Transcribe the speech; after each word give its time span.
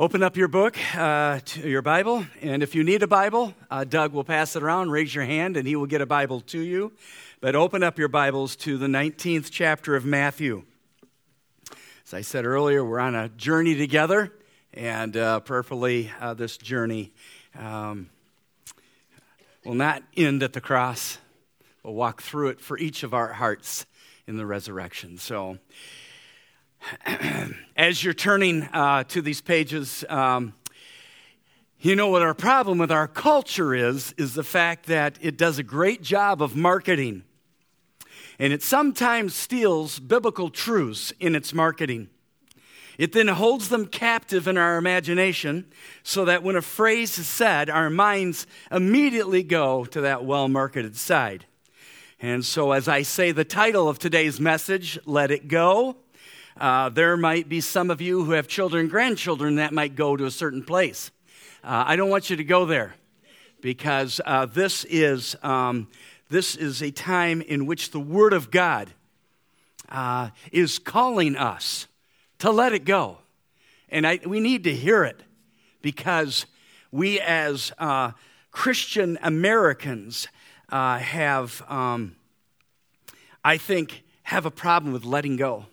Open 0.00 0.22
up 0.22 0.36
your 0.36 0.46
book, 0.46 0.78
uh, 0.94 1.40
your 1.56 1.82
Bible, 1.82 2.24
and 2.40 2.62
if 2.62 2.76
you 2.76 2.84
need 2.84 3.02
a 3.02 3.08
Bible, 3.08 3.52
uh, 3.68 3.82
Doug 3.82 4.12
will 4.12 4.22
pass 4.22 4.54
it 4.54 4.62
around. 4.62 4.92
Raise 4.92 5.12
your 5.12 5.24
hand, 5.24 5.56
and 5.56 5.66
he 5.66 5.74
will 5.74 5.88
get 5.88 6.00
a 6.00 6.06
Bible 6.06 6.40
to 6.42 6.60
you. 6.60 6.92
But 7.40 7.56
open 7.56 7.82
up 7.82 7.98
your 7.98 8.06
Bibles 8.06 8.54
to 8.58 8.78
the 8.78 8.86
19th 8.86 9.48
chapter 9.50 9.96
of 9.96 10.04
Matthew. 10.04 10.62
As 12.06 12.14
I 12.14 12.20
said 12.20 12.46
earlier, 12.46 12.84
we're 12.84 13.00
on 13.00 13.16
a 13.16 13.28
journey 13.30 13.74
together, 13.74 14.32
and 14.72 15.16
uh, 15.16 15.40
prayerfully, 15.40 16.12
uh, 16.20 16.32
this 16.34 16.56
journey 16.58 17.10
um, 17.58 18.08
will 19.64 19.74
not 19.74 20.04
end 20.16 20.44
at 20.44 20.52
the 20.52 20.60
cross. 20.60 21.18
We'll 21.82 21.94
walk 21.94 22.22
through 22.22 22.50
it 22.50 22.60
for 22.60 22.78
each 22.78 23.02
of 23.02 23.14
our 23.14 23.32
hearts 23.32 23.84
in 24.28 24.36
the 24.36 24.46
resurrection. 24.46 25.18
So, 25.18 25.58
as 27.76 28.02
you're 28.02 28.14
turning 28.14 28.64
uh, 28.72 29.04
to 29.04 29.22
these 29.22 29.40
pages, 29.40 30.04
um, 30.08 30.54
you 31.80 31.94
know 31.94 32.08
what 32.08 32.22
our 32.22 32.34
problem 32.34 32.78
with 32.78 32.90
our 32.90 33.06
culture 33.06 33.74
is, 33.74 34.12
is 34.18 34.34
the 34.34 34.42
fact 34.42 34.86
that 34.86 35.16
it 35.20 35.36
does 35.36 35.58
a 35.58 35.62
great 35.62 36.02
job 36.02 36.42
of 36.42 36.56
marketing. 36.56 37.22
And 38.38 38.52
it 38.52 38.62
sometimes 38.62 39.34
steals 39.34 39.98
biblical 39.98 40.50
truths 40.50 41.12
in 41.20 41.34
its 41.34 41.52
marketing. 41.52 42.08
It 42.98 43.12
then 43.12 43.28
holds 43.28 43.68
them 43.68 43.86
captive 43.86 44.48
in 44.48 44.58
our 44.58 44.76
imagination 44.76 45.72
so 46.02 46.24
that 46.24 46.42
when 46.42 46.56
a 46.56 46.62
phrase 46.62 47.16
is 47.16 47.28
said, 47.28 47.70
our 47.70 47.90
minds 47.90 48.44
immediately 48.72 49.44
go 49.44 49.84
to 49.86 50.00
that 50.00 50.24
well 50.24 50.48
marketed 50.48 50.96
side. 50.96 51.46
And 52.20 52.44
so, 52.44 52.72
as 52.72 52.88
I 52.88 53.02
say 53.02 53.30
the 53.30 53.44
title 53.44 53.88
of 53.88 54.00
today's 54.00 54.40
message, 54.40 54.98
Let 55.06 55.30
It 55.30 55.46
Go, 55.46 55.98
uh, 56.58 56.88
there 56.88 57.16
might 57.16 57.48
be 57.48 57.60
some 57.60 57.90
of 57.90 58.00
you 58.00 58.24
who 58.24 58.32
have 58.32 58.48
children, 58.48 58.88
grandchildren 58.88 59.56
that 59.56 59.72
might 59.72 59.94
go 59.94 60.16
to 60.16 60.24
a 60.24 60.30
certain 60.30 60.62
place. 60.62 61.10
Uh, 61.62 61.84
I 61.86 61.96
don't 61.96 62.10
want 62.10 62.30
you 62.30 62.36
to 62.36 62.44
go 62.44 62.64
there 62.64 62.94
because 63.60 64.20
uh, 64.26 64.46
this, 64.46 64.84
is, 64.84 65.36
um, 65.42 65.88
this 66.28 66.56
is 66.56 66.82
a 66.82 66.90
time 66.90 67.42
in 67.42 67.66
which 67.66 67.92
the 67.92 68.00
Word 68.00 68.32
of 68.32 68.50
God 68.50 68.90
uh, 69.88 70.30
is 70.50 70.78
calling 70.78 71.36
us 71.36 71.86
to 72.40 72.50
let 72.50 72.72
it 72.72 72.84
go. 72.84 73.18
And 73.88 74.06
I, 74.06 74.20
we 74.26 74.40
need 74.40 74.64
to 74.64 74.74
hear 74.74 75.04
it 75.04 75.20
because 75.80 76.46
we, 76.90 77.20
as 77.20 77.72
uh, 77.78 78.12
Christian 78.50 79.18
Americans, 79.22 80.28
uh, 80.70 80.98
have, 80.98 81.62
um, 81.68 82.16
I 83.44 83.56
think, 83.58 84.02
have 84.24 84.44
a 84.44 84.50
problem 84.50 84.92
with 84.92 85.04
letting 85.04 85.36
go 85.36 85.66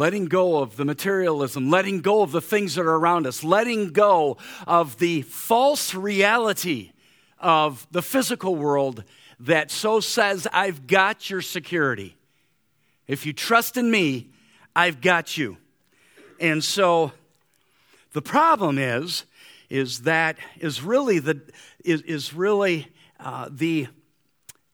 letting 0.00 0.24
go 0.24 0.62
of 0.62 0.78
the 0.78 0.84
materialism, 0.86 1.68
letting 1.68 2.00
go 2.00 2.22
of 2.22 2.32
the 2.32 2.40
things 2.40 2.74
that 2.74 2.86
are 2.86 2.96
around 2.96 3.26
us, 3.26 3.44
letting 3.44 3.90
go 3.90 4.38
of 4.66 4.98
the 4.98 5.20
false 5.20 5.94
reality 5.94 6.90
of 7.38 7.86
the 7.90 8.00
physical 8.00 8.56
world 8.56 9.04
that 9.38 9.70
so 9.70 10.00
says, 10.00 10.48
I've 10.54 10.86
got 10.86 11.28
your 11.28 11.42
security. 11.42 12.16
If 13.06 13.26
you 13.26 13.34
trust 13.34 13.76
in 13.76 13.90
me, 13.90 14.30
I've 14.74 15.02
got 15.02 15.36
you. 15.36 15.58
And 16.40 16.64
so 16.64 17.12
the 18.14 18.22
problem 18.22 18.78
is, 18.78 19.26
is 19.68 20.04
that 20.04 20.38
is 20.60 20.80
really 20.80 21.18
the 21.18 21.42
is, 21.84 22.00
is 22.02 22.32
really 22.32 22.88
uh, 23.18 23.50
the 23.52 23.88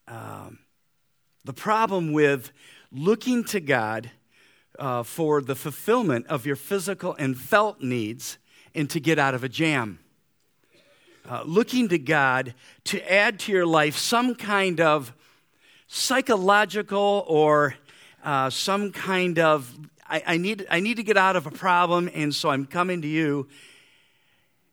uh, 0.07 0.51
the 1.45 1.53
problem 1.53 2.13
with 2.13 2.53
looking 2.93 3.43
to 3.47 3.59
God 3.59 4.13
uh, 4.79 5.03
for 5.03 5.41
the 5.41 5.55
fulfillment 5.55 6.27
of 6.27 6.47
your 6.47 6.57
physical 6.57 7.15
and 7.19 7.39
felt 7.39 7.81
needs 7.81 8.39
and 8.75 8.91
to 8.91 9.01
get 9.01 9.19
out 9.19 9.35
of 9.35 9.45
a 9.45 9.49
jam. 9.49 9.99
Uh, 11.29 11.43
looking 11.45 11.89
to 11.89 11.99
God 11.99 12.55
to 12.85 13.13
add 13.13 13.39
to 13.41 13.53
your 13.53 13.67
life 13.67 13.97
some 13.97 14.35
kind 14.35 14.81
of 14.81 15.13
psychological 15.89 17.25
or 17.27 17.75
uh, 18.25 18.51
some 18.51 18.92
kind 18.92 19.39
of 19.39 19.77
I, 20.09 20.23
I, 20.27 20.36
need, 20.36 20.67
I 20.70 20.81
need 20.81 20.97
to 20.98 21.03
get 21.03 21.17
out 21.17 21.36
of 21.36 21.47
a 21.47 21.51
problem, 21.51 22.09
and 22.15 22.35
so 22.35 22.51
I'm 22.51 22.67
coming 22.67 23.03
to 23.03 23.09
you. 23.09 23.48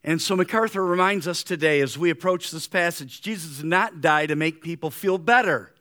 And 0.03 0.21
so 0.21 0.35
MacArthur 0.35 0.85
reminds 0.85 1.27
us 1.27 1.43
today 1.43 1.81
as 1.81 1.97
we 1.97 2.09
approach 2.09 2.51
this 2.51 2.67
passage 2.67 3.21
Jesus 3.21 3.57
did 3.57 3.65
not 3.65 4.01
die 4.01 4.25
to 4.25 4.35
make 4.35 4.61
people 4.61 4.91
feel 4.91 5.17
better 5.17 5.71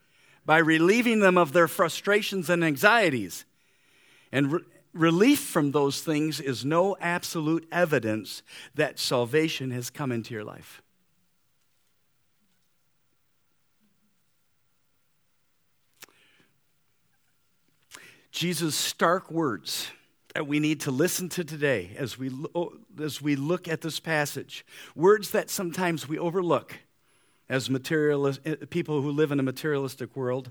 by 0.47 0.59
relieving 0.59 1.21
them 1.21 1.37
of 1.37 1.53
their 1.53 1.69
frustrations 1.69 2.49
and 2.49 2.65
anxieties. 2.65 3.45
And 4.33 4.53
re- 4.53 4.61
relief 4.93 5.41
from 5.41 5.73
those 5.73 6.03
things 6.03 6.41
is 6.41 6.65
no 6.65 6.97
absolute 7.01 7.69
evidence 7.71 8.43
that 8.75 8.99
salvation 8.99 9.71
has 9.71 9.91
come 9.91 10.11
into 10.11 10.35
your 10.35 10.45
life. 10.45 10.83
Jesus' 18.33 18.75
stark 18.75 19.31
words 19.31 19.91
that 20.35 20.47
we 20.47 20.59
need 20.59 20.81
to 20.81 20.91
listen 20.91 21.29
to 21.29 21.45
today 21.45 21.95
as 21.99 22.19
we, 22.19 22.31
as 23.01 23.21
we 23.21 23.37
look 23.37 23.69
at 23.69 23.83
this 23.83 24.01
passage, 24.01 24.65
words 24.97 25.31
that 25.31 25.51
sometimes 25.51 26.09
we 26.09 26.19
overlook 26.19 26.79
as 27.49 27.69
materialist, 27.69 28.41
people 28.71 29.03
who 29.03 29.11
live 29.11 29.31
in 29.31 29.39
a 29.39 29.43
materialistic 29.43 30.17
world, 30.17 30.51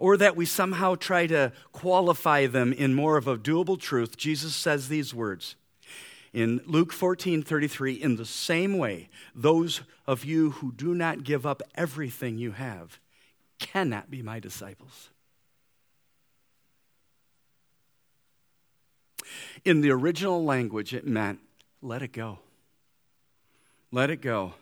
or 0.00 0.16
that 0.16 0.34
we 0.34 0.46
somehow 0.46 0.94
try 0.94 1.26
to 1.26 1.52
qualify 1.72 2.46
them 2.46 2.72
in 2.72 2.94
more 2.94 3.18
of 3.18 3.28
a 3.28 3.36
doable 3.36 3.78
truth, 3.78 4.16
Jesus 4.16 4.56
says 4.56 4.88
these 4.88 5.14
words. 5.14 5.56
In 6.32 6.62
Luke 6.66 6.90
14 6.92 7.42
33, 7.42 7.92
in 7.92 8.16
the 8.16 8.24
same 8.24 8.78
way, 8.78 9.10
those 9.34 9.82
of 10.06 10.24
you 10.24 10.52
who 10.52 10.72
do 10.72 10.94
not 10.94 11.22
give 11.22 11.44
up 11.44 11.62
everything 11.74 12.38
you 12.38 12.52
have 12.52 12.98
cannot 13.58 14.10
be 14.10 14.22
my 14.22 14.40
disciples. 14.40 15.10
In 19.64 19.82
the 19.82 19.90
original 19.90 20.42
language, 20.42 20.94
it 20.94 21.06
meant 21.06 21.40
let 21.82 22.00
it 22.00 22.12
go. 22.12 22.38
Let 23.92 24.08
it 24.08 24.22
go. 24.22 24.54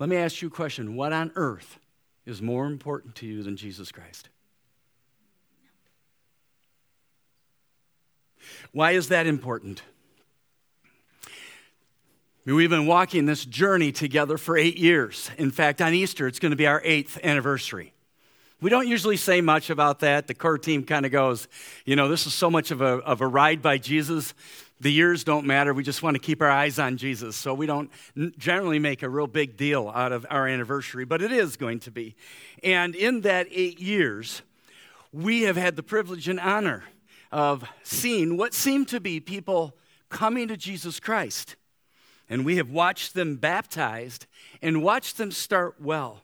Let 0.00 0.08
me 0.08 0.16
ask 0.16 0.42
you 0.42 0.48
a 0.48 0.50
question 0.50 0.96
What 0.96 1.12
on 1.12 1.30
earth 1.36 1.78
is 2.26 2.42
more 2.42 2.66
important 2.66 3.14
to 3.16 3.26
you 3.26 3.44
than 3.44 3.56
Jesus 3.56 3.92
Christ? 3.92 4.30
Why 8.72 8.92
is 8.92 9.08
that 9.08 9.26
important? 9.26 9.82
We've 12.44 12.70
been 12.70 12.86
walking 12.86 13.26
this 13.26 13.44
journey 13.44 13.92
together 13.92 14.38
for 14.38 14.56
eight 14.56 14.78
years. 14.78 15.30
In 15.36 15.50
fact, 15.50 15.82
on 15.82 15.92
Easter, 15.92 16.26
it's 16.26 16.38
going 16.38 16.50
to 16.50 16.56
be 16.56 16.66
our 16.66 16.80
eighth 16.82 17.18
anniversary. 17.22 17.92
We 18.60 18.70
don't 18.70 18.88
usually 18.88 19.18
say 19.18 19.40
much 19.40 19.70
about 19.70 20.00
that. 20.00 20.26
The 20.26 20.34
core 20.34 20.58
team 20.58 20.82
kind 20.82 21.04
of 21.04 21.12
goes, 21.12 21.46
you 21.84 21.94
know, 21.94 22.08
this 22.08 22.26
is 22.26 22.32
so 22.32 22.50
much 22.50 22.70
of 22.70 22.80
a, 22.80 22.96
of 23.04 23.20
a 23.20 23.26
ride 23.26 23.60
by 23.60 23.78
Jesus 23.78 24.34
the 24.80 24.92
years 24.92 25.24
don't 25.24 25.46
matter. 25.46 25.74
We 25.74 25.82
just 25.82 26.02
want 26.02 26.14
to 26.14 26.20
keep 26.20 26.40
our 26.40 26.50
eyes 26.50 26.78
on 26.78 26.96
Jesus. 26.96 27.36
So 27.36 27.52
we 27.52 27.66
don't 27.66 27.90
generally 28.38 28.78
make 28.78 29.02
a 29.02 29.08
real 29.08 29.26
big 29.26 29.56
deal 29.56 29.90
out 29.94 30.12
of 30.12 30.26
our 30.30 30.46
anniversary, 30.46 31.04
but 31.04 31.20
it 31.20 31.32
is 31.32 31.56
going 31.56 31.80
to 31.80 31.90
be. 31.90 32.14
And 32.62 32.94
in 32.94 33.22
that 33.22 33.48
eight 33.50 33.80
years, 33.80 34.42
we 35.12 35.42
have 35.42 35.56
had 35.56 35.76
the 35.76 35.82
privilege 35.82 36.28
and 36.28 36.38
honor 36.38 36.84
of 37.30 37.64
seeing 37.82 38.36
what 38.36 38.54
seemed 38.54 38.88
to 38.88 39.00
be 39.00 39.20
people 39.20 39.76
coming 40.08 40.48
to 40.48 40.56
Jesus 40.56 41.00
Christ. 41.00 41.56
And 42.28 42.44
we 42.44 42.56
have 42.56 42.70
watched 42.70 43.14
them 43.14 43.36
baptized 43.36 44.26
and 44.60 44.82
watched 44.82 45.16
them 45.16 45.30
start 45.30 45.76
well. 45.80 46.22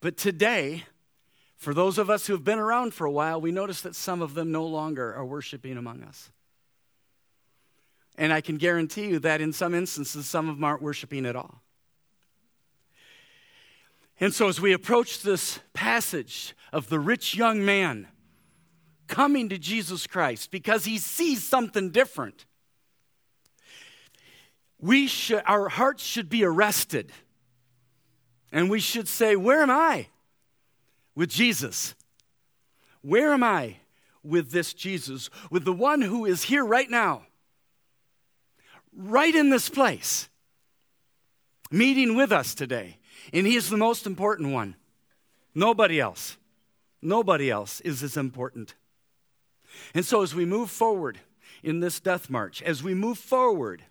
But 0.00 0.16
today, 0.16 0.84
for 1.56 1.74
those 1.74 1.98
of 1.98 2.10
us 2.10 2.26
who 2.26 2.32
have 2.32 2.44
been 2.44 2.58
around 2.58 2.94
for 2.94 3.06
a 3.06 3.10
while, 3.10 3.40
we 3.40 3.50
notice 3.50 3.80
that 3.80 3.96
some 3.96 4.22
of 4.22 4.34
them 4.34 4.52
no 4.52 4.64
longer 4.64 5.14
are 5.14 5.24
worshiping 5.24 5.76
among 5.76 6.02
us. 6.02 6.30
And 8.18 8.32
I 8.32 8.40
can 8.40 8.56
guarantee 8.56 9.08
you 9.08 9.18
that 9.20 9.40
in 9.40 9.52
some 9.52 9.74
instances, 9.74 10.26
some 10.26 10.48
of 10.48 10.56
them 10.56 10.64
aren't 10.64 10.82
worshiping 10.82 11.26
at 11.26 11.36
all. 11.36 11.62
And 14.18 14.32
so, 14.32 14.48
as 14.48 14.60
we 14.60 14.72
approach 14.72 15.20
this 15.22 15.60
passage 15.74 16.54
of 16.72 16.88
the 16.88 16.98
rich 16.98 17.34
young 17.34 17.64
man 17.64 18.08
coming 19.06 19.48
to 19.48 19.58
Jesus 19.58 20.06
Christ 20.06 20.50
because 20.50 20.84
he 20.84 20.98
sees 20.98 21.44
something 21.44 21.90
different, 21.90 22.46
we 24.78 25.06
should, 25.06 25.42
our 25.46 25.68
hearts 25.68 26.04
should 26.04 26.28
be 26.28 26.44
arrested. 26.44 27.12
And 28.52 28.70
we 28.70 28.80
should 28.80 29.08
say, 29.08 29.36
Where 29.36 29.62
am 29.62 29.70
I 29.70 30.08
with 31.14 31.30
Jesus? 31.30 31.94
Where 33.02 33.32
am 33.32 33.42
I 33.42 33.76
with 34.22 34.50
this 34.50 34.72
Jesus? 34.72 35.30
With 35.50 35.64
the 35.64 35.72
one 35.72 36.02
who 36.02 36.24
is 36.24 36.44
here 36.44 36.64
right 36.64 36.88
now? 36.88 37.26
right 38.96 39.34
in 39.34 39.50
this 39.50 39.68
place, 39.68 40.28
meeting 41.70 42.16
with 42.16 42.32
us 42.32 42.54
today. 42.54 42.98
And 43.32 43.46
He 43.46 43.56
is 43.56 43.68
the 43.68 43.76
most 43.76 44.06
important 44.06 44.52
one. 44.52 44.76
Nobody 45.54 46.00
else. 46.00 46.36
Nobody 47.02 47.50
else 47.50 47.80
is 47.82 48.02
as 48.02 48.16
important. 48.16 48.74
And 49.94 50.04
so, 50.04 50.22
as 50.22 50.34
we 50.34 50.44
move 50.44 50.70
forward 50.70 51.18
in 51.62 51.80
this 51.80 52.00
death 52.00 52.30
march 52.30 52.62
as 52.62 52.82
we 52.82 52.94
move 52.94 53.18
forward, 53.18 53.82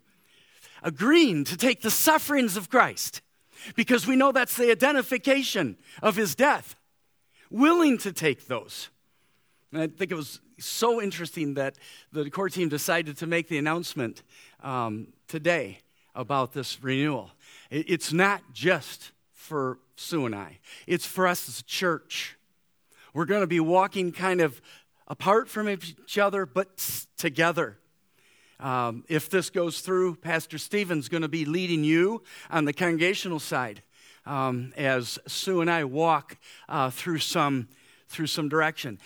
agreeing 0.81 1.43
to 1.43 1.57
take 1.57 1.81
the 1.81 1.91
sufferings 1.91 2.57
of 2.57 2.69
Christ 2.69 3.21
because 3.75 4.05
we 4.05 4.15
know 4.15 4.31
that's 4.31 4.55
the 4.55 4.71
identification 4.71 5.77
of 6.01 6.15
his 6.15 6.35
death, 6.35 6.75
willing 7.49 7.97
to 7.99 8.11
take 8.11 8.47
those. 8.47 8.89
And 9.71 9.81
I 9.81 9.87
think 9.87 10.11
it 10.11 10.15
was 10.15 10.39
so 10.59 11.01
interesting 11.01 11.55
that 11.55 11.75
the 12.11 12.29
core 12.29 12.49
team 12.49 12.69
decided 12.69 13.17
to 13.17 13.27
make 13.27 13.49
the 13.49 13.57
announcement 13.57 14.23
um, 14.63 15.07
today 15.27 15.79
about 16.13 16.53
this 16.53 16.81
renewal. 16.81 17.31
It's 17.69 18.13
not 18.13 18.41
just 18.53 19.11
for 19.33 19.79
Sue 19.95 20.25
and 20.25 20.35
I, 20.35 20.59
it's 20.87 21.05
for 21.05 21.27
us 21.27 21.49
as 21.49 21.59
a 21.59 21.63
church. 21.63 22.37
We're 23.13 23.25
going 23.25 23.41
to 23.41 23.47
be 23.47 23.59
walking 23.59 24.11
kind 24.11 24.41
of 24.41 24.61
apart 25.07 25.49
from 25.49 25.69
each 25.69 26.17
other, 26.17 26.45
but 26.45 27.05
together. 27.17 27.77
Um, 28.59 29.03
if 29.09 29.29
this 29.29 29.49
goes 29.49 29.81
through, 29.81 30.15
Pastor 30.15 30.57
Stephen's 30.57 31.09
going 31.09 31.23
to 31.23 31.27
be 31.27 31.45
leading 31.45 31.83
you 31.83 32.23
on 32.49 32.65
the 32.65 32.73
congregational 32.73 33.39
side 33.39 33.83
um, 34.25 34.73
as 34.77 35.19
Sue 35.27 35.61
and 35.61 35.69
I 35.69 35.83
walk 35.83 36.37
uh, 36.67 36.89
through 36.89 37.19
some 37.19 37.67
through 38.07 38.27
some 38.27 38.47
direction. 38.47 38.99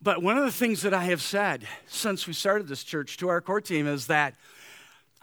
But 0.00 0.22
one 0.22 0.38
of 0.38 0.44
the 0.44 0.52
things 0.52 0.82
that 0.82 0.94
I 0.94 1.04
have 1.04 1.20
said 1.20 1.66
since 1.86 2.26
we 2.26 2.32
started 2.32 2.68
this 2.68 2.82
church 2.82 3.16
to 3.18 3.28
our 3.28 3.40
core 3.40 3.60
team 3.60 3.86
is 3.86 4.06
that 4.06 4.34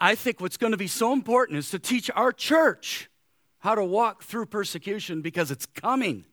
I 0.00 0.14
think 0.14 0.40
what's 0.40 0.56
going 0.56 0.70
to 0.72 0.76
be 0.76 0.86
so 0.86 1.12
important 1.12 1.58
is 1.58 1.70
to 1.70 1.78
teach 1.78 2.10
our 2.14 2.32
church 2.32 3.10
how 3.58 3.74
to 3.74 3.84
walk 3.84 4.22
through 4.22 4.46
persecution 4.46 5.20
because 5.20 5.50
it's 5.50 5.66
coming. 5.66 6.24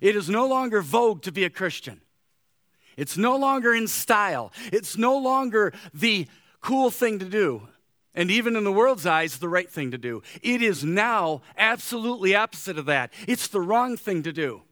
It 0.00 0.16
is 0.16 0.28
no 0.28 0.46
longer 0.46 0.80
vogue 0.82 1.22
to 1.22 1.32
be 1.32 1.44
a 1.44 1.50
Christian. 1.50 2.00
It's 2.96 3.16
no 3.16 3.36
longer 3.36 3.74
in 3.74 3.88
style. 3.88 4.52
It's 4.72 4.96
no 4.96 5.16
longer 5.16 5.72
the 5.94 6.26
cool 6.60 6.90
thing 6.90 7.18
to 7.18 7.24
do. 7.24 7.68
And 8.14 8.30
even 8.30 8.56
in 8.56 8.64
the 8.64 8.72
world's 8.72 9.06
eyes, 9.06 9.38
the 9.38 9.48
right 9.48 9.70
thing 9.70 9.90
to 9.92 9.98
do. 9.98 10.22
It 10.42 10.60
is 10.60 10.84
now 10.84 11.40
absolutely 11.56 12.34
opposite 12.34 12.78
of 12.78 12.86
that. 12.86 13.12
It's 13.26 13.48
the 13.48 13.60
wrong 13.60 13.96
thing 13.96 14.22
to 14.24 14.32
do 14.32 14.62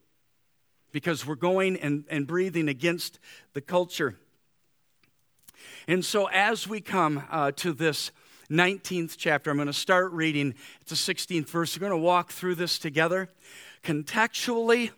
because 0.93 1.27
we're 1.27 1.37
going 1.37 1.79
and, 1.79 2.05
and 2.11 2.27
breathing 2.27 2.69
against 2.69 3.19
the 3.55 3.61
culture. 3.61 4.17
And 5.89 6.05
so, 6.05 6.27
as 6.27 6.69
we 6.69 6.81
come 6.81 7.25
uh, 7.31 7.53
to 7.57 7.73
this 7.73 8.11
19th 8.51 9.15
chapter, 9.17 9.51
I'm 9.51 9.57
going 9.57 9.67
to 9.67 9.73
start 9.73 10.13
reading 10.13 10.55
It's 10.83 11.05
the 11.05 11.15
16th 11.15 11.49
verse. 11.49 11.77
We're 11.77 11.89
going 11.89 11.99
to 11.99 12.05
walk 12.05 12.33
through 12.33 12.57
this 12.57 12.79
together. 12.79 13.29
Contextually, 13.83 14.91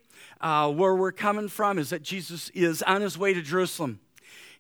uh, 0.43 0.71
where 0.71 0.95
we're 0.95 1.13
coming 1.13 1.49
from 1.49 1.79
is 1.79 1.91
that 1.91 2.03
Jesus 2.03 2.51
is 2.51 2.83
on 2.83 3.01
his 3.01 3.17
way 3.17 3.33
to 3.33 3.41
Jerusalem. 3.41 4.01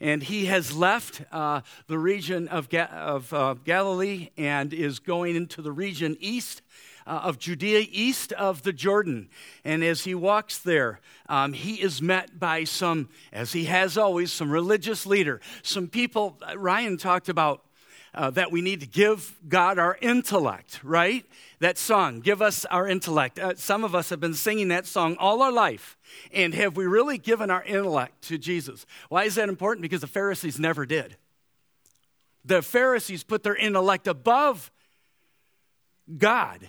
And 0.01 0.23
he 0.23 0.47
has 0.47 0.75
left 0.75 1.23
uh, 1.31 1.61
the 1.87 1.99
region 1.99 2.49
of, 2.49 2.69
Ga- 2.69 2.91
of 2.91 3.33
uh, 3.33 3.55
Galilee 3.65 4.31
and 4.37 4.73
is 4.73 4.99
going 4.99 5.37
into 5.37 5.63
the 5.63 5.71
region 5.71 6.17
east 6.19 6.63
uh, 7.07 7.21
of 7.23 7.39
Judea, 7.39 7.87
east 7.91 8.33
of 8.33 8.63
the 8.63 8.73
Jordan. 8.73 9.29
And 9.65 9.85
as 9.85 10.03
he 10.05 10.15
walks 10.15 10.59
there, 10.59 11.01
um, 11.29 11.53
he 11.53 11.75
is 11.75 12.03
met 12.03 12.39
by 12.39 12.65
some, 12.65 13.09
as 13.33 13.53
he 13.53 13.65
has 13.67 13.97
always, 13.97 14.33
some 14.33 14.51
religious 14.51 15.07
leader, 15.07 15.41
some 15.63 15.89
people. 15.89 16.39
Uh, 16.43 16.59
Ryan 16.59 16.97
talked 16.97 17.29
about 17.29 17.65
uh, 18.15 18.31
that 18.31 18.53
we 18.53 18.61
need 18.61 18.81
to 18.81 18.87
give 18.87 19.39
God 19.49 19.79
our 19.79 19.97
intellect, 20.01 20.81
right? 20.83 21.25
That 21.61 21.79
song, 21.79 22.21
Give 22.21 22.43
Us 22.43 22.65
Our 22.67 22.87
Intellect. 22.87 23.39
Uh, 23.39 23.55
some 23.57 23.85
of 23.85 23.95
us 23.95 24.11
have 24.11 24.21
been 24.21 24.35
singing 24.35 24.69
that 24.69 24.87
song 24.87 25.17
all 25.19 25.43
our 25.43 25.53
life. 25.53 25.97
And 26.33 26.55
have 26.55 26.77
we 26.77 26.87
really 26.87 27.17
given 27.17 27.51
our 27.51 27.63
intellect 27.65 28.23
to 28.29 28.37
Jesus? 28.37 28.85
Why 29.09 29.25
is 29.25 29.37
that 29.37 29.49
important? 29.49 29.83
Because 29.83 30.03
the 30.03 30.07
Pharisees 30.07 30.59
never 30.59 30.85
did. 30.85 31.17
The 32.45 32.61
Pharisees 32.61 33.25
put 33.25 33.43
their 33.43 33.57
intellect 33.57 34.07
above 34.07 34.71
God, 36.19 36.69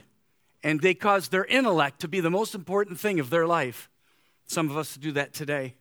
and 0.64 0.80
they 0.80 0.94
caused 0.94 1.32
their 1.32 1.46
intellect 1.46 2.00
to 2.02 2.08
be 2.08 2.20
the 2.20 2.30
most 2.30 2.56
important 2.56 3.00
thing 3.00 3.20
of 3.20 3.30
their 3.30 3.48
life. 3.48 3.90
Some 4.46 4.70
of 4.70 4.78
us 4.78 4.96
do 4.96 5.12
that 5.14 5.34
today. 5.34 5.76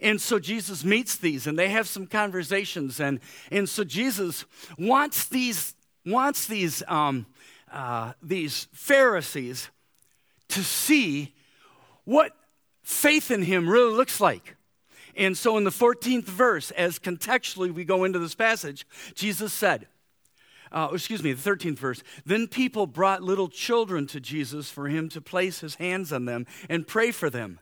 And 0.00 0.20
so 0.20 0.38
Jesus 0.38 0.84
meets 0.84 1.16
these 1.16 1.46
and 1.46 1.58
they 1.58 1.68
have 1.68 1.88
some 1.88 2.06
conversations. 2.06 3.00
And, 3.00 3.20
and 3.50 3.68
so 3.68 3.84
Jesus 3.84 4.44
wants 4.78 5.26
these, 5.26 5.74
wants 6.04 6.46
these, 6.46 6.82
um, 6.88 7.26
uh, 7.72 8.12
these 8.22 8.68
Pharisees 8.72 9.70
to 10.48 10.62
see 10.62 11.34
what 12.04 12.32
faith 12.82 13.30
in 13.30 13.42
him 13.42 13.68
really 13.68 13.94
looks 13.94 14.20
like. 14.20 14.56
And 15.16 15.36
so 15.36 15.56
in 15.56 15.64
the 15.64 15.70
14th 15.70 16.24
verse, 16.24 16.70
as 16.70 16.98
contextually 16.98 17.72
we 17.72 17.84
go 17.84 18.04
into 18.04 18.18
this 18.18 18.34
passage, 18.34 18.86
Jesus 19.14 19.52
said, 19.52 19.88
uh, 20.70 20.88
excuse 20.92 21.22
me, 21.22 21.32
the 21.32 21.50
13th 21.50 21.78
verse. 21.78 22.02
Then 22.24 22.46
people 22.46 22.86
brought 22.86 23.22
little 23.22 23.48
children 23.48 24.06
to 24.08 24.20
Jesus 24.20 24.70
for 24.70 24.88
him 24.88 25.08
to 25.10 25.20
place 25.20 25.60
his 25.60 25.76
hands 25.76 26.12
on 26.12 26.24
them 26.24 26.46
and 26.68 26.86
pray 26.86 27.10
for 27.10 27.30
them. 27.30 27.58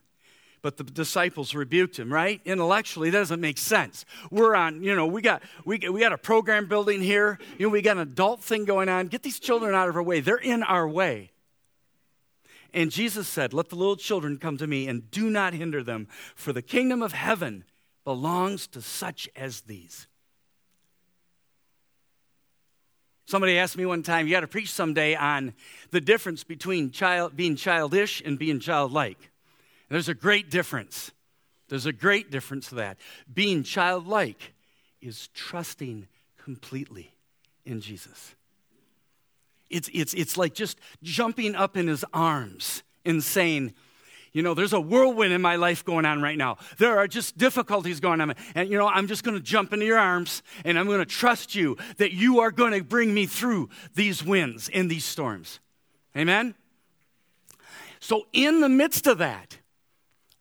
But 0.67 0.79
the 0.79 0.83
disciples 0.83 1.55
rebuked 1.55 1.97
him, 1.97 2.13
right? 2.13 2.41
Intellectually, 2.45 3.11
that 3.11 3.19
doesn't 3.19 3.41
make 3.41 3.57
sense. 3.57 4.05
We're 4.33 4.57
on, 4.57 4.83
you 4.83 4.97
know, 4.97 5.07
we 5.07 5.23
got, 5.23 5.45
we, 5.65 5.79
we 5.79 6.01
got 6.01 6.13
a 6.13 6.19
program 6.19 6.67
building 6.67 7.01
here. 7.01 7.39
You 7.57 7.67
know, 7.67 7.71
we 7.71 7.83
got 7.83 7.99
an 7.99 8.03
adult 8.03 8.43
thing 8.43 8.65
going 8.65 8.89
on. 8.89 9.07
Get 9.07 9.23
these 9.23 9.39
children 9.39 9.77
out 9.77 9.89
of 9.89 9.95
our 9.95 10.03
way. 10.03 10.19
They're 10.19 10.37
in 10.37 10.65
our 10.65 10.89
way. 10.89 11.31
And 12.75 12.91
Jesus 12.91 13.29
said, 13.29 13.55
Let 13.55 13.69
the 13.69 13.77
little 13.77 13.95
children 13.95 14.39
come 14.39 14.57
to 14.57 14.67
me 14.67 14.89
and 14.89 15.09
do 15.09 15.31
not 15.31 15.55
hinder 15.55 15.85
them, 15.85 16.09
for 16.35 16.53
the 16.53 16.63
kingdom 16.63 17.01
of 17.01 17.13
heaven 17.13 17.63
belongs 18.03 18.67
to 18.67 18.83
such 18.83 19.29
as 19.37 19.61
these. 19.61 20.09
Somebody 23.27 23.57
asked 23.57 23.77
me 23.77 23.87
one 23.87 24.03
time, 24.03 24.27
you 24.27 24.33
got 24.33 24.41
to 24.41 24.49
preach 24.49 24.73
someday 24.73 25.15
on 25.15 25.55
the 25.93 26.01
difference 26.01 26.43
between 26.43 26.91
child, 26.91 27.37
being 27.37 27.55
childish 27.55 28.21
and 28.27 28.37
being 28.37 28.59
childlike. 28.59 29.31
There's 29.89 30.09
a 30.09 30.15
great 30.15 30.51
difference. 30.51 31.13
There's 31.69 31.87
a 31.87 31.93
great 31.93 32.31
difference 32.31 32.69
to 32.69 32.77
that. 32.77 32.99
Being 33.33 33.63
childlike 33.63 34.55
is 35.01 35.29
trusting 35.29 36.09
completely 36.43 37.13
in 37.65 37.81
Jesus. 37.81 38.35
It's, 39.69 39.91
it's, 39.93 40.15
it's 40.15 40.37
like 40.37 40.55
just 40.55 40.79
jumping 41.03 41.55
up 41.55 41.77
in 41.77 41.89
his 41.89 42.05
arms 42.13 42.83
and 43.05 43.23
saying, 43.23 43.75
you 44.33 44.43
know, 44.43 44.55
there's 44.55 44.73
a 44.73 44.81
whirlwind 44.81 45.33
in 45.33 45.41
my 45.41 45.57
life 45.57 45.85
going 45.85 46.05
on 46.05 46.21
right 46.21 46.37
now. 46.37 46.59
There 46.79 46.99
are 46.99 47.09
just 47.09 47.39
difficulties 47.39 48.01
going 48.01 48.21
on. 48.21 48.35
And, 48.55 48.69
you 48.69 48.77
know, 48.77 48.87
I'm 48.87 49.07
just 49.07 49.25
going 49.25 49.37
to 49.37 49.43
jump 49.43 49.73
into 49.73 49.87
your 49.87 49.99
arms 49.99 50.43
and 50.65 50.79
I'm 50.79 50.87
going 50.87 50.99
to 50.99 51.07
trust 51.07 51.55
you 51.55 51.79
that 51.97 52.13
you 52.13 52.41
are 52.41 52.51
going 52.51 52.73
to 52.73 52.85
bring 52.85 53.15
me 53.15 53.27
through 53.27 53.71
these 53.95 54.23
winds 54.23 54.69
and 54.69 54.91
these 54.91 55.05
storms. 55.05 55.59
Amen? 56.17 56.55
So, 57.99 58.27
in 58.33 58.61
the 58.61 58.69
midst 58.69 59.07
of 59.07 59.19
that, 59.19 59.59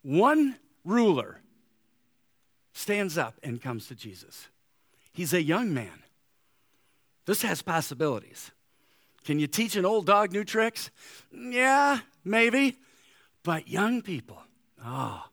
one 0.05 0.55
ruler 0.83 1.41
stands 2.73 3.17
up 3.17 3.39
and 3.41 3.59
comes 3.59 3.87
to 3.87 3.95
Jesus. 3.95 4.49
He's 5.11 5.33
a 5.33 5.41
young 5.41 5.73
man. 5.73 6.03
This 7.25 7.41
has 7.41 7.63
possibilities. 7.63 8.51
Can 9.23 9.39
you 9.39 9.47
teach 9.47 9.75
an 9.75 9.83
old 9.83 10.05
dog 10.05 10.31
new 10.31 10.43
tricks? 10.43 10.91
Yeah, 11.33 12.01
maybe. 12.23 12.77
But 13.41 13.67
young 13.67 14.03
people, 14.03 14.37
oh, 14.85 15.25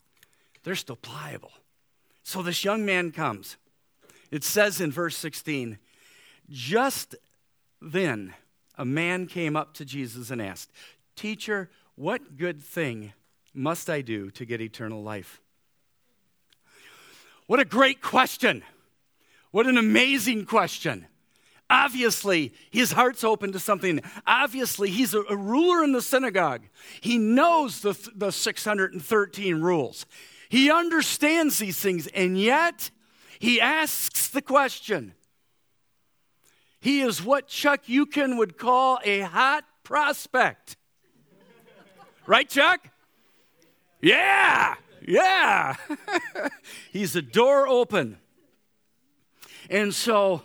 they're 0.64 0.74
still 0.74 0.96
pliable. 0.96 1.52
So 2.22 2.42
this 2.42 2.64
young 2.64 2.86
man 2.86 3.12
comes. 3.12 3.58
It 4.30 4.42
says 4.42 4.80
in 4.80 4.90
verse 4.90 5.18
16, 5.18 5.76
just 6.48 7.14
then 7.82 8.32
a 8.78 8.86
man 8.86 9.26
came 9.26 9.54
up 9.54 9.74
to 9.74 9.84
Jesus 9.84 10.30
and 10.30 10.40
asked, 10.40 10.70
Teacher, 11.14 11.68
what 11.94 12.38
good 12.38 12.62
thing 12.62 13.12
must 13.54 13.90
I 13.90 14.00
do 14.00 14.30
to 14.32 14.44
get 14.44 14.60
eternal 14.60 15.02
life? 15.02 15.40
What 17.46 17.60
a 17.60 17.64
great 17.64 18.00
question! 18.00 18.62
What 19.50 19.66
an 19.66 19.76
amazing 19.76 20.46
question. 20.46 21.06
Obviously, 21.68 22.52
his 22.70 22.92
heart's 22.92 23.24
open 23.24 23.52
to 23.52 23.58
something. 23.58 24.00
Obviously, 24.26 24.90
he's 24.90 25.14
a, 25.14 25.22
ruler 25.34 25.82
in 25.82 25.92
the 25.92 26.02
synagogue. 26.02 26.62
He 27.00 27.16
knows 27.16 27.80
the, 27.80 27.94
the 28.14 28.30
613 28.30 29.60
rules. 29.60 30.04
He 30.50 30.70
understands 30.70 31.58
these 31.58 31.78
things, 31.78 32.06
and 32.08 32.38
yet 32.38 32.90
he 33.38 33.58
asks 33.58 34.28
the 34.28 34.42
question. 34.42 35.14
He 36.78 37.00
is 37.00 37.22
what 37.22 37.48
Chuck 37.48 37.86
Yukin 37.86 38.36
would 38.36 38.58
call 38.58 38.98
a 39.02 39.20
hot 39.20 39.64
prospect. 39.82 40.76
right, 42.26 42.48
Chuck? 42.48 42.91
Yeah, 44.02 44.74
yeah. 45.00 45.76
He's 46.92 47.16
a 47.16 47.22
door 47.22 47.68
open. 47.68 48.18
And 49.70 49.94
so, 49.94 50.42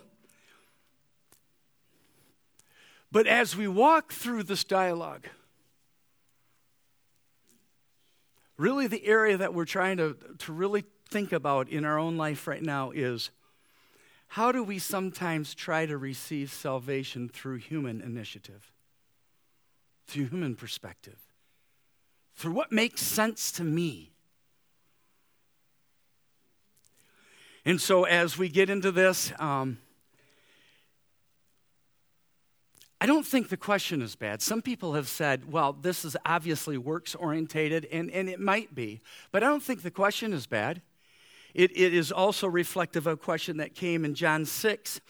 but 3.12 3.26
as 3.28 3.58
we 3.58 3.68
walk 3.68 4.14
through 4.14 4.44
this 4.44 4.64
dialogue, 4.64 5.28
really 8.58 8.88
the 8.88 9.06
area 9.06 9.38
that 9.38 9.54
we're 9.54 9.66
trying 9.66 9.98
to, 9.98 10.16
to 10.40 10.54
really 10.54 10.84
think 11.10 11.32
about 11.32 11.70
in 11.70 11.84
our 11.84 11.98
own 11.98 12.16
life 12.16 12.48
right 12.48 12.62
now 12.62 12.92
is 12.92 13.32
how 14.30 14.52
do 14.52 14.62
we 14.62 14.78
sometimes 14.78 15.56
try 15.56 15.86
to 15.86 15.98
receive 15.98 16.52
salvation 16.52 17.30
through 17.30 17.58
human 17.58 18.02
initiative, 18.02 18.72
through 20.06 20.26
human 20.26 20.56
perspective, 20.56 21.27
through 22.38 22.54
what 22.54 22.72
makes 22.72 23.02
sense 23.02 23.52
to 23.54 23.64
me? 23.64 24.12
And 27.66 27.82
so, 27.82 28.06
as 28.06 28.38
we 28.38 28.48
get 28.48 28.70
into 28.70 28.94
this, 28.94 29.34
um, 29.40 29.80
I 33.02 33.06
don't 33.06 33.26
think 33.26 33.50
the 33.50 33.58
question 33.58 34.02
is 34.02 34.16
bad. 34.16 34.42
Some 34.42 34.62
people 34.62 34.94
have 34.94 35.08
said, 35.08 35.52
well, 35.52 35.74
this 35.74 36.06
is 36.06 36.16
obviously 36.26 36.78
works 36.78 37.14
orientated, 37.14 37.86
and, 37.92 38.10
and 38.12 38.30
it 38.30 38.40
might 38.40 38.74
be. 38.74 39.02
But 39.32 39.44
I 39.44 39.48
don't 39.48 39.62
think 39.62 39.82
the 39.82 39.92
question 39.92 40.32
is 40.32 40.48
bad. 40.48 40.82
It, 41.54 41.72
it 41.76 41.94
is 41.94 42.12
also 42.12 42.48
reflective 42.48 43.06
of 43.06 43.14
a 43.14 43.18
question 43.18 43.58
that 43.58 43.76
came 43.76 44.06
in 44.06 44.16
John 44.16 44.46
6 44.46 45.02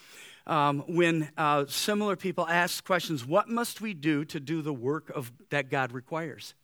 um, 0.47 0.79
when 0.87 1.29
uh, 1.37 1.65
similar 1.67 2.15
people 2.15 2.47
asked 2.47 2.85
questions 2.85 3.25
What 3.25 3.49
must 3.49 3.81
we 3.81 3.93
do 3.93 4.25
to 4.25 4.39
do 4.39 4.61
the 4.61 4.73
work 4.73 5.09
of, 5.11 5.31
that 5.49 5.69
God 5.69 5.91
requires? 5.91 6.55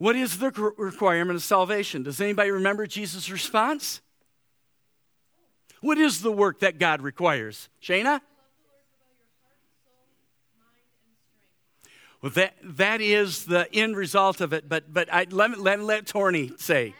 What 0.00 0.16
is 0.16 0.38
the 0.38 0.50
requirement 0.78 1.36
of 1.36 1.42
salvation? 1.42 2.04
Does 2.04 2.22
anybody 2.22 2.50
remember 2.50 2.86
Jesus' 2.86 3.28
response? 3.28 4.00
What 5.82 5.98
is 5.98 6.22
the 6.22 6.32
work 6.32 6.60
that 6.60 6.78
God 6.78 7.02
requires? 7.02 7.68
Shana? 7.82 8.22
Well, 12.22 12.32
that, 12.32 12.54
that 12.64 13.02
is 13.02 13.44
the 13.44 13.68
end 13.74 13.94
result 13.94 14.40
of 14.40 14.54
it, 14.54 14.70
but, 14.70 14.90
but 14.90 15.12
I, 15.12 15.26
let, 15.30 15.60
let, 15.60 15.80
let 15.80 16.06
Torney 16.06 16.52
say. 16.56 16.94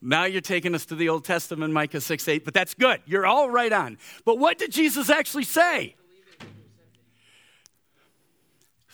Now 0.00 0.26
you're 0.26 0.42
taking 0.42 0.76
us 0.76 0.86
to 0.86 0.94
the 0.94 1.08
Old 1.08 1.24
Testament, 1.24 1.72
Micah 1.72 2.00
6 2.00 2.28
8, 2.28 2.44
but 2.44 2.54
that's 2.54 2.74
good. 2.74 3.00
You're 3.04 3.26
all 3.26 3.50
right 3.50 3.72
on. 3.72 3.98
But 4.24 4.38
what 4.38 4.58
did 4.58 4.70
Jesus 4.70 5.10
actually 5.10 5.42
say? 5.42 5.96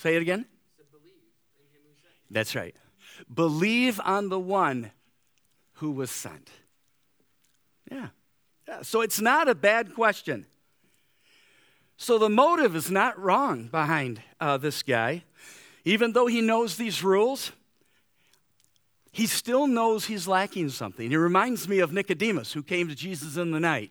Say 0.01 0.17
it 0.17 0.23
again. 0.23 0.47
That's 2.31 2.55
right. 2.55 2.75
Believe 3.33 4.01
on 4.03 4.31
the 4.31 4.41
one 4.41 4.93
who 5.75 5.91
was 5.91 6.11
sent. 6.11 6.49
Yeah. 7.93 8.07
yeah. 8.67 8.81
So 8.81 9.03
it's 9.03 9.21
not 9.21 9.47
a 9.47 9.55
bad 9.55 9.95
question. 9.95 10.47
So 11.99 12.17
the 12.17 12.31
motive 12.31 12.75
is 12.75 12.91
not 12.91 13.19
wrong 13.19 13.65
behind 13.65 14.23
uh, 14.41 14.57
this 14.57 14.83
guy. 14.83 15.25
Even 15.85 16.15
though 16.15 16.29
he 16.29 16.41
knows 16.41 16.79
these 16.79 17.05
rules, 17.05 17.53
he 19.13 19.27
still 19.27 19.67
knows 19.67 20.07
he's 20.07 20.27
lacking 20.27 20.71
something. 20.71 21.11
He 21.11 21.17
reminds 21.17 21.69
me 21.69 21.81
of 21.81 21.93
Nicodemus, 21.93 22.55
who 22.55 22.63
came 22.63 22.89
to 22.89 22.95
Jesus 22.95 23.37
in 23.37 23.51
the 23.51 23.61
night 23.61 23.91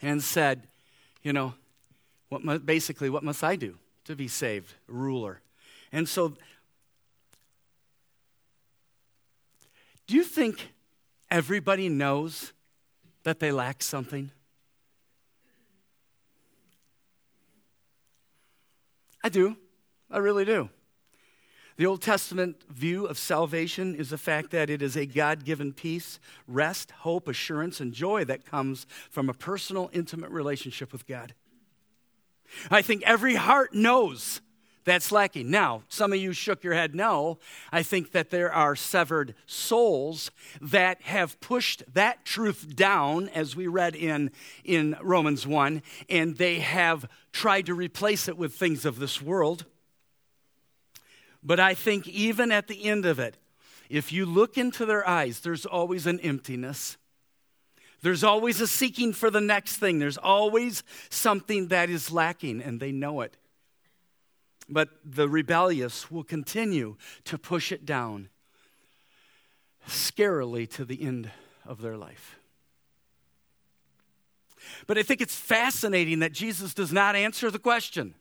and 0.00 0.22
said, 0.22 0.68
You 1.24 1.32
know, 1.32 1.54
what 2.28 2.64
basically, 2.64 3.10
what 3.10 3.24
must 3.24 3.42
I 3.42 3.56
do 3.56 3.76
to 4.06 4.16
be 4.16 4.28
saved, 4.28 4.74
ruler? 4.88 5.40
And 5.92 6.08
so, 6.08 6.34
do 10.06 10.14
you 10.14 10.24
think 10.24 10.72
everybody 11.30 11.88
knows 11.88 12.52
that 13.24 13.40
they 13.40 13.52
lack 13.52 13.82
something? 13.82 14.30
I 19.22 19.28
do. 19.28 19.56
I 20.10 20.18
really 20.18 20.44
do. 20.44 20.70
The 21.76 21.86
Old 21.86 22.00
Testament 22.00 22.62
view 22.70 23.04
of 23.04 23.18
salvation 23.18 23.94
is 23.94 24.10
the 24.10 24.18
fact 24.18 24.50
that 24.52 24.70
it 24.70 24.80
is 24.80 24.96
a 24.96 25.04
God 25.04 25.44
given 25.44 25.74
peace, 25.74 26.18
rest, 26.48 26.90
hope, 26.90 27.28
assurance, 27.28 27.80
and 27.80 27.92
joy 27.92 28.24
that 28.24 28.46
comes 28.46 28.86
from 29.10 29.28
a 29.28 29.34
personal, 29.34 29.90
intimate 29.92 30.30
relationship 30.30 30.92
with 30.92 31.06
God. 31.06 31.34
I 32.70 32.82
think 32.82 33.02
every 33.04 33.34
heart 33.34 33.74
knows 33.74 34.40
that's 34.86 35.10
lacking. 35.10 35.50
Now, 35.50 35.82
some 35.88 36.12
of 36.12 36.18
you 36.20 36.32
shook 36.32 36.62
your 36.62 36.72
head 36.72 36.94
no. 36.94 37.38
I 37.72 37.82
think 37.82 38.12
that 38.12 38.30
there 38.30 38.52
are 38.52 38.76
severed 38.76 39.34
souls 39.44 40.30
that 40.60 41.02
have 41.02 41.38
pushed 41.40 41.82
that 41.92 42.24
truth 42.24 42.74
down, 42.74 43.28
as 43.30 43.56
we 43.56 43.66
read 43.66 43.96
in, 43.96 44.30
in 44.64 44.96
Romans 45.02 45.44
1, 45.44 45.82
and 46.08 46.36
they 46.36 46.60
have 46.60 47.04
tried 47.32 47.66
to 47.66 47.74
replace 47.74 48.28
it 48.28 48.38
with 48.38 48.54
things 48.54 48.86
of 48.86 49.00
this 49.00 49.20
world. 49.20 49.64
But 51.42 51.58
I 51.58 51.74
think 51.74 52.06
even 52.06 52.52
at 52.52 52.68
the 52.68 52.84
end 52.84 53.06
of 53.06 53.18
it, 53.18 53.36
if 53.90 54.12
you 54.12 54.24
look 54.24 54.56
into 54.56 54.86
their 54.86 55.06
eyes, 55.06 55.40
there's 55.40 55.66
always 55.66 56.06
an 56.06 56.20
emptiness. 56.20 56.96
There's 58.02 58.22
always 58.22 58.60
a 58.60 58.66
seeking 58.66 59.12
for 59.12 59.30
the 59.30 59.40
next 59.40 59.76
thing. 59.76 59.98
There's 59.98 60.18
always 60.18 60.82
something 61.08 61.68
that 61.68 61.90
is 61.90 62.12
lacking, 62.12 62.62
and 62.62 62.78
they 62.78 62.92
know 62.92 63.20
it. 63.22 63.36
But 64.68 64.90
the 65.04 65.28
rebellious 65.28 66.10
will 66.10 66.24
continue 66.24 66.96
to 67.24 67.38
push 67.38 67.72
it 67.72 67.86
down 67.86 68.28
scarily 69.88 70.68
to 70.70 70.84
the 70.84 71.02
end 71.02 71.30
of 71.64 71.80
their 71.80 71.96
life. 71.96 72.38
But 74.86 74.98
I 74.98 75.02
think 75.02 75.20
it's 75.20 75.36
fascinating 75.36 76.18
that 76.20 76.32
Jesus 76.32 76.74
does 76.74 76.92
not 76.92 77.14
answer 77.14 77.50
the 77.50 77.58
question. 77.58 78.14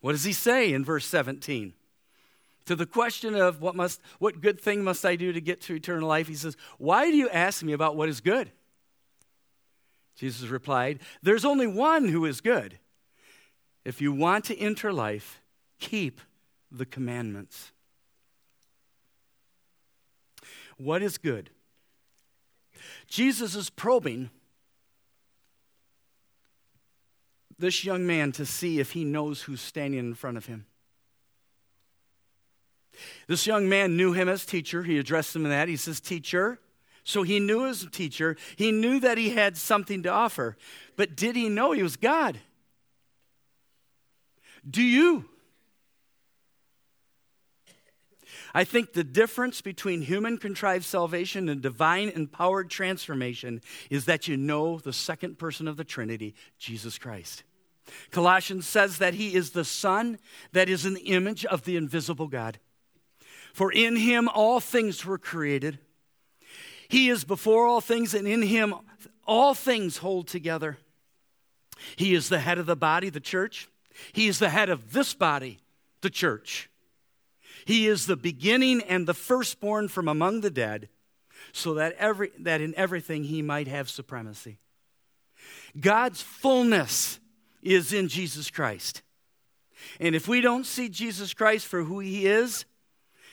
What 0.00 0.12
does 0.12 0.24
he 0.24 0.32
say 0.32 0.72
in 0.72 0.84
verse 0.84 1.06
17? 1.06 1.74
To 2.66 2.76
the 2.76 2.86
question 2.86 3.34
of 3.34 3.60
what 3.60 3.74
must 3.74 4.00
what 4.18 4.40
good 4.40 4.60
thing 4.60 4.84
must 4.84 5.04
I 5.04 5.16
do 5.16 5.32
to 5.32 5.40
get 5.40 5.60
to 5.62 5.74
eternal 5.74 6.08
life, 6.08 6.28
he 6.28 6.34
says, 6.34 6.56
"Why 6.78 7.10
do 7.10 7.16
you 7.16 7.28
ask 7.30 7.62
me 7.62 7.72
about 7.72 7.96
what 7.96 8.08
is 8.08 8.20
good?" 8.20 8.52
Jesus 10.16 10.48
replied, 10.48 11.00
"There's 11.22 11.44
only 11.44 11.66
one 11.66 12.08
who 12.08 12.24
is 12.24 12.40
good. 12.40 12.78
If 13.84 14.00
you 14.00 14.12
want 14.12 14.44
to 14.46 14.56
enter 14.56 14.92
life, 14.92 15.40
keep 15.78 16.20
the 16.70 16.86
commandments. 16.86 17.70
What 20.76 21.02
is 21.02 21.18
good? 21.18 21.50
Jesus 23.06 23.54
is 23.54 23.70
probing 23.70 24.30
this 27.58 27.84
young 27.84 28.06
man 28.06 28.32
to 28.32 28.44
see 28.44 28.80
if 28.80 28.92
he 28.92 29.04
knows 29.04 29.42
who's 29.42 29.60
standing 29.60 30.00
in 30.00 30.14
front 30.14 30.36
of 30.36 30.46
him. 30.46 30.66
This 33.26 33.46
young 33.46 33.68
man 33.68 33.96
knew 33.96 34.12
him 34.12 34.28
as 34.28 34.46
teacher. 34.46 34.82
He 34.82 34.98
addressed 34.98 35.34
him 35.34 35.44
in 35.44 35.50
that. 35.50 35.68
He 35.68 35.76
says, 35.76 36.00
Teacher. 36.00 36.60
So 37.04 37.22
he 37.22 37.38
knew 37.38 37.64
his 37.64 37.86
teacher. 37.92 38.36
He 38.56 38.72
knew 38.72 38.98
that 38.98 39.16
he 39.16 39.30
had 39.30 39.56
something 39.56 40.02
to 40.02 40.08
offer. 40.08 40.56
But 40.96 41.16
did 41.16 41.36
he 41.36 41.48
know 41.48 41.70
he 41.70 41.82
was 41.82 41.96
God? 41.96 42.40
Do 44.68 44.82
you? 44.82 45.26
I 48.52 48.64
think 48.64 48.92
the 48.92 49.04
difference 49.04 49.60
between 49.60 50.00
human 50.00 50.38
contrived 50.38 50.84
salvation 50.84 51.48
and 51.48 51.60
divine 51.60 52.08
empowered 52.08 52.70
transformation 52.70 53.60
is 53.90 54.06
that 54.06 54.26
you 54.26 54.36
know 54.36 54.78
the 54.78 54.92
second 54.92 55.38
person 55.38 55.68
of 55.68 55.76
the 55.76 55.84
Trinity, 55.84 56.34
Jesus 56.58 56.98
Christ. 56.98 57.44
Colossians 58.10 58.66
says 58.66 58.98
that 58.98 59.14
he 59.14 59.34
is 59.34 59.50
the 59.50 59.64
Son 59.64 60.18
that 60.52 60.68
is 60.68 60.86
in 60.86 60.94
the 60.94 61.02
image 61.02 61.44
of 61.44 61.64
the 61.64 61.76
invisible 61.76 62.26
God. 62.26 62.58
For 63.56 63.72
in 63.72 63.96
him 63.96 64.28
all 64.28 64.60
things 64.60 65.06
were 65.06 65.16
created. 65.16 65.78
He 66.88 67.08
is 67.08 67.24
before 67.24 67.64
all 67.64 67.80
things, 67.80 68.12
and 68.12 68.28
in 68.28 68.42
him 68.42 68.74
all 69.26 69.54
things 69.54 69.96
hold 69.96 70.28
together. 70.28 70.76
He 71.96 72.14
is 72.14 72.28
the 72.28 72.40
head 72.40 72.58
of 72.58 72.66
the 72.66 72.76
body, 72.76 73.08
the 73.08 73.18
church. 73.18 73.70
He 74.12 74.28
is 74.28 74.38
the 74.38 74.50
head 74.50 74.68
of 74.68 74.92
this 74.92 75.14
body, 75.14 75.60
the 76.02 76.10
church. 76.10 76.68
He 77.64 77.86
is 77.86 78.04
the 78.04 78.14
beginning 78.14 78.82
and 78.82 79.06
the 79.06 79.14
firstborn 79.14 79.88
from 79.88 80.06
among 80.06 80.42
the 80.42 80.50
dead, 80.50 80.90
so 81.52 81.72
that, 81.72 81.94
every, 81.94 82.32
that 82.38 82.60
in 82.60 82.74
everything 82.74 83.24
he 83.24 83.40
might 83.40 83.68
have 83.68 83.88
supremacy. 83.88 84.58
God's 85.80 86.20
fullness 86.20 87.20
is 87.62 87.94
in 87.94 88.08
Jesus 88.08 88.50
Christ. 88.50 89.00
And 89.98 90.14
if 90.14 90.28
we 90.28 90.42
don't 90.42 90.66
see 90.66 90.90
Jesus 90.90 91.32
Christ 91.32 91.66
for 91.66 91.84
who 91.84 92.00
he 92.00 92.26
is, 92.26 92.66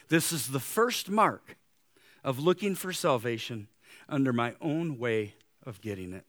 this 0.10 0.32
is 0.32 0.48
the 0.48 0.60
first 0.60 1.10
mark 1.10 1.58
of 2.24 2.40
looking 2.40 2.76
for 2.76 2.94
salvation 2.94 3.68
under 4.08 4.34
my 4.34 4.56
own 4.62 4.98
way 4.98 5.36
of 5.66 5.82
getting 5.82 6.14
it. 6.14 6.26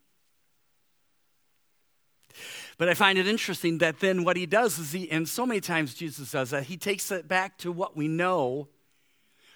But 2.79 2.89
I 2.89 2.95
find 2.95 3.19
it 3.19 3.27
interesting 3.27 3.79
that 3.79 4.01
then 4.01 4.25
what 4.25 4.37
he 4.37 4.47
does 4.47 4.79
is 4.79 4.93
he, 4.93 5.11
and 5.11 5.29
so 5.29 5.47
many 5.47 5.61
times 5.61 5.95
Jesus 5.95 6.33
does 6.33 6.51
that, 6.51 6.65
he 6.65 6.77
takes 6.77 7.11
it 7.13 7.29
back 7.29 7.57
to 7.59 7.71
what 7.71 7.97
we 7.97 8.09
know 8.09 8.69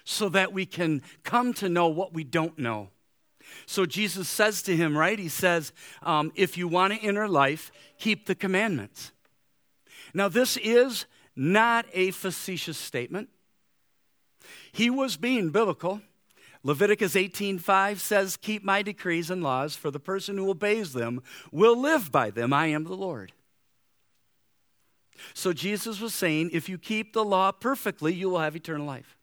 so 0.05 0.29
that 0.29 0.53
we 0.53 0.65
can 0.65 1.01
come 1.23 1.53
to 1.55 1.67
know 1.67 1.87
what 1.87 2.13
we 2.13 2.23
don't 2.23 2.57
know. 2.57 2.89
So 3.65 3.85
Jesus 3.85 4.29
says 4.29 4.61
to 4.63 4.75
him, 4.75 4.97
right? 4.97 5.19
He 5.19 5.29
says, 5.29 5.73
um, 6.03 6.31
if 6.35 6.57
you 6.57 6.67
want 6.67 6.93
to 6.93 6.99
enter 6.99 7.27
life, 7.27 7.71
keep 7.97 8.25
the 8.25 8.35
commandments. 8.35 9.11
Now, 10.13 10.29
this 10.29 10.57
is 10.57 11.05
not 11.35 11.85
a 11.93 12.11
facetious 12.11 12.77
statement. 12.77 13.29
He 14.71 14.89
was 14.89 15.17
being 15.17 15.49
biblical. 15.49 16.01
Leviticus 16.63 17.15
18:5 17.15 17.99
says, 17.99 18.37
"Keep 18.37 18.63
my 18.63 18.81
decrees 18.81 19.29
and 19.29 19.41
laws, 19.41 19.75
for 19.75 19.91
the 19.91 19.99
person 19.99 20.37
who 20.37 20.49
obeys 20.49 20.93
them 20.93 21.21
will 21.51 21.79
live 21.79 22.11
by 22.11 22.29
them. 22.29 22.51
I 22.53 22.67
am 22.67 22.83
the 22.83 22.95
Lord." 22.95 23.33
So 25.33 25.53
Jesus 25.53 25.99
was 25.99 26.13
saying, 26.13 26.51
if 26.53 26.69
you 26.69 26.77
keep 26.77 27.13
the 27.13 27.25
law 27.25 27.51
perfectly, 27.51 28.13
you 28.13 28.29
will 28.29 28.39
have 28.39 28.55
eternal 28.55 28.85
life. 28.85 29.17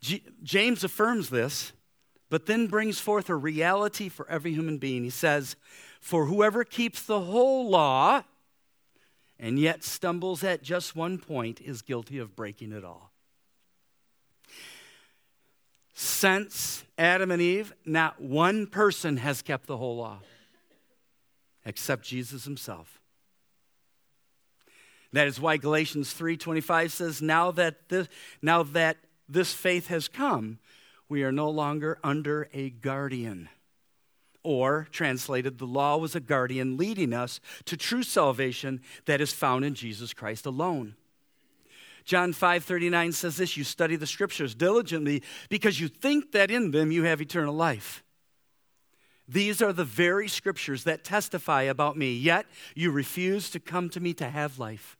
G- 0.00 0.24
James 0.42 0.82
affirms 0.82 1.30
this, 1.30 1.72
but 2.28 2.46
then 2.46 2.66
brings 2.66 2.98
forth 2.98 3.28
a 3.28 3.36
reality 3.36 4.08
for 4.08 4.28
every 4.28 4.52
human 4.52 4.78
being. 4.78 5.04
He 5.04 5.10
says, 5.10 5.56
For 6.00 6.26
whoever 6.26 6.64
keeps 6.64 7.02
the 7.02 7.20
whole 7.20 7.68
law 7.68 8.22
and 9.42 9.58
yet 9.58 9.82
stumbles 9.82 10.44
at 10.44 10.62
just 10.62 10.94
one 10.94 11.18
point 11.18 11.60
is 11.60 11.82
guilty 11.82 12.18
of 12.18 12.36
breaking 12.36 12.70
it 12.70 12.84
all. 12.84 13.10
Since 15.92 16.84
Adam 16.96 17.32
and 17.32 17.42
Eve, 17.42 17.74
not 17.84 18.20
one 18.20 18.68
person 18.68 19.16
has 19.16 19.42
kept 19.42 19.66
the 19.66 19.76
whole 19.76 19.96
law 19.96 20.20
except 21.66 22.04
Jesus 22.04 22.44
himself. 22.44 23.00
That 25.12 25.26
is 25.26 25.40
why 25.40 25.56
Galatians 25.56 26.14
3:25 26.14 26.92
says 26.92 27.20
now 27.20 27.50
that 27.50 27.88
this 27.88 28.08
now 28.40 28.62
that 28.62 28.98
this 29.28 29.52
faith 29.52 29.88
has 29.88 30.06
come 30.06 30.60
we 31.08 31.24
are 31.24 31.32
no 31.32 31.50
longer 31.50 31.98
under 32.02 32.48
a 32.54 32.70
guardian. 32.70 33.48
Or 34.44 34.88
translated 34.90 35.58
the 35.58 35.66
law 35.66 35.96
was 35.96 36.16
a 36.16 36.20
guardian 36.20 36.76
leading 36.76 37.12
us 37.12 37.40
to 37.66 37.76
true 37.76 38.02
salvation 38.02 38.80
that 39.04 39.20
is 39.20 39.32
found 39.32 39.64
in 39.64 39.74
Jesus 39.74 40.12
Christ 40.12 40.46
alone. 40.46 40.96
John 42.04 42.32
5:39 42.32 43.12
says 43.12 43.36
this, 43.36 43.56
you 43.56 43.62
study 43.62 43.94
the 43.94 44.06
scriptures 44.06 44.54
diligently 44.54 45.22
because 45.48 45.80
you 45.80 45.86
think 45.86 46.32
that 46.32 46.50
in 46.50 46.72
them 46.72 46.90
you 46.90 47.04
have 47.04 47.20
eternal 47.20 47.54
life. 47.54 48.02
These 49.28 49.62
are 49.62 49.72
the 49.72 49.84
very 49.84 50.26
scriptures 50.26 50.82
that 50.84 51.04
testify 51.04 51.62
about 51.62 51.96
me, 51.96 52.12
yet 52.12 52.46
you 52.74 52.90
refuse 52.90 53.50
to 53.50 53.60
come 53.60 53.88
to 53.90 54.00
me 54.00 54.12
to 54.14 54.28
have 54.28 54.58
life. 54.58 54.96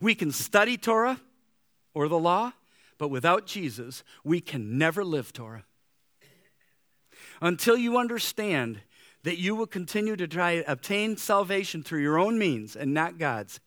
We 0.00 0.16
can 0.16 0.32
study 0.32 0.76
Torah 0.76 1.20
or 1.94 2.08
the 2.08 2.18
law, 2.18 2.52
but 2.98 3.08
without 3.08 3.46
Jesus, 3.46 4.02
we 4.24 4.40
can 4.40 4.76
never 4.76 5.04
live 5.04 5.32
Torah. 5.32 5.64
Until 7.44 7.76
you 7.76 7.98
understand 7.98 8.80
that 9.22 9.36
you 9.36 9.54
will 9.54 9.66
continue 9.66 10.16
to 10.16 10.26
try 10.26 10.56
to 10.56 10.72
obtain 10.72 11.18
salvation 11.18 11.82
through 11.82 12.00
your 12.00 12.18
own 12.18 12.38
means 12.38 12.74
and 12.74 12.94
not 12.94 13.18
God's, 13.18 13.60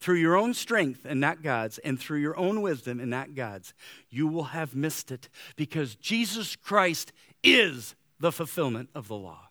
through 0.00 0.16
your 0.16 0.36
own 0.36 0.52
strength 0.52 1.06
and 1.06 1.18
not 1.18 1.42
God's, 1.42 1.78
and 1.78 1.98
through 1.98 2.18
your 2.18 2.36
own 2.38 2.60
wisdom 2.60 3.00
and 3.00 3.08
not 3.08 3.34
God's, 3.34 3.72
you 4.10 4.26
will 4.26 4.44
have 4.44 4.74
missed 4.74 5.10
it 5.10 5.30
because 5.56 5.94
Jesus 5.94 6.56
Christ 6.56 7.10
is 7.42 7.94
the 8.20 8.32
fulfillment 8.32 8.90
of 8.94 9.08
the 9.08 9.16
law. 9.16 9.48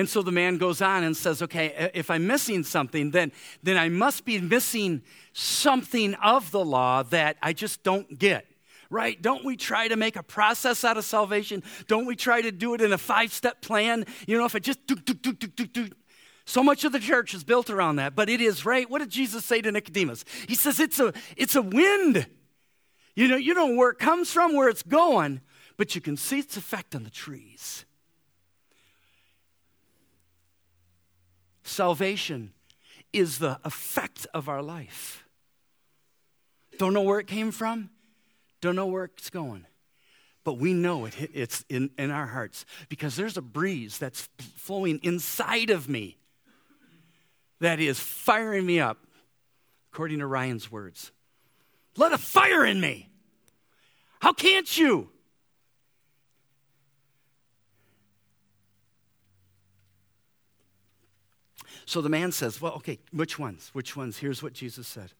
And 0.00 0.08
so 0.08 0.22
the 0.22 0.32
man 0.32 0.56
goes 0.56 0.80
on 0.80 1.04
and 1.04 1.14
says, 1.14 1.42
okay, 1.42 1.90
if 1.92 2.10
I'm 2.10 2.26
missing 2.26 2.64
something, 2.64 3.10
then, 3.10 3.32
then 3.62 3.76
I 3.76 3.90
must 3.90 4.24
be 4.24 4.40
missing 4.40 5.02
something 5.34 6.14
of 6.14 6.50
the 6.52 6.64
law 6.64 7.02
that 7.02 7.36
I 7.42 7.52
just 7.52 7.82
don't 7.82 8.18
get. 8.18 8.46
Right? 8.88 9.20
Don't 9.20 9.44
we 9.44 9.58
try 9.58 9.88
to 9.88 9.96
make 9.96 10.16
a 10.16 10.22
process 10.22 10.84
out 10.84 10.96
of 10.96 11.04
salvation? 11.04 11.62
Don't 11.86 12.06
we 12.06 12.16
try 12.16 12.40
to 12.40 12.50
do 12.50 12.72
it 12.72 12.80
in 12.80 12.94
a 12.94 12.98
five 12.98 13.30
step 13.30 13.60
plan? 13.60 14.06
You 14.26 14.38
know, 14.38 14.46
if 14.46 14.54
it 14.54 14.62
just 14.62 14.86
do, 14.86 14.94
do, 14.94 15.12
do, 15.12 15.34
do, 15.34 15.46
do, 15.48 15.66
do, 15.66 15.88
so 16.46 16.62
much 16.62 16.84
of 16.84 16.92
the 16.92 16.98
church 16.98 17.34
is 17.34 17.44
built 17.44 17.68
around 17.68 17.96
that, 17.96 18.16
but 18.16 18.30
it 18.30 18.40
is 18.40 18.64
right. 18.64 18.88
What 18.88 19.00
did 19.00 19.10
Jesus 19.10 19.44
say 19.44 19.60
to 19.60 19.70
Nicodemus? 19.70 20.24
He 20.48 20.54
says 20.54 20.80
it's 20.80 20.98
a 20.98 21.12
it's 21.36 21.56
a 21.56 21.62
wind. 21.62 22.26
You 23.14 23.28
know, 23.28 23.36
you 23.36 23.52
don't 23.52 23.72
know 23.72 23.76
where 23.76 23.90
it 23.90 23.98
comes 23.98 24.32
from, 24.32 24.56
where 24.56 24.70
it's 24.70 24.82
going, 24.82 25.42
but 25.76 25.94
you 25.94 26.00
can 26.00 26.16
see 26.16 26.38
its 26.38 26.56
effect 26.56 26.94
on 26.94 27.04
the 27.04 27.10
trees. 27.10 27.84
Salvation 31.70 32.52
is 33.12 33.38
the 33.38 33.60
effect 33.64 34.26
of 34.34 34.48
our 34.48 34.60
life. 34.60 35.24
Don't 36.78 36.92
know 36.92 37.02
where 37.02 37.20
it 37.20 37.28
came 37.28 37.52
from, 37.52 37.90
don't 38.60 38.74
know 38.74 38.86
where 38.86 39.04
it's 39.04 39.30
going. 39.30 39.66
But 40.42 40.54
we 40.54 40.72
know 40.72 41.04
it, 41.04 41.14
it's 41.32 41.64
in, 41.68 41.90
in 41.96 42.10
our 42.10 42.26
hearts 42.26 42.64
because 42.88 43.14
there's 43.14 43.36
a 43.36 43.42
breeze 43.42 43.98
that's 43.98 44.28
flowing 44.56 44.98
inside 45.04 45.70
of 45.70 45.88
me 45.88 46.16
that 47.60 47.78
is 47.78 48.00
firing 48.00 48.66
me 48.66 48.80
up, 48.80 48.98
according 49.92 50.18
to 50.18 50.26
Ryan's 50.26 50.72
words. 50.72 51.12
Let 51.96 52.12
a 52.12 52.18
fire 52.18 52.64
in 52.64 52.80
me. 52.80 53.10
How 54.20 54.32
can't 54.32 54.76
you? 54.76 55.10
So 61.90 62.00
the 62.00 62.08
man 62.08 62.30
says, 62.30 62.60
Well, 62.60 62.74
okay, 62.74 63.00
which 63.12 63.36
ones? 63.36 63.70
Which 63.72 63.96
ones? 63.96 64.18
Here's 64.18 64.44
what 64.44 64.52
Jesus 64.52 64.86
said 64.86 65.10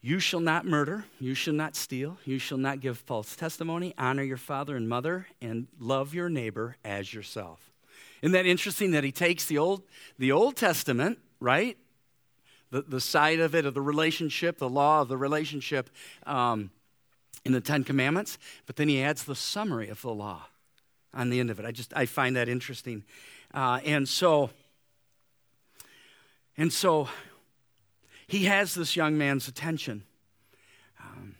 You 0.00 0.20
shall 0.20 0.38
not 0.38 0.64
murder, 0.64 1.06
you 1.18 1.34
shall 1.34 1.54
not 1.54 1.74
steal, 1.74 2.18
you 2.24 2.38
shall 2.38 2.56
not 2.56 2.78
give 2.78 2.96
false 2.96 3.34
testimony, 3.34 3.94
honor 3.98 4.22
your 4.22 4.36
father 4.36 4.76
and 4.76 4.88
mother, 4.88 5.26
and 5.42 5.66
love 5.80 6.14
your 6.14 6.28
neighbor 6.28 6.76
as 6.84 7.12
yourself. 7.12 7.72
Isn't 8.22 8.30
that 8.34 8.46
interesting 8.46 8.92
that 8.92 9.02
he 9.02 9.10
takes 9.10 9.46
the 9.46 9.58
Old, 9.58 9.82
the 10.20 10.30
Old 10.30 10.54
Testament, 10.54 11.18
right? 11.40 11.76
The, 12.70 12.82
the 12.82 13.00
side 13.00 13.40
of 13.40 13.56
it, 13.56 13.66
of 13.66 13.74
the 13.74 13.82
relationship, 13.82 14.58
the 14.58 14.68
law 14.68 15.02
of 15.02 15.08
the 15.08 15.16
relationship 15.16 15.90
um, 16.26 16.70
in 17.44 17.50
the 17.50 17.60
Ten 17.60 17.82
Commandments, 17.82 18.38
but 18.66 18.76
then 18.76 18.88
he 18.88 19.02
adds 19.02 19.24
the 19.24 19.34
summary 19.34 19.88
of 19.88 20.00
the 20.02 20.14
law 20.14 20.46
on 21.12 21.30
the 21.30 21.40
end 21.40 21.50
of 21.50 21.58
it. 21.58 21.66
I 21.66 21.72
just, 21.72 21.92
I 21.96 22.06
find 22.06 22.36
that 22.36 22.48
interesting. 22.48 23.02
Uh, 23.52 23.80
and 23.84 24.08
so, 24.08 24.50
and 26.56 26.72
so 26.72 27.08
he 28.26 28.44
has 28.46 28.74
this 28.74 28.96
young 28.96 29.16
man's 29.16 29.48
attention. 29.48 30.04
Um, 31.00 31.36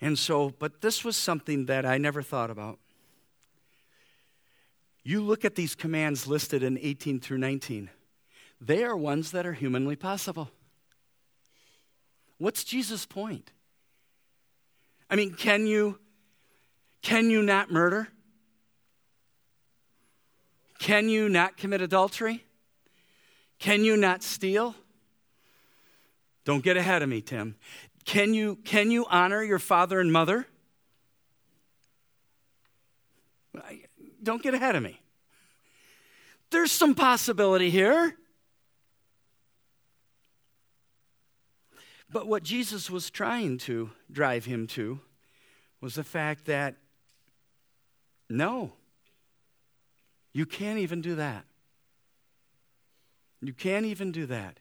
and 0.00 0.18
so, 0.18 0.50
but 0.58 0.80
this 0.80 1.04
was 1.04 1.16
something 1.16 1.66
that 1.66 1.84
I 1.84 1.98
never 1.98 2.22
thought 2.22 2.50
about. 2.50 2.78
You 5.02 5.22
look 5.22 5.44
at 5.44 5.54
these 5.54 5.74
commands 5.74 6.26
listed 6.26 6.62
in 6.62 6.78
18 6.78 7.20
through 7.20 7.38
19, 7.38 7.90
they 8.60 8.84
are 8.84 8.96
ones 8.96 9.32
that 9.32 9.46
are 9.46 9.52
humanly 9.52 9.96
possible. 9.96 10.50
What's 12.38 12.64
Jesus' 12.64 13.04
point? 13.04 13.50
I 15.10 15.16
mean, 15.16 15.34
can 15.34 15.66
you 15.66 15.98
can 17.02 17.28
you 17.28 17.42
not 17.42 17.70
murder? 17.70 18.08
Can 20.78 21.10
you 21.10 21.28
not 21.28 21.58
commit 21.58 21.82
adultery? 21.82 22.44
Can 23.64 23.82
you 23.82 23.96
not 23.96 24.22
steal? 24.22 24.74
Don't 26.44 26.62
get 26.62 26.76
ahead 26.76 27.00
of 27.00 27.08
me, 27.08 27.22
Tim. 27.22 27.56
Can 28.04 28.34
you 28.34 28.56
can 28.56 28.90
you 28.90 29.06
honor 29.08 29.42
your 29.42 29.58
father 29.58 30.00
and 30.00 30.12
mother? 30.12 30.46
don't 34.22 34.42
get 34.42 34.52
ahead 34.52 34.76
of 34.76 34.82
me. 34.82 35.00
There's 36.50 36.72
some 36.72 36.94
possibility 36.94 37.70
here. 37.70 38.14
But 42.10 42.26
what 42.26 42.42
Jesus 42.42 42.90
was 42.90 43.08
trying 43.08 43.56
to 43.60 43.88
drive 44.12 44.44
him 44.44 44.66
to 44.68 45.00
was 45.80 45.94
the 45.94 46.04
fact 46.04 46.44
that 46.44 46.74
no, 48.28 48.74
you 50.34 50.44
can't 50.44 50.80
even 50.80 51.00
do 51.00 51.14
that. 51.14 51.46
You 53.46 53.52
can't 53.52 53.86
even 53.86 54.12
do 54.12 54.26
that. 54.26 54.58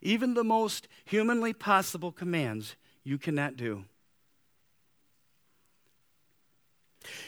Even 0.00 0.34
the 0.34 0.44
most 0.44 0.88
humanly 1.04 1.52
possible 1.52 2.12
commands 2.12 2.76
you 3.04 3.18
cannot 3.18 3.56
do. 3.56 3.84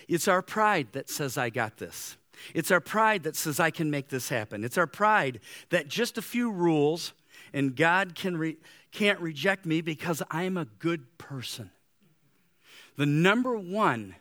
It's 0.08 0.28
our 0.28 0.42
pride 0.42 0.88
that 0.92 1.08
says, 1.08 1.38
I 1.38 1.50
got 1.50 1.78
this. 1.78 2.16
It's 2.54 2.70
our 2.70 2.80
pride 2.80 3.22
that 3.24 3.36
says, 3.36 3.60
I 3.60 3.70
can 3.70 3.90
make 3.90 4.08
this 4.08 4.28
happen. 4.28 4.64
It's 4.64 4.78
our 4.78 4.86
pride 4.86 5.40
that 5.70 5.88
just 5.88 6.18
a 6.18 6.22
few 6.22 6.50
rules 6.50 7.12
and 7.52 7.76
God 7.76 8.14
can 8.14 8.36
re- 8.36 8.58
can't 8.92 9.20
reject 9.20 9.66
me 9.66 9.80
because 9.80 10.22
I'm 10.30 10.56
a 10.56 10.64
good 10.64 11.18
person. 11.18 11.70
The 12.96 13.06
number 13.06 13.56
one 13.56 14.16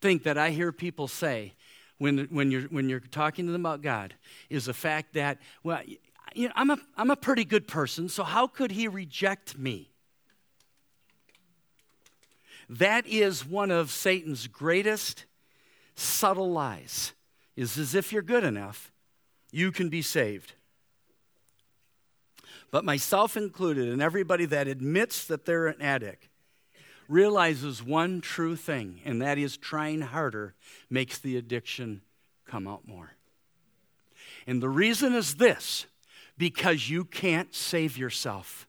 thing 0.00 0.20
that 0.24 0.38
I 0.38 0.50
hear 0.50 0.72
people 0.72 1.08
say 1.08 1.54
when, 1.98 2.26
when, 2.30 2.50
you're, 2.50 2.62
when 2.62 2.88
you're 2.88 3.00
talking 3.00 3.46
to 3.46 3.52
them 3.52 3.62
about 3.62 3.82
God 3.82 4.14
is 4.50 4.66
the 4.66 4.74
fact 4.74 5.14
that, 5.14 5.38
well, 5.62 5.80
you 6.34 6.48
know, 6.48 6.54
I'm, 6.56 6.70
a, 6.70 6.78
I'm 6.96 7.10
a 7.10 7.16
pretty 7.16 7.44
good 7.44 7.66
person, 7.66 8.08
so 8.08 8.22
how 8.22 8.46
could 8.46 8.70
he 8.70 8.88
reject 8.88 9.58
me? 9.58 9.90
That 12.68 13.06
is 13.06 13.46
one 13.46 13.70
of 13.70 13.90
Satan's 13.90 14.46
greatest 14.46 15.24
subtle 15.94 16.50
lies 16.50 17.12
is 17.54 17.78
as 17.78 17.94
if 17.94 18.12
you're 18.12 18.22
good 18.22 18.44
enough, 18.44 18.92
you 19.50 19.72
can 19.72 19.88
be 19.88 20.02
saved. 20.02 20.52
But 22.70 22.84
myself 22.84 23.36
included, 23.36 23.88
and 23.88 24.02
everybody 24.02 24.44
that 24.46 24.68
admits 24.68 25.24
that 25.26 25.46
they're 25.46 25.68
an 25.68 25.80
addict, 25.80 26.28
realizes 27.08 27.82
one 27.82 28.20
true 28.20 28.56
thing, 28.56 29.00
and 29.04 29.22
that 29.22 29.38
is 29.38 29.56
trying 29.56 30.00
harder 30.00 30.54
makes 30.90 31.18
the 31.18 31.36
addiction 31.36 32.02
come 32.46 32.66
out 32.66 32.86
more. 32.86 33.12
And 34.46 34.62
the 34.62 34.68
reason 34.68 35.14
is 35.14 35.36
this 35.36 35.86
because 36.38 36.88
you 36.88 37.04
can't 37.04 37.54
save 37.54 37.96
yourself. 37.96 38.66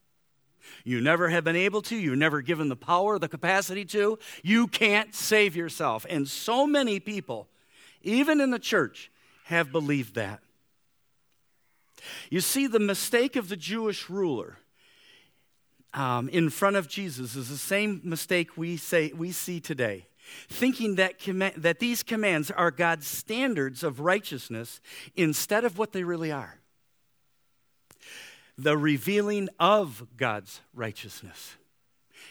You 0.84 1.00
never 1.00 1.28
have 1.28 1.44
been 1.44 1.56
able 1.56 1.82
to. 1.82 1.96
You've 1.96 2.18
never 2.18 2.40
given 2.40 2.68
the 2.68 2.76
power, 2.76 3.18
the 3.18 3.28
capacity 3.28 3.84
to. 3.86 4.18
You 4.42 4.66
can't 4.66 5.14
save 5.14 5.56
yourself. 5.56 6.06
And 6.08 6.28
so 6.28 6.66
many 6.66 7.00
people, 7.00 7.48
even 8.02 8.40
in 8.40 8.50
the 8.50 8.58
church, 8.58 9.10
have 9.44 9.72
believed 9.72 10.14
that. 10.14 10.40
You 12.30 12.40
see, 12.40 12.66
the 12.66 12.78
mistake 12.78 13.36
of 13.36 13.48
the 13.48 13.56
Jewish 13.56 14.08
ruler 14.08 14.58
um, 15.94 16.28
in 16.28 16.50
front 16.50 16.76
of 16.76 16.88
Jesus 16.88 17.34
is 17.34 17.48
the 17.48 17.56
same 17.56 18.00
mistake 18.04 18.56
we, 18.56 18.76
say, 18.76 19.12
we 19.16 19.32
see 19.32 19.60
today. 19.60 20.06
Thinking 20.48 20.96
that, 20.96 21.14
that 21.56 21.78
these 21.78 22.02
commands 22.02 22.50
are 22.50 22.70
God's 22.70 23.06
standards 23.06 23.82
of 23.82 24.00
righteousness 24.00 24.80
instead 25.16 25.64
of 25.64 25.78
what 25.78 25.92
they 25.92 26.04
really 26.04 26.30
are 26.30 26.58
the 28.58 28.76
revealing 28.76 29.48
of 29.60 30.04
God's 30.16 30.60
righteousness. 30.74 31.56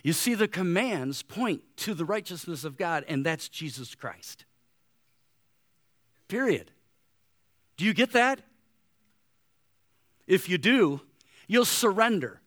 You 0.03 0.11
see, 0.11 0.35
the 0.35 0.47
commands 0.47 1.23
point 1.23 1.61
to 1.77 1.93
the 1.93 2.05
righteousness 2.05 2.65
of 2.65 2.77
God, 2.77 3.05
and 3.07 3.25
that's 3.25 3.47
Jesus 3.47 3.95
Christ. 3.95 4.43
Period. 6.27 6.71
Do 7.77 7.85
you 7.85 7.93
get 7.93 8.11
that? 8.11 8.41
If 10.27 10.49
you 10.49 10.57
do, 10.57 11.01
you'll 11.47 11.63
surrender 11.63 12.41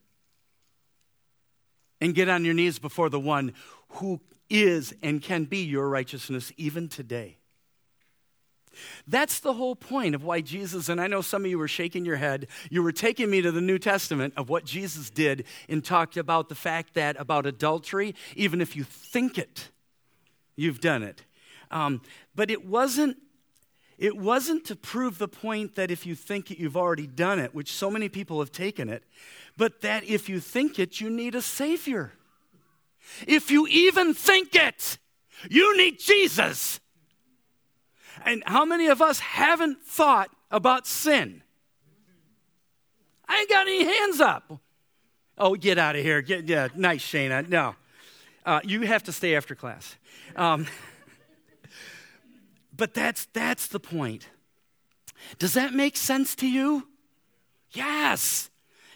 and 2.00 2.14
get 2.14 2.28
on 2.28 2.44
your 2.44 2.54
knees 2.54 2.78
before 2.78 3.08
the 3.08 3.20
one 3.20 3.52
who 3.90 4.20
is 4.48 4.94
and 5.02 5.22
can 5.22 5.44
be 5.44 5.58
your 5.58 5.88
righteousness 5.88 6.52
even 6.56 6.88
today. 6.88 7.36
That's 9.06 9.40
the 9.40 9.54
whole 9.54 9.74
point 9.74 10.14
of 10.14 10.24
why 10.24 10.40
Jesus, 10.40 10.88
and 10.88 11.00
I 11.00 11.06
know 11.06 11.20
some 11.22 11.44
of 11.44 11.50
you 11.50 11.58
were 11.58 11.68
shaking 11.68 12.04
your 12.04 12.16
head, 12.16 12.46
you 12.70 12.82
were 12.82 12.92
taking 12.92 13.30
me 13.30 13.42
to 13.42 13.52
the 13.52 13.60
New 13.60 13.78
Testament 13.78 14.34
of 14.36 14.48
what 14.48 14.64
Jesus 14.64 15.10
did 15.10 15.44
and 15.68 15.84
talked 15.84 16.16
about 16.16 16.48
the 16.48 16.54
fact 16.54 16.94
that 16.94 17.18
about 17.18 17.46
adultery, 17.46 18.14
even 18.36 18.60
if 18.60 18.76
you 18.76 18.84
think 18.84 19.38
it, 19.38 19.70
you've 20.56 20.80
done 20.80 21.02
it. 21.02 21.24
Um, 21.70 22.00
but 22.34 22.50
it 22.50 22.64
wasn't 22.64 23.16
it 24.00 24.16
wasn't 24.16 24.64
to 24.64 24.74
prove 24.74 25.18
the 25.18 25.28
point 25.28 25.74
that 25.74 25.90
if 25.90 26.06
you 26.06 26.14
think 26.14 26.50
it, 26.50 26.58
you've 26.58 26.76
already 26.76 27.06
done 27.06 27.38
it, 27.38 27.54
which 27.54 27.70
so 27.70 27.90
many 27.90 28.08
people 28.08 28.40
have 28.40 28.50
taken 28.50 28.88
it, 28.88 29.04
but 29.58 29.82
that 29.82 30.04
if 30.04 30.26
you 30.26 30.40
think 30.40 30.78
it, 30.78 31.02
you 31.02 31.10
need 31.10 31.34
a 31.34 31.42
Savior. 31.42 32.12
If 33.26 33.50
you 33.50 33.66
even 33.68 34.14
think 34.14 34.54
it, 34.54 34.96
you 35.50 35.76
need 35.76 36.00
Jesus. 36.00 36.80
And 38.24 38.42
how 38.46 38.64
many 38.64 38.86
of 38.86 39.02
us 39.02 39.20
haven't 39.20 39.82
thought 39.82 40.30
about 40.50 40.86
sin? 40.86 41.42
I 43.28 43.40
ain't 43.40 43.50
got 43.50 43.66
any 43.66 43.84
hands 43.84 44.18
up. 44.20 44.60
Oh, 45.36 45.54
get 45.56 45.76
out 45.76 45.94
of 45.94 46.02
here. 46.02 46.22
Get, 46.22 46.48
yeah, 46.48 46.68
nice, 46.74 47.02
Shana. 47.02 47.46
No. 47.46 47.74
Uh, 48.46 48.60
you 48.64 48.80
have 48.82 49.02
to 49.04 49.12
stay 49.12 49.36
after 49.36 49.54
class. 49.54 49.96
Um, 50.36 50.66
but 52.80 52.94
that's, 52.94 53.26
that's 53.34 53.66
the 53.66 53.78
point. 53.78 54.26
Does 55.38 55.52
that 55.52 55.74
make 55.74 55.98
sense 55.98 56.34
to 56.36 56.48
you? 56.48 56.88
Yes. 57.72 58.48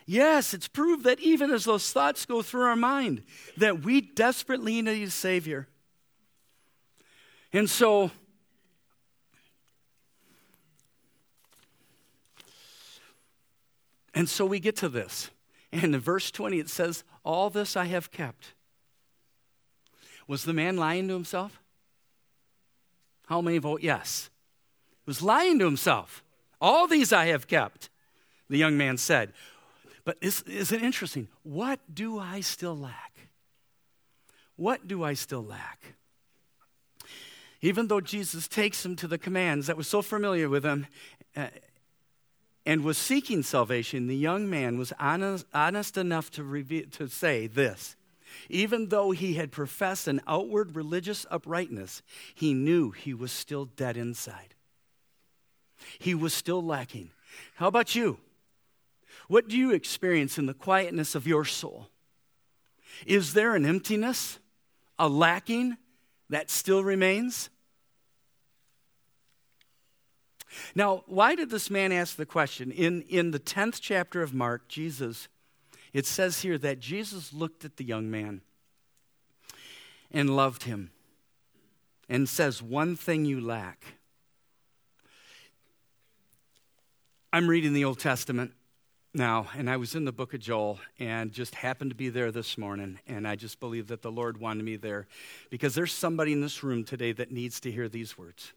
Yes, 0.07 0.55
it's 0.55 0.69
proved 0.69 1.05
that 1.05 1.21
even 1.21 1.51
as 1.51 1.67
those 1.67 1.93
thoughts 1.93 2.25
go 2.25 2.41
through 2.41 2.63
our 2.63 2.77
mind, 2.77 3.25
that 3.59 3.83
we 3.85 4.01
desperately 4.01 4.81
need 4.81 5.03
a 5.03 5.11
Savior. 5.11 5.69
And 7.53 7.69
so, 7.69 8.11
and 14.15 14.27
so 14.27 14.47
we 14.47 14.61
get 14.61 14.77
to 14.77 14.89
this. 14.89 15.31
And 15.73 15.95
in 15.95 16.01
verse 16.01 16.31
20, 16.31 16.59
it 16.59 16.71
says, 16.71 17.05
All 17.23 17.51
this 17.51 17.77
I 17.77 17.85
have 17.85 18.11
kept. 18.11 18.55
Was 20.27 20.45
the 20.45 20.55
man 20.55 20.79
lying 20.79 21.07
to 21.09 21.13
himself? 21.13 21.61
How 23.27 23.41
many 23.41 23.59
vote 23.59 23.83
yes? 23.83 24.31
He 25.05 25.11
was 25.11 25.23
lying 25.23 25.59
to 25.59 25.65
himself. 25.65 26.23
All 26.61 26.87
these 26.87 27.13
I 27.13 27.27
have 27.27 27.47
kept, 27.47 27.91
the 28.49 28.59
young 28.59 28.77
man 28.77 28.97
said. 28.97 29.33
But 30.05 30.19
is, 30.21 30.43
is 30.43 30.73
it 30.73 30.83
interesting? 30.83 31.29
What 31.43 31.81
do 31.93 32.19
I 32.19 32.41
still 32.41 32.77
lack? 32.77 33.29
What 34.57 34.87
do 34.87 35.03
I 35.03 35.15
still 35.15 35.43
lack? 35.43 35.95
Even 37.61 37.89
though 37.89 38.01
Jesus 38.01 38.47
takes 38.47 38.85
him 38.85 38.95
to 38.97 39.09
the 39.09 39.19
commands 39.19 39.67
that 39.67 39.77
was 39.77 39.89
so 39.89 40.03
familiar 40.03 40.49
with 40.49 40.65
him 40.65 40.87
uh, 41.35 41.47
and 42.67 42.85
was 42.85 42.99
seeking 42.99 43.43
salvation, 43.43 44.07
the 44.07 44.17
young 44.17 44.49
man 44.49 44.79
was 44.79 44.93
honest, 45.01 45.47
honest 45.55 45.97
enough 45.97 46.31
to, 46.33 46.45
reveal, 46.45 46.85
to 46.93 47.09
say 47.09 47.47
this 47.47 47.97
even 48.49 48.89
though 48.89 49.11
he 49.11 49.35
had 49.35 49.53
professed 49.53 50.09
an 50.09 50.21
outward 50.27 50.77
religious 50.77 51.27
uprightness, 51.31 52.03
he 52.35 52.55
knew 52.55 52.91
he 52.91 53.15
was 53.15 53.33
still 53.33 53.65
dead 53.65 53.97
inside. 53.97 54.55
He 55.99 56.15
was 56.15 56.35
still 56.35 56.63
lacking. 56.63 57.11
How 57.57 57.69
about 57.69 57.95
you? 57.95 58.19
What 59.29 59.49
do 59.49 59.57
you 59.57 59.73
experience 59.73 60.39
in 60.39 60.47
the 60.47 60.55
quietness 60.55 61.15
of 61.15 61.27
your 61.27 61.45
soul? 61.45 61.89
Is 63.07 63.35
there 63.35 63.55
an 63.55 63.67
emptiness, 63.67 64.39
a 64.99 65.09
lacking 65.09 65.77
that 66.31 66.51
still 66.51 66.85
remains? 66.85 67.51
Now, 70.75 71.03
why 71.07 71.35
did 71.35 71.51
this 71.51 71.71
man 71.71 71.93
ask 71.93 72.17
the 72.17 72.27
question? 72.27 72.71
In, 72.71 73.03
in 73.03 73.33
the 73.33 73.41
10th 73.41 73.79
chapter 73.81 74.23
of 74.23 74.33
Mark, 74.33 74.69
Jesus 74.69 75.29
it 75.95 76.05
says 76.05 76.43
here 76.43 76.59
that 76.59 76.81
Jesus 76.81 77.33
looked 77.33 77.65
at 77.65 77.77
the 77.77 77.85
young 77.85 78.11
man 78.11 78.43
and 80.11 80.37
loved 80.37 80.65
him 80.65 80.91
and 82.09 82.29
says, 82.29 82.61
One 82.61 82.97
thing 82.97 83.25
you 83.25 83.41
lack. 83.41 83.85
I'm 87.33 87.49
reading 87.49 87.73
the 87.73 87.85
Old 87.85 87.99
Testament 87.99 88.53
now, 89.13 89.49
and 89.57 89.71
I 89.71 89.77
was 89.77 89.95
in 89.95 90.05
the 90.05 90.13
book 90.13 90.35
of 90.35 90.41
Joel 90.41 90.81
and 90.99 91.33
just 91.33 91.55
happened 91.55 91.91
to 91.91 91.97
be 91.97 92.09
there 92.09 92.33
this 92.33 92.59
morning. 92.59 92.99
And 93.07 93.27
I 93.27 93.37
just 93.37 93.61
believe 93.61 93.87
that 93.89 94.03
the 94.03 94.11
Lord 94.11 94.39
wanted 94.39 94.65
me 94.65 94.77
there 94.77 95.07
because 95.51 95.75
there's 95.75 95.93
somebody 95.93 96.33
in 96.33 96.41
this 96.41 96.63
room 96.65 96.85
today 96.85 97.13
that 97.13 97.31
needs 97.31 97.61
to 97.61 97.71
hear 97.71 97.89
these 97.89 98.19
words. 98.19 98.53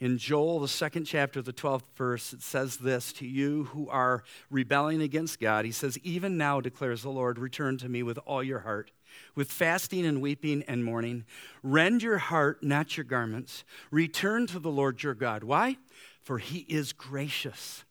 In 0.00 0.16
Joel, 0.16 0.60
the 0.60 0.68
second 0.68 1.06
chapter, 1.06 1.42
the 1.42 1.52
12th 1.52 1.88
verse, 1.96 2.32
it 2.32 2.42
says 2.42 2.76
this 2.76 3.12
to 3.14 3.26
you 3.26 3.64
who 3.64 3.88
are 3.88 4.22
rebelling 4.48 5.02
against 5.02 5.40
God. 5.40 5.64
He 5.64 5.72
says, 5.72 5.98
Even 6.04 6.36
now, 6.36 6.60
declares 6.60 7.02
the 7.02 7.10
Lord, 7.10 7.38
return 7.38 7.78
to 7.78 7.88
me 7.88 8.04
with 8.04 8.18
all 8.24 8.42
your 8.42 8.60
heart, 8.60 8.92
with 9.34 9.50
fasting 9.50 10.06
and 10.06 10.22
weeping 10.22 10.62
and 10.68 10.84
mourning. 10.84 11.24
Rend 11.64 12.02
your 12.04 12.18
heart, 12.18 12.62
not 12.62 12.96
your 12.96 13.04
garments. 13.04 13.64
Return 13.90 14.46
to 14.48 14.60
the 14.60 14.70
Lord 14.70 15.02
your 15.02 15.14
God. 15.14 15.42
Why? 15.42 15.78
For 16.22 16.38
he 16.38 16.60
is 16.68 16.92
gracious 16.92 17.84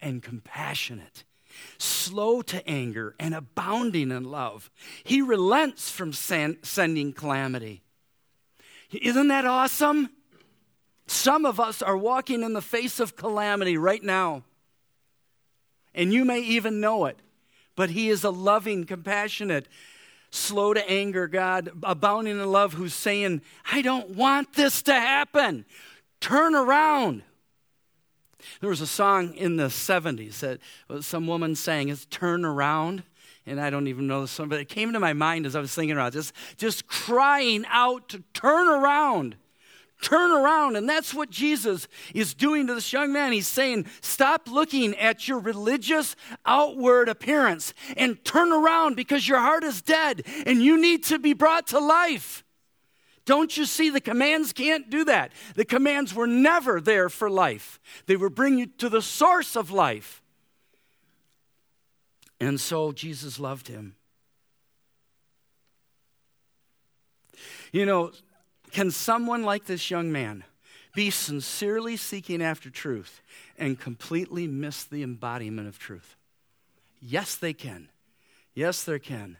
and 0.00 0.22
compassionate 0.22 1.24
slow 1.78 2.42
to 2.42 2.66
anger, 2.68 3.14
and 3.18 3.34
abounding 3.34 4.10
in 4.10 4.24
love. 4.24 4.70
He 5.04 5.20
relents 5.22 5.90
from 5.90 6.12
sending 6.12 7.12
calamity. 7.12 7.82
Isn't 8.90 9.28
that 9.28 9.44
awesome? 9.44 10.10
Some 11.06 11.44
of 11.44 11.58
us 11.58 11.82
are 11.82 11.96
walking 11.96 12.42
in 12.42 12.52
the 12.52 12.62
face 12.62 13.00
of 13.00 13.16
calamity 13.16 13.76
right 13.76 14.02
now. 14.02 14.44
And 15.94 16.12
you 16.12 16.24
may 16.24 16.40
even 16.40 16.80
know 16.80 17.06
it. 17.06 17.18
But 17.76 17.90
He 17.90 18.08
is 18.08 18.24
a 18.24 18.30
loving, 18.30 18.84
compassionate, 18.84 19.66
slow 20.30 20.74
to 20.74 20.90
anger 20.90 21.26
God, 21.28 21.70
abounding 21.82 22.38
in 22.40 22.52
love, 22.52 22.74
who's 22.74 22.94
saying, 22.94 23.42
I 23.70 23.82
don't 23.82 24.10
want 24.10 24.54
this 24.54 24.82
to 24.82 24.94
happen. 24.94 25.64
Turn 26.20 26.54
around. 26.54 27.22
There 28.60 28.70
was 28.70 28.80
a 28.80 28.86
song 28.86 29.34
in 29.34 29.56
the 29.56 29.68
70s 29.68 30.40
that 30.40 31.02
some 31.02 31.26
woman 31.26 31.54
sang, 31.54 31.88
it's 31.88 32.06
Turn 32.06 32.44
Around. 32.44 33.04
And 33.44 33.60
I 33.60 33.70
don't 33.70 33.88
even 33.88 34.06
know 34.06 34.20
the 34.20 34.28
song, 34.28 34.48
but 34.48 34.60
it 34.60 34.68
came 34.68 34.92
to 34.92 35.00
my 35.00 35.14
mind 35.14 35.46
as 35.46 35.56
I 35.56 35.60
was 35.60 35.74
thinking 35.74 35.96
about 35.96 36.12
this, 36.12 36.32
just 36.56 36.86
crying 36.86 37.64
out 37.68 38.08
to 38.10 38.22
turn 38.32 38.68
around. 38.68 39.36
Turn 40.02 40.32
around. 40.32 40.76
And 40.76 40.88
that's 40.88 41.14
what 41.14 41.30
Jesus 41.30 41.88
is 42.12 42.34
doing 42.34 42.66
to 42.66 42.74
this 42.74 42.92
young 42.92 43.12
man. 43.12 43.32
He's 43.32 43.46
saying, 43.46 43.86
Stop 44.02 44.48
looking 44.50 44.94
at 44.96 45.28
your 45.28 45.38
religious 45.38 46.16
outward 46.44 47.08
appearance 47.08 47.72
and 47.96 48.22
turn 48.24 48.52
around 48.52 48.96
because 48.96 49.26
your 49.26 49.38
heart 49.38 49.62
is 49.62 49.80
dead 49.80 50.24
and 50.44 50.60
you 50.60 50.78
need 50.78 51.04
to 51.04 51.18
be 51.18 51.32
brought 51.32 51.68
to 51.68 51.78
life. 51.78 52.44
Don't 53.24 53.56
you 53.56 53.64
see 53.64 53.90
the 53.90 54.00
commands 54.00 54.52
can't 54.52 54.90
do 54.90 55.04
that? 55.04 55.30
The 55.54 55.64
commands 55.64 56.12
were 56.12 56.26
never 56.26 56.80
there 56.80 57.08
for 57.08 57.30
life, 57.30 57.80
they 58.06 58.16
were 58.16 58.30
bring 58.30 58.58
you 58.58 58.66
to 58.78 58.88
the 58.88 59.02
source 59.02 59.56
of 59.56 59.70
life. 59.70 60.20
And 62.40 62.60
so 62.60 62.90
Jesus 62.90 63.38
loved 63.38 63.68
him. 63.68 63.94
You 67.70 67.86
know, 67.86 68.10
can 68.72 68.90
someone 68.90 69.42
like 69.42 69.66
this 69.66 69.90
young 69.90 70.10
man 70.10 70.44
be 70.94 71.10
sincerely 71.10 71.96
seeking 71.96 72.42
after 72.42 72.70
truth 72.70 73.20
and 73.58 73.78
completely 73.78 74.46
miss 74.46 74.84
the 74.84 75.02
embodiment 75.02 75.68
of 75.68 75.78
truth? 75.78 76.16
Yes, 77.00 77.36
they 77.36 77.52
can. 77.52 77.88
Yes, 78.54 78.84
they 78.84 78.98
can. 78.98 79.36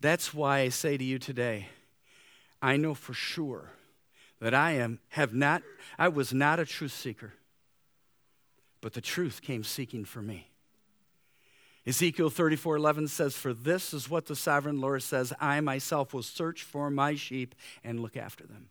That's 0.00 0.32
why 0.32 0.60
I 0.60 0.68
say 0.68 0.96
to 0.96 1.04
you 1.04 1.18
today, 1.18 1.68
I 2.62 2.76
know 2.76 2.94
for 2.94 3.12
sure 3.12 3.70
that 4.40 4.54
I 4.54 4.72
am 4.72 4.98
have 5.10 5.34
not 5.34 5.62
I 5.98 6.08
was 6.08 6.32
not 6.32 6.58
a 6.58 6.66
truth 6.66 6.92
seeker. 6.92 7.34
But 8.80 8.94
the 8.94 9.02
truth 9.02 9.42
came 9.42 9.62
seeking 9.62 10.06
for 10.06 10.22
me. 10.22 10.49
Ezekiel 11.90 12.30
34 12.30 12.76
11 12.76 13.08
says, 13.08 13.34
For 13.34 13.52
this 13.52 13.92
is 13.92 14.08
what 14.08 14.26
the 14.26 14.36
sovereign 14.36 14.80
Lord 14.80 15.02
says 15.02 15.32
I 15.40 15.60
myself 15.60 16.14
will 16.14 16.22
search 16.22 16.62
for 16.62 16.88
my 16.88 17.16
sheep 17.16 17.52
and 17.82 17.98
look 17.98 18.16
after 18.16 18.46
them. 18.46 18.68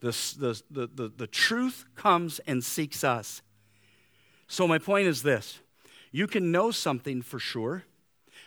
The, 0.00 0.10
the, 0.38 0.62
the, 0.70 0.86
the, 0.94 1.12
the 1.16 1.26
truth 1.26 1.84
comes 1.96 2.38
and 2.46 2.62
seeks 2.62 3.02
us. 3.02 3.42
So, 4.46 4.68
my 4.68 4.78
point 4.78 5.08
is 5.08 5.24
this 5.24 5.58
you 6.12 6.28
can 6.28 6.52
know 6.52 6.70
something 6.70 7.22
for 7.22 7.40
sure, 7.40 7.82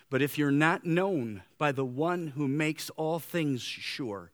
but 0.10 0.22
if 0.22 0.38
you're 0.38 0.50
not 0.50 0.86
known 0.86 1.44
by 1.58 1.74
the 1.74 1.84
one 1.84 2.28
who 2.28 2.48
makes 2.48 2.90
all 2.92 3.20
things 3.20 3.62
sure, 3.62 4.32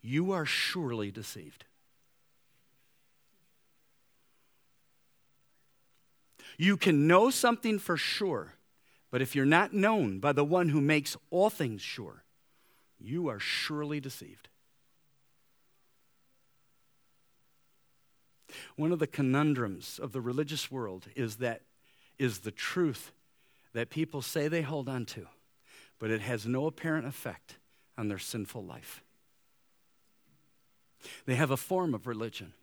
you 0.00 0.30
are 0.30 0.46
surely 0.46 1.10
deceived. 1.10 1.64
You 6.58 6.76
can 6.76 7.06
know 7.06 7.30
something 7.30 7.78
for 7.78 7.96
sure, 7.96 8.54
but 9.10 9.22
if 9.22 9.34
you're 9.34 9.46
not 9.46 9.72
known 9.72 10.18
by 10.18 10.32
the 10.32 10.44
one 10.44 10.68
who 10.68 10.80
makes 10.80 11.16
all 11.30 11.48
things 11.48 11.80
sure, 11.80 12.24
you 12.98 13.28
are 13.28 13.38
surely 13.38 14.00
deceived. 14.00 14.48
One 18.76 18.92
of 18.92 18.98
the 18.98 19.06
conundrums 19.06 20.00
of 20.02 20.12
the 20.12 20.20
religious 20.20 20.70
world 20.70 21.06
is 21.14 21.36
that 21.36 21.62
is 22.18 22.40
the 22.40 22.50
truth 22.50 23.12
that 23.72 23.90
people 23.90 24.20
say 24.20 24.48
they 24.48 24.62
hold 24.62 24.88
on 24.88 25.06
to, 25.06 25.28
but 26.00 26.10
it 26.10 26.20
has 26.20 26.46
no 26.46 26.66
apparent 26.66 27.06
effect 27.06 27.56
on 27.96 28.08
their 28.08 28.18
sinful 28.18 28.64
life. 28.64 29.04
They 31.26 31.36
have 31.36 31.52
a 31.52 31.56
form 31.56 31.94
of 31.94 32.08
religion, 32.08 32.54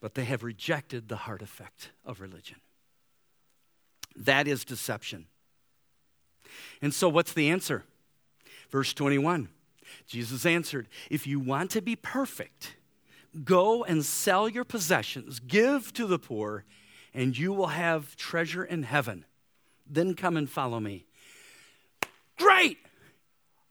but 0.00 0.14
they 0.14 0.24
have 0.24 0.42
rejected 0.42 1.08
the 1.08 1.16
heart 1.16 1.42
effect 1.42 1.90
of 2.04 2.20
religion. 2.20 2.58
That 4.16 4.48
is 4.48 4.64
deception. 4.64 5.26
And 6.80 6.94
so, 6.94 7.08
what's 7.08 7.32
the 7.32 7.50
answer? 7.50 7.84
Verse 8.70 8.92
21 8.92 9.48
Jesus 10.06 10.44
answered, 10.44 10.88
If 11.10 11.26
you 11.26 11.40
want 11.40 11.70
to 11.72 11.82
be 11.82 11.96
perfect, 11.96 12.76
go 13.44 13.84
and 13.84 14.04
sell 14.04 14.48
your 14.48 14.64
possessions, 14.64 15.40
give 15.40 15.92
to 15.94 16.06
the 16.06 16.18
poor, 16.18 16.64
and 17.14 17.36
you 17.36 17.52
will 17.52 17.68
have 17.68 18.16
treasure 18.16 18.64
in 18.64 18.82
heaven. 18.82 19.24
Then 19.88 20.14
come 20.14 20.36
and 20.36 20.48
follow 20.48 20.80
me. 20.80 21.06
Great! 22.36 22.78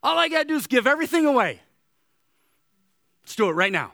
All 0.04 0.18
I 0.18 0.30
got 0.30 0.44
to 0.44 0.46
do 0.46 0.56
is 0.56 0.68
give 0.68 0.88
everything 0.88 1.26
away. 1.26 1.62
Let's 3.24 3.36
do 3.36 3.50
it 3.50 3.54
right 3.54 3.72
now. 3.72 3.94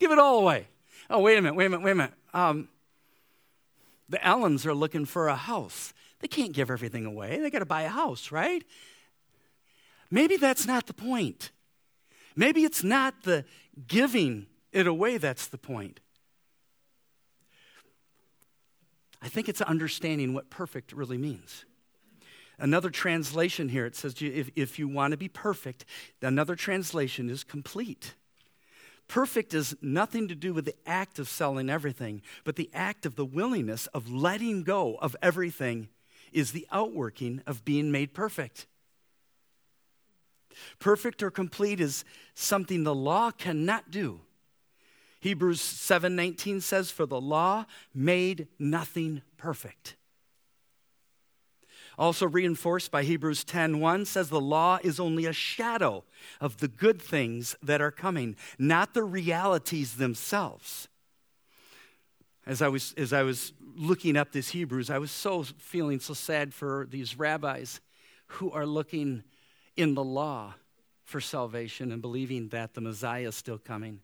Give 0.00 0.10
it 0.10 0.18
all 0.18 0.40
away. 0.40 0.66
Oh, 1.08 1.20
wait 1.20 1.38
a 1.38 1.42
minute, 1.42 1.54
wait 1.54 1.66
a 1.66 1.70
minute, 1.70 1.84
wait 1.84 1.92
a 1.92 1.94
minute. 1.94 2.14
Um, 2.34 2.68
the 4.08 4.24
Allens 4.26 4.66
are 4.66 4.74
looking 4.74 5.04
for 5.04 5.28
a 5.28 5.36
house. 5.36 5.92
They 6.20 6.28
can't 6.28 6.52
give 6.52 6.70
everything 6.70 7.06
away. 7.06 7.38
They 7.38 7.50
got 7.50 7.60
to 7.60 7.66
buy 7.66 7.82
a 7.82 7.88
house, 7.88 8.32
right? 8.32 8.64
Maybe 10.10 10.36
that's 10.36 10.66
not 10.66 10.86
the 10.86 10.94
point. 10.94 11.50
Maybe 12.34 12.64
it's 12.64 12.82
not 12.82 13.22
the 13.22 13.44
giving 13.86 14.46
it 14.72 14.86
away 14.86 15.18
that's 15.18 15.46
the 15.46 15.58
point. 15.58 16.00
I 19.22 19.28
think 19.28 19.48
it's 19.48 19.60
understanding 19.60 20.32
what 20.32 20.48
perfect 20.48 20.92
really 20.92 21.18
means. 21.18 21.64
Another 22.58 22.90
translation 22.90 23.68
here, 23.68 23.86
it 23.86 23.96
says 23.96 24.14
if, 24.20 24.50
if 24.56 24.78
you 24.78 24.88
want 24.88 25.12
to 25.12 25.16
be 25.16 25.28
perfect, 25.28 25.84
another 26.22 26.56
translation 26.56 27.30
is 27.30 27.44
complete. 27.44 28.14
Perfect 29.10 29.54
is 29.54 29.76
nothing 29.82 30.28
to 30.28 30.36
do 30.36 30.54
with 30.54 30.66
the 30.66 30.76
act 30.86 31.18
of 31.18 31.28
selling 31.28 31.68
everything, 31.68 32.22
but 32.44 32.54
the 32.54 32.70
act 32.72 33.04
of 33.04 33.16
the 33.16 33.24
willingness 33.24 33.88
of 33.88 34.08
letting 34.08 34.62
go 34.62 34.98
of 35.02 35.16
everything 35.20 35.88
is 36.32 36.52
the 36.52 36.64
outworking 36.70 37.42
of 37.44 37.64
being 37.64 37.90
made 37.90 38.14
perfect. 38.14 38.68
Perfect 40.78 41.24
or 41.24 41.30
complete 41.32 41.80
is 41.80 42.04
something 42.34 42.84
the 42.84 42.94
law 42.94 43.32
cannot 43.32 43.90
do. 43.90 44.20
Hebrews 45.18 45.60
7:19 45.60 46.60
says 46.60 46.92
for 46.92 47.04
the 47.04 47.20
law 47.20 47.66
made 47.92 48.46
nothing 48.60 49.22
perfect. 49.36 49.96
Also 52.00 52.26
reinforced 52.26 52.90
by 52.90 53.02
Hebrews 53.02 53.44
10:1 53.44 54.06
says 54.06 54.30
the 54.30 54.40
law 54.40 54.78
is 54.82 54.98
only 54.98 55.26
a 55.26 55.34
shadow 55.34 56.02
of 56.40 56.56
the 56.56 56.66
good 56.66 57.00
things 57.00 57.54
that 57.62 57.82
are 57.82 57.90
coming, 57.90 58.36
not 58.58 58.94
the 58.94 59.04
realities 59.04 59.96
themselves. 59.96 60.88
As 62.46 62.62
I 62.62 62.68
was 62.68 62.94
as 62.94 63.12
I 63.12 63.22
was 63.22 63.52
looking 63.76 64.16
up 64.16 64.32
this 64.32 64.48
Hebrews, 64.48 64.88
I 64.88 64.96
was 64.96 65.10
so 65.10 65.42
feeling 65.42 66.00
so 66.00 66.14
sad 66.14 66.54
for 66.54 66.86
these 66.88 67.18
rabbis 67.18 67.82
who 68.28 68.50
are 68.50 68.64
looking 68.64 69.22
in 69.76 69.92
the 69.92 70.02
law 70.02 70.54
for 71.04 71.20
salvation 71.20 71.92
and 71.92 72.00
believing 72.00 72.48
that 72.48 72.72
the 72.72 72.80
Messiah 72.80 73.28
is 73.28 73.34
still 73.34 73.58
coming. 73.58 74.00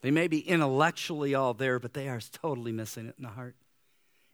They 0.00 0.10
may 0.10 0.28
be 0.28 0.40
intellectually 0.40 1.34
all 1.34 1.52
there, 1.52 1.78
but 1.78 1.92
they 1.92 2.08
are 2.08 2.20
totally 2.20 2.72
missing 2.72 3.06
it 3.06 3.16
in 3.18 3.24
the 3.24 3.28
heart. 3.28 3.56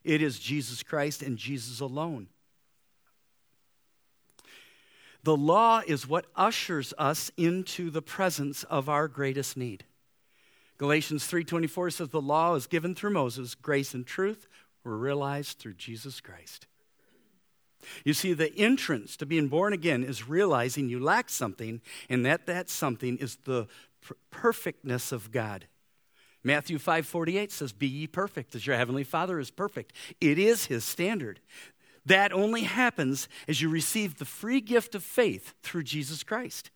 It 0.05 0.21
is 0.21 0.39
Jesus 0.39 0.81
Christ 0.81 1.21
and 1.21 1.37
Jesus 1.37 1.81
alone. 1.81 2.29
The 5.23 5.37
law 5.37 5.81
is 5.85 6.07
what 6.07 6.27
ushers 6.35 6.93
us 6.97 7.31
into 7.37 7.89
the 7.89 8.01
presence 8.01 8.63
of 8.63 8.87
our 8.89 9.07
greatest 9.07 9.57
need. 9.57 9.85
Galatians 10.77 11.25
3:24 11.25 11.91
says 11.91 12.09
the 12.09 12.21
law 12.21 12.55
is 12.55 12.67
given 12.67 12.93
through 12.93 13.11
Moses, 13.11 13.55
grace 13.55 13.93
and 13.93 14.05
truth 14.05 14.47
were 14.83 14.97
realized 14.97 15.57
through 15.57 15.73
Jesus 15.73 16.21
Christ. 16.21 16.67
You 18.03 18.13
see 18.13 18.33
the 18.33 18.53
entrance 18.55 19.15
to 19.17 19.25
being 19.25 19.47
born 19.47 19.73
again 19.73 20.03
is 20.03 20.27
realizing 20.27 20.89
you 20.89 20.99
lack 20.99 21.29
something 21.29 21.81
and 22.09 22.25
that 22.25 22.45
that 22.45 22.69
something 22.69 23.17
is 23.17 23.37
the 23.43 23.67
perfectness 24.29 25.11
of 25.11 25.31
God. 25.31 25.67
Matthew 26.43 26.77
5:48 26.77 27.51
says 27.51 27.73
be 27.73 27.87
ye 27.87 28.07
perfect 28.07 28.55
as 28.55 28.65
your 28.65 28.77
heavenly 28.77 29.03
Father 29.03 29.39
is 29.39 29.51
perfect. 29.51 29.93
It 30.21 30.39
is 30.39 30.65
his 30.65 30.85
standard. 30.85 31.41
That 32.07 32.31
only 32.31 32.63
happens 32.63 33.27
as 33.47 33.61
you 33.61 33.69
receive 33.69 34.17
the 34.17 34.25
free 34.25 34.61
gift 34.61 34.95
of 34.95 35.03
faith 35.03 35.53
through 35.61 35.83
Jesus 35.83 36.23
Christ 36.23 36.71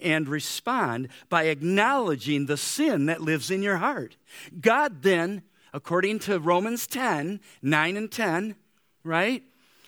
and 0.00 0.28
respond 0.28 1.08
by 1.28 1.44
acknowledging 1.44 2.46
the 2.46 2.56
sin 2.56 3.06
that 3.06 3.20
lives 3.20 3.50
in 3.50 3.62
your 3.62 3.76
heart. 3.76 4.16
God 4.60 5.02
then, 5.02 5.42
according 5.72 6.18
to 6.20 6.38
Romans 6.38 6.86
10 6.86 7.40
9 7.62 7.96
and 7.96 8.10
10, 8.10 8.56
right? 9.04 9.42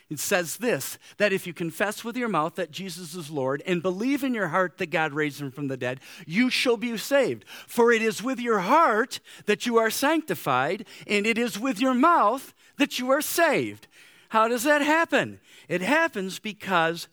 It 0.09 0.20
says 0.20 0.59
this 0.59 0.99
that 1.16 1.33
if 1.33 1.49
you 1.49 1.53
confess 1.53 2.05
with 2.05 2.16
your 2.16 2.29
mouth 2.29 2.55
that 2.55 2.70
Jesus 2.70 3.16
is 3.16 3.29
Lord 3.29 3.62
and 3.66 3.83
believe 3.83 4.22
in 4.22 4.35
your 4.35 4.49
heart 4.49 4.79
that 4.79 4.90
God 4.90 5.12
raised 5.12 5.40
him 5.40 5.51
from 5.51 5.66
the 5.66 5.77
dead, 5.77 5.99
you 6.27 6.49
shall 6.49 6.77
be 6.77 6.96
saved. 6.96 7.44
For 7.66 7.90
it 7.90 8.03
is 8.03 8.22
with 8.22 8.38
your 8.38 8.61
heart 8.61 9.18
that 9.46 9.66
you 9.66 9.79
are 9.79 9.90
sanctified, 9.90 10.87
and 11.09 11.27
it 11.27 11.38
is 11.38 11.59
with 11.59 11.81
your 11.81 11.94
mouth 11.94 12.55
that 12.79 13.01
you 13.01 13.11
are 13.11 13.20
saved. 13.22 13.88
How 14.31 14.49
does 14.49 14.65
that 14.65 14.83
happen? 14.83 15.41
It 15.69 15.81
happens 15.81 16.39
because 16.39 17.09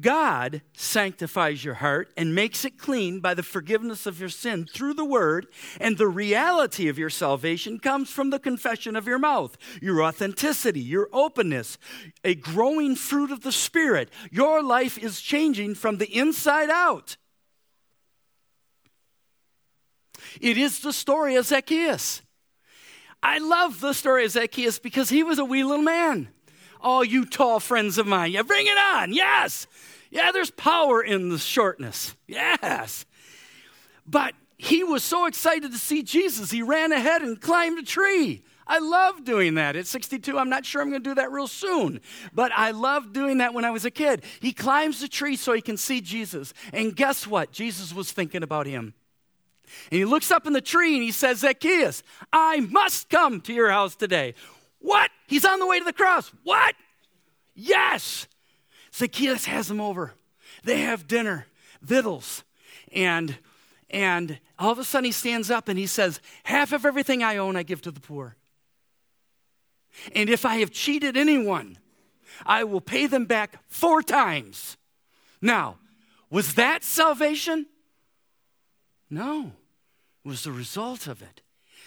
God 0.00 0.62
sanctifies 0.72 1.64
your 1.64 1.74
heart 1.74 2.12
and 2.16 2.34
makes 2.34 2.64
it 2.64 2.76
clean 2.76 3.20
by 3.20 3.34
the 3.34 3.44
forgiveness 3.44 4.04
of 4.04 4.18
your 4.18 4.28
sin 4.28 4.66
through 4.66 4.94
the 4.94 5.04
word, 5.04 5.46
and 5.80 5.96
the 5.96 6.08
reality 6.08 6.88
of 6.88 6.98
your 6.98 7.08
salvation 7.08 7.78
comes 7.78 8.10
from 8.10 8.30
the 8.30 8.40
confession 8.40 8.96
of 8.96 9.06
your 9.06 9.20
mouth, 9.20 9.56
your 9.80 10.02
authenticity, 10.02 10.80
your 10.80 11.08
openness, 11.12 11.78
a 12.24 12.34
growing 12.34 12.96
fruit 12.96 13.30
of 13.30 13.42
the 13.42 13.52
Spirit. 13.52 14.10
Your 14.32 14.60
life 14.60 14.98
is 14.98 15.20
changing 15.20 15.76
from 15.76 15.98
the 15.98 16.12
inside 16.12 16.68
out. 16.68 17.16
It 20.40 20.58
is 20.58 20.80
the 20.80 20.92
story 20.92 21.36
of 21.36 21.46
Zacchaeus. 21.46 22.22
I 23.22 23.38
love 23.38 23.80
the 23.80 23.92
story 23.92 24.24
of 24.24 24.30
Zacchaeus 24.30 24.78
because 24.78 25.08
he 25.08 25.22
was 25.22 25.38
a 25.38 25.44
wee 25.44 25.64
little 25.64 25.84
man. 25.84 26.28
All 26.80 27.04
you 27.04 27.24
tall 27.24 27.60
friends 27.60 27.98
of 27.98 28.06
mine, 28.06 28.32
yeah, 28.32 28.42
bring 28.42 28.66
it 28.66 28.78
on. 28.78 29.12
Yes. 29.12 29.66
Yeah, 30.10 30.30
there's 30.32 30.50
power 30.50 31.02
in 31.02 31.30
the 31.30 31.38
shortness. 31.38 32.14
Yes. 32.26 33.06
But 34.06 34.34
he 34.58 34.84
was 34.84 35.02
so 35.02 35.26
excited 35.26 35.72
to 35.72 35.78
see 35.78 36.02
Jesus, 36.02 36.50
he 36.50 36.62
ran 36.62 36.92
ahead 36.92 37.22
and 37.22 37.40
climbed 37.40 37.78
a 37.78 37.82
tree. 37.82 38.42
I 38.66 38.78
love 38.78 39.24
doing 39.24 39.54
that. 39.54 39.76
At 39.76 39.86
62, 39.86 40.36
I'm 40.38 40.48
not 40.48 40.66
sure 40.66 40.82
I'm 40.82 40.90
going 40.90 41.02
to 41.02 41.10
do 41.10 41.14
that 41.14 41.30
real 41.30 41.46
soon, 41.46 42.00
but 42.32 42.50
I 42.52 42.72
loved 42.72 43.12
doing 43.12 43.38
that 43.38 43.54
when 43.54 43.64
I 43.64 43.70
was 43.70 43.84
a 43.84 43.90
kid. 43.92 44.24
He 44.40 44.52
climbs 44.52 45.00
the 45.00 45.08
tree 45.08 45.36
so 45.36 45.52
he 45.52 45.60
can 45.60 45.76
see 45.76 46.00
Jesus. 46.00 46.52
And 46.72 46.96
guess 46.96 47.26
what? 47.26 47.52
Jesus 47.52 47.94
was 47.94 48.10
thinking 48.10 48.42
about 48.42 48.66
him. 48.66 48.94
And 49.90 49.98
he 49.98 50.04
looks 50.04 50.30
up 50.30 50.46
in 50.46 50.52
the 50.52 50.60
tree 50.60 50.94
and 50.94 51.02
he 51.02 51.12
says, 51.12 51.38
Zacchaeus, 51.38 52.02
I 52.32 52.60
must 52.60 53.08
come 53.08 53.40
to 53.42 53.52
your 53.52 53.70
house 53.70 53.94
today. 53.94 54.34
What? 54.80 55.10
He's 55.26 55.44
on 55.44 55.58
the 55.60 55.66
way 55.66 55.78
to 55.78 55.84
the 55.84 55.92
cross. 55.92 56.30
What? 56.44 56.74
Yes. 57.54 58.26
Zacchaeus 58.94 59.46
has 59.46 59.70
him 59.70 59.80
over. 59.80 60.14
They 60.64 60.80
have 60.80 61.06
dinner, 61.06 61.46
victuals, 61.82 62.44
and 62.92 63.36
and 63.88 64.40
all 64.58 64.72
of 64.72 64.78
a 64.78 64.84
sudden 64.84 65.04
he 65.04 65.12
stands 65.12 65.50
up 65.50 65.68
and 65.68 65.78
he 65.78 65.86
says, 65.86 66.20
Half 66.44 66.72
of 66.72 66.84
everything 66.84 67.22
I 67.22 67.36
own 67.36 67.56
I 67.56 67.62
give 67.62 67.82
to 67.82 67.90
the 67.90 68.00
poor. 68.00 68.36
And 70.14 70.28
if 70.28 70.44
I 70.44 70.56
have 70.56 70.70
cheated 70.70 71.16
anyone, 71.16 71.78
I 72.44 72.64
will 72.64 72.80
pay 72.80 73.06
them 73.06 73.26
back 73.26 73.60
four 73.68 74.02
times. 74.02 74.76
Now, 75.40 75.76
was 76.30 76.54
that 76.54 76.82
salvation? 76.84 77.66
No, 79.08 79.52
it 80.24 80.28
was 80.28 80.44
the 80.44 80.52
result 80.52 81.06
of 81.06 81.22
it. 81.22 81.42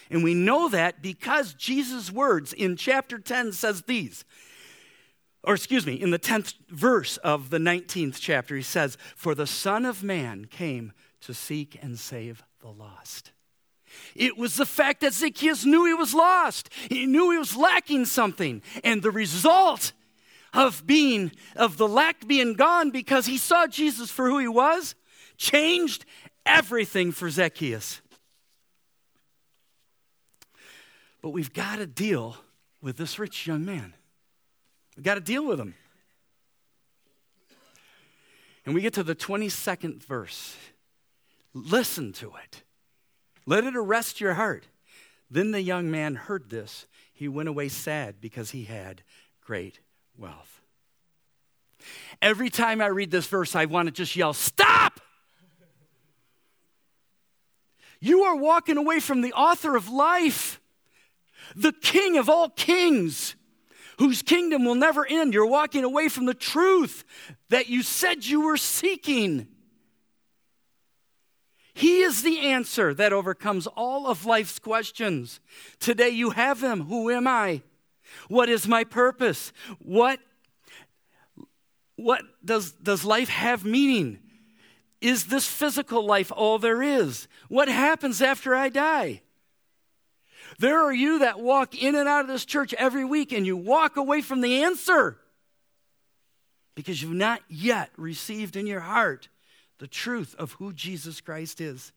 And 0.09 0.23
we 0.23 0.33
know 0.33 0.69
that 0.69 1.01
because 1.01 1.53
Jesus' 1.53 2.11
words 2.11 2.53
in 2.53 2.75
chapter 2.75 3.19
10 3.19 3.51
says 3.51 3.83
these. 3.83 4.25
Or 5.43 5.53
excuse 5.53 5.85
me, 5.85 5.93
in 5.93 6.11
the 6.11 6.19
10th 6.19 6.55
verse 6.69 7.17
of 7.17 7.49
the 7.49 7.59
19th 7.59 8.17
chapter, 8.19 8.55
he 8.55 8.61
says, 8.61 8.97
For 9.15 9.35
the 9.35 9.47
Son 9.47 9.85
of 9.85 10.03
Man 10.03 10.45
came 10.45 10.93
to 11.21 11.33
seek 11.33 11.77
and 11.81 11.97
save 11.97 12.43
the 12.61 12.69
lost. 12.69 13.31
It 14.15 14.37
was 14.37 14.55
the 14.55 14.65
fact 14.65 15.01
that 15.01 15.13
Zacchaeus 15.13 15.65
knew 15.65 15.85
he 15.85 15.93
was 15.93 16.13
lost. 16.13 16.69
He 16.89 17.05
knew 17.05 17.31
he 17.31 17.37
was 17.37 17.55
lacking 17.55 18.05
something. 18.05 18.61
And 18.83 19.01
the 19.01 19.11
result 19.11 19.93
of 20.53 20.85
being, 20.85 21.31
of 21.55 21.77
the 21.77 21.87
lack 21.87 22.27
being 22.27 22.53
gone 22.53 22.91
because 22.91 23.25
he 23.25 23.37
saw 23.37 23.67
Jesus 23.67 24.11
for 24.11 24.29
who 24.29 24.39
he 24.39 24.47
was, 24.47 24.95
changed 25.37 26.05
everything 26.45 27.11
for 27.11 27.29
Zacchaeus. 27.29 28.01
But 31.21 31.29
we've 31.29 31.53
got 31.53 31.77
to 31.77 31.85
deal 31.85 32.37
with 32.81 32.97
this 32.97 33.19
rich 33.19 33.45
young 33.45 33.65
man. 33.65 33.93
We've 34.95 35.03
got 35.03 35.15
to 35.15 35.21
deal 35.21 35.45
with 35.45 35.59
him. 35.59 35.75
And 38.65 38.75
we 38.75 38.81
get 38.81 38.93
to 38.93 39.03
the 39.03 39.15
22nd 39.15 40.03
verse. 40.03 40.55
Listen 41.53 42.13
to 42.13 42.33
it. 42.43 42.63
Let 43.45 43.63
it 43.63 43.75
arrest 43.75 44.21
your 44.21 44.35
heart. 44.35 44.67
Then 45.31 45.51
the 45.51 45.61
young 45.61 45.89
man 45.89 46.15
heard 46.15 46.49
this. 46.49 46.85
He 47.13 47.27
went 47.27 47.49
away 47.49 47.69
sad 47.69 48.21
because 48.21 48.51
he 48.51 48.65
had 48.65 49.01
great 49.41 49.79
wealth. 50.17 50.61
Every 52.21 52.49
time 52.49 52.81
I 52.81 52.87
read 52.87 53.11
this 53.11 53.27
verse, 53.27 53.55
I 53.55 53.65
want 53.65 53.87
to 53.87 53.91
just 53.91 54.15
yell, 54.15 54.33
Stop! 54.33 54.99
You 57.99 58.23
are 58.23 58.35
walking 58.35 58.77
away 58.77 58.99
from 58.99 59.21
the 59.21 59.33
author 59.33 59.75
of 59.75 59.89
life, 59.89 60.61
the 61.55 61.73
king 61.73 62.17
of 62.17 62.29
all 62.29 62.49
kings, 62.49 63.35
whose 63.97 64.21
kingdom 64.21 64.63
will 64.63 64.75
never 64.75 65.05
end. 65.05 65.33
You're 65.33 65.45
walking 65.45 65.83
away 65.83 66.07
from 66.07 66.25
the 66.25 66.33
truth 66.33 67.03
that 67.49 67.67
you 67.67 67.83
said 67.83 68.25
you 68.25 68.41
were 68.41 68.57
seeking. 68.57 69.47
He 71.73 72.01
is 72.01 72.23
the 72.23 72.39
answer 72.39 72.93
that 72.93 73.13
overcomes 73.13 73.67
all 73.67 74.07
of 74.07 74.25
life's 74.25 74.59
questions. 74.59 75.39
Today 75.79 76.09
you 76.09 76.31
have 76.31 76.61
Him. 76.61 76.85
Who 76.85 77.09
am 77.09 77.27
I? 77.27 77.61
What 78.27 78.49
is 78.49 78.67
my 78.67 78.83
purpose? 78.83 79.53
What, 79.79 80.19
what 81.95 82.21
does, 82.43 82.71
does 82.71 83.05
life 83.05 83.29
have 83.29 83.65
meaning? 83.65 84.19
Is 85.01 85.25
this 85.25 85.45
physical 85.47 86.05
life 86.05 86.31
all 86.35 86.59
there 86.59 86.81
is? 86.81 87.27
What 87.47 87.67
happens 87.69 88.21
after 88.21 88.55
I 88.55 88.69
die? 88.69 89.21
There 90.57 90.83
are 90.83 90.93
you 90.93 91.19
that 91.19 91.39
walk 91.39 91.81
in 91.81 91.95
and 91.95 92.09
out 92.09 92.21
of 92.21 92.27
this 92.27 92.45
church 92.45 92.73
every 92.73 93.05
week 93.05 93.31
and 93.31 93.45
you 93.45 93.55
walk 93.55 93.95
away 93.95 94.21
from 94.21 94.41
the 94.41 94.63
answer 94.63 95.17
because 96.75 97.01
you've 97.01 97.13
not 97.13 97.41
yet 97.47 97.91
received 97.97 98.55
in 98.55 98.67
your 98.67 98.81
heart 98.81 99.29
the 99.79 99.87
truth 99.87 100.35
of 100.37 100.53
who 100.53 100.73
Jesus 100.73 101.21
Christ 101.21 101.61
is. 101.61 101.93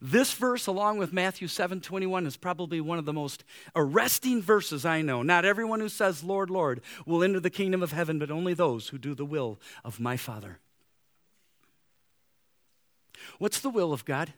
This 0.00 0.32
verse, 0.32 0.66
along 0.66 0.98
with 0.98 1.12
Matthew 1.12 1.46
7 1.46 1.80
21, 1.80 2.26
is 2.26 2.36
probably 2.36 2.80
one 2.80 2.98
of 2.98 3.04
the 3.04 3.12
most 3.12 3.44
arresting 3.76 4.42
verses 4.42 4.84
I 4.84 5.02
know. 5.02 5.22
Not 5.22 5.44
everyone 5.44 5.78
who 5.78 5.88
says, 5.88 6.24
Lord, 6.24 6.50
Lord, 6.50 6.80
will 7.06 7.22
enter 7.22 7.38
the 7.38 7.50
kingdom 7.50 7.80
of 7.80 7.92
heaven, 7.92 8.18
but 8.18 8.32
only 8.32 8.52
those 8.52 8.88
who 8.88 8.98
do 8.98 9.14
the 9.14 9.24
will 9.24 9.60
of 9.84 10.00
my 10.00 10.16
Father. 10.16 10.58
What's 13.38 13.60
the 13.60 13.70
will 13.70 13.92
of 13.92 14.04
God 14.04 14.32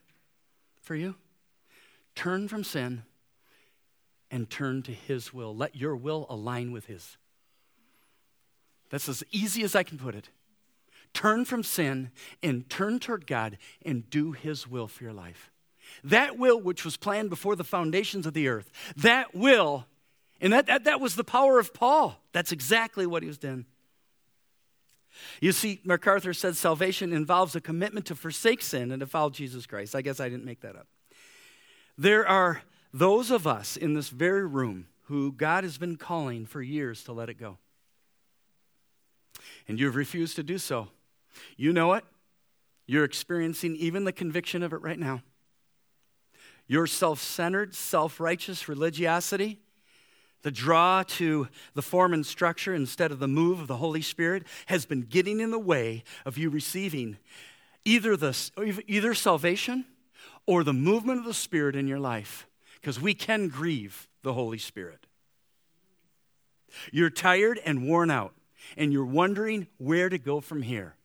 for 0.81 0.95
you? 0.95 1.17
Turn 2.15 2.49
from 2.49 2.65
sin 2.65 3.03
and 4.31 4.49
turn 4.49 4.83
to 4.83 4.93
His 4.93 5.33
will. 5.33 5.55
Let 5.55 5.77
your 5.77 5.97
will 5.97 6.27
align 6.29 6.73
with 6.73 6.87
His. 6.87 7.17
That's 8.91 9.09
as 9.09 9.25
easy 9.31 9.63
as 9.63 9.75
I 9.75 9.83
can 9.83 9.99
put 9.99 10.15
it 10.15 10.29
turn 11.15 11.45
from 11.45 11.63
sin 11.63 12.11
and 12.43 12.69
turn 12.71 12.99
toward 12.99 13.27
God 13.27 13.59
and 13.85 14.09
do 14.09 14.33
His 14.33 14.67
will 14.67 14.89
for 14.89 15.05
your 15.05 15.13
life. 15.13 15.51
That 16.05 16.39
will, 16.39 16.61
which 16.61 16.85
was 16.85 16.97
planned 16.97 17.31
before 17.31 17.57
the 17.57 17.65
foundations 17.65 18.27
of 18.27 18.33
the 18.33 18.49
earth, 18.49 18.71
that 18.97 19.35
will, 19.35 19.87
and 20.41 20.53
that, 20.53 20.67
that, 20.67 20.85
that 20.85 21.01
was 21.01 21.15
the 21.15 21.25
power 21.25 21.59
of 21.59 21.75
Paul. 21.75 22.19
That's 22.33 22.53
exactly 22.53 23.07
what 23.07 23.23
he 23.23 23.29
was 23.29 23.39
doing. 23.39 23.67
You 25.41 25.53
see, 25.53 25.81
MacArthur 25.85 26.33
said 26.33 26.57
salvation 26.57 27.13
involves 27.13 27.55
a 27.55 27.61
commitment 27.61 28.07
to 28.07 28.15
forsake 28.15 28.63
sin 28.63 28.91
and 28.91 29.01
to 29.01 29.07
follow 29.07 29.31
Jesus 29.31 29.67
Christ. 29.67 29.95
I 29.95 30.03
guess 30.03 30.21
I 30.21 30.29
didn't 30.29 30.45
make 30.45 30.61
that 30.61 30.77
up. 30.77 30.87
There 31.99 32.27
are 32.27 32.63
those 32.93 33.31
of 33.31 33.47
us 33.47 33.77
in 33.77 33.95
this 33.95 34.09
very 34.09 34.47
room 34.47 34.87
who 35.03 35.33
God 35.33 35.65
has 35.65 35.79
been 35.79 35.97
calling 35.97 36.47
for 36.47 36.63
years 36.63 37.05
to 37.05 37.13
let 37.13 37.29
it 37.29 37.39
go. 37.39 37.59
And 39.69 39.79
you've 39.79 39.97
refused 39.97 40.37
to 40.37 40.43
do 40.43 40.59
so. 40.59 40.89
You 41.57 41.73
know 41.73 41.93
it. 41.95 42.05
You're 42.87 43.05
experiencing 43.05 43.77
even 43.77 44.05
the 44.05 44.13
conviction 44.13 44.63
of 44.63 44.73
it 44.73 44.83
right 44.83 44.99
now. 44.99 45.23
Your 46.67 46.87
self 46.87 47.21
centered, 47.21 47.75
self 47.75 48.21
righteous 48.21 48.69
religiosity, 48.69 49.62
the 50.43 50.51
draw 50.51 51.03
to 51.03 51.49
the 51.75 51.83
form 51.83 52.13
and 52.13 52.27
structure 52.27 52.75
instead 52.75 53.11
of 53.13 53.19
the 53.19 53.29
move 53.29 53.61
of 53.61 53.69
the 53.69 53.77
Holy 53.77 54.03
Spirit, 54.03 54.45
has 54.67 54.87
been 54.87 55.03
getting 55.03 55.41
in 55.41 55.51
the 55.51 55.59
way 55.59 56.05
of 56.27 56.37
you 56.37 56.51
receiving 56.51 57.17
either, 57.85 58.17
the, 58.17 58.83
either 58.87 59.15
salvation 59.15 59.85
or 60.47 60.65
the 60.65 60.73
movement 60.73 61.21
of 61.21 61.25
the 61.25 61.35
Spirit 61.35 61.77
in 61.77 61.87
your 61.87 62.01
life. 62.01 62.47
Because 62.81 63.01
we 63.01 63.15
can 63.15 63.49
grieve 63.49 64.09
the 64.23 64.33
Holy 64.33 64.59
Spirit. 64.59 65.07
You're 66.91 67.11
tired 67.11 67.61
and 67.65 67.87
worn 67.87 68.11
out, 68.11 68.35
and 68.77 68.93
you're 68.93 69.05
wondering 69.05 69.69
where 69.79 70.09
to 70.09 70.19
go 70.19 70.41
from 70.41 70.63
here 70.63 70.97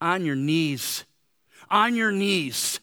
on 0.00 0.24
your 0.24 0.36
knees. 0.36 1.04
On 1.70 1.94
your 1.94 2.12
knees. 2.12 2.80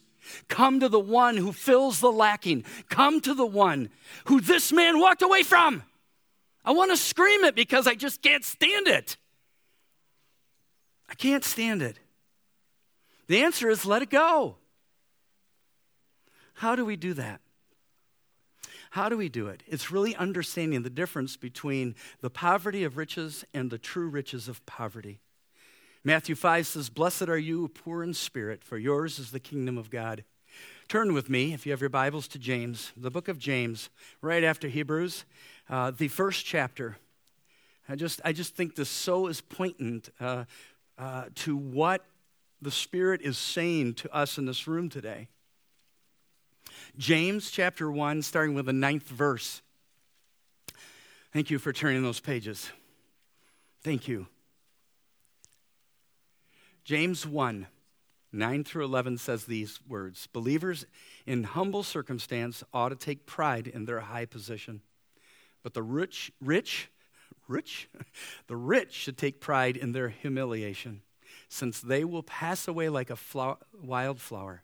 Come 0.48 0.80
to 0.80 0.88
the 0.88 1.00
one 1.00 1.36
who 1.36 1.52
fills 1.52 2.00
the 2.00 2.12
lacking. 2.12 2.64
Come 2.88 3.20
to 3.22 3.34
the 3.34 3.46
one 3.46 3.90
who 4.26 4.40
this 4.40 4.72
man 4.72 5.00
walked 5.00 5.22
away 5.22 5.42
from. 5.42 5.82
I 6.66 6.72
want 6.72 6.90
to 6.90 6.96
scream 6.96 7.44
it 7.44 7.54
because 7.54 7.86
I 7.86 7.94
just 7.94 8.20
can't 8.20 8.44
stand 8.44 8.88
it. 8.88 9.16
I 11.08 11.14
can't 11.14 11.44
stand 11.44 11.80
it. 11.80 12.00
The 13.28 13.44
answer 13.44 13.70
is 13.70 13.86
let 13.86 14.02
it 14.02 14.10
go. 14.10 14.56
How 16.54 16.74
do 16.74 16.84
we 16.84 16.96
do 16.96 17.14
that? 17.14 17.40
How 18.90 19.08
do 19.08 19.16
we 19.16 19.28
do 19.28 19.46
it? 19.46 19.62
It's 19.66 19.90
really 19.90 20.16
understanding 20.16 20.82
the 20.82 20.90
difference 20.90 21.36
between 21.36 21.94
the 22.20 22.30
poverty 22.30 22.82
of 22.82 22.96
riches 22.96 23.44
and 23.52 23.70
the 23.70 23.78
true 23.78 24.08
riches 24.08 24.48
of 24.48 24.64
poverty. 24.66 25.20
Matthew 26.02 26.34
5 26.34 26.66
says, 26.66 26.88
Blessed 26.88 27.28
are 27.28 27.38
you, 27.38 27.68
poor 27.68 28.02
in 28.02 28.14
spirit, 28.14 28.64
for 28.64 28.78
yours 28.78 29.18
is 29.18 29.32
the 29.32 29.40
kingdom 29.40 29.76
of 29.76 29.90
God. 29.90 30.24
Turn 30.88 31.12
with 31.12 31.28
me, 31.28 31.52
if 31.52 31.66
you 31.66 31.72
have 31.72 31.80
your 31.80 31.90
Bibles, 31.90 32.28
to 32.28 32.38
James, 32.38 32.92
the 32.96 33.10
book 33.10 33.28
of 33.28 33.38
James, 33.38 33.90
right 34.22 34.44
after 34.44 34.68
Hebrews, 34.68 35.24
uh, 35.68 35.90
the 35.90 36.08
first 36.08 36.44
chapter. 36.44 36.96
I 37.88 37.96
just, 37.96 38.20
I 38.24 38.32
just 38.32 38.54
think 38.54 38.74
this 38.74 38.88
so 38.88 39.26
is 39.26 39.40
poignant 39.40 40.10
uh, 40.20 40.44
uh, 40.98 41.24
to 41.36 41.56
what 41.56 42.04
the 42.60 42.70
Spirit 42.70 43.20
is 43.22 43.38
saying 43.38 43.94
to 43.94 44.14
us 44.14 44.38
in 44.38 44.46
this 44.46 44.66
room 44.66 44.88
today. 44.88 45.28
James 46.98 47.50
chapter 47.50 47.90
1, 47.90 48.22
starting 48.22 48.54
with 48.54 48.66
the 48.66 48.72
ninth 48.72 49.08
verse. 49.08 49.62
Thank 51.32 51.50
you 51.50 51.58
for 51.58 51.72
turning 51.72 52.02
those 52.02 52.20
pages. 52.20 52.70
Thank 53.82 54.08
you. 54.08 54.26
James 56.84 57.26
1 57.26 57.66
9 58.32 58.64
through 58.64 58.84
11 58.84 59.18
says 59.18 59.44
these 59.44 59.80
words 59.88 60.26
Believers 60.32 60.86
in 61.26 61.44
humble 61.44 61.82
circumstance 61.82 62.62
ought 62.72 62.90
to 62.90 62.96
take 62.96 63.26
pride 63.26 63.66
in 63.66 63.84
their 63.86 64.00
high 64.00 64.26
position. 64.26 64.82
But 65.66 65.74
the 65.74 65.82
rich, 65.82 66.30
rich, 66.40 66.90
rich, 67.48 67.88
the 68.46 68.54
rich 68.54 68.92
should 68.92 69.18
take 69.18 69.40
pride 69.40 69.76
in 69.76 69.90
their 69.90 70.10
humiliation, 70.10 71.02
since 71.48 71.80
they 71.80 72.04
will 72.04 72.22
pass 72.22 72.68
away 72.68 72.88
like 72.88 73.10
a 73.10 73.14
wild 73.14 73.18
flower, 73.18 73.56
wildflower. 73.82 74.62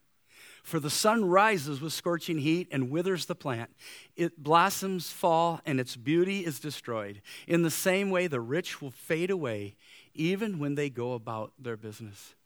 For 0.63 0.79
the 0.79 0.91
sun 0.91 1.25
rises 1.25 1.81
with 1.81 1.93
scorching 1.93 2.39
heat 2.39 2.69
and 2.71 2.89
withers 2.89 3.27
the 3.27 3.35
plant. 3.35 3.71
It 4.15 4.41
blossoms 4.45 5.11
fall 5.11 5.61
and 5.67 5.81
its 5.81 5.97
beauty 5.97 6.47
is 6.47 6.61
destroyed. 6.61 7.21
In 7.49 7.63
the 7.63 7.71
same 7.73 8.11
way, 8.11 8.29
the 8.29 8.41
rich 8.41 8.81
will 8.81 8.93
fade 8.93 9.33
away 9.33 9.75
even 10.15 10.61
when 10.61 10.77
they 10.77 10.89
go 10.89 11.15
about 11.15 11.53
their 11.59 11.77
business. 11.77 12.37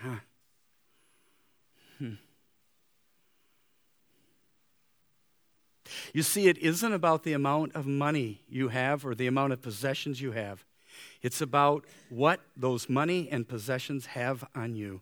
Huh. 0.00 0.20
Hmm. 1.98 2.14
You 6.12 6.22
see, 6.22 6.48
it 6.48 6.58
isn't 6.58 6.92
about 6.92 7.22
the 7.22 7.32
amount 7.32 7.74
of 7.74 7.86
money 7.86 8.42
you 8.48 8.68
have 8.68 9.06
or 9.06 9.14
the 9.14 9.26
amount 9.26 9.52
of 9.52 9.62
possessions 9.62 10.20
you 10.20 10.32
have. 10.32 10.64
It's 11.22 11.40
about 11.40 11.86
what 12.10 12.40
those 12.56 12.88
money 12.88 13.28
and 13.30 13.48
possessions 13.48 14.06
have 14.06 14.44
on 14.54 14.76
you. 14.76 15.00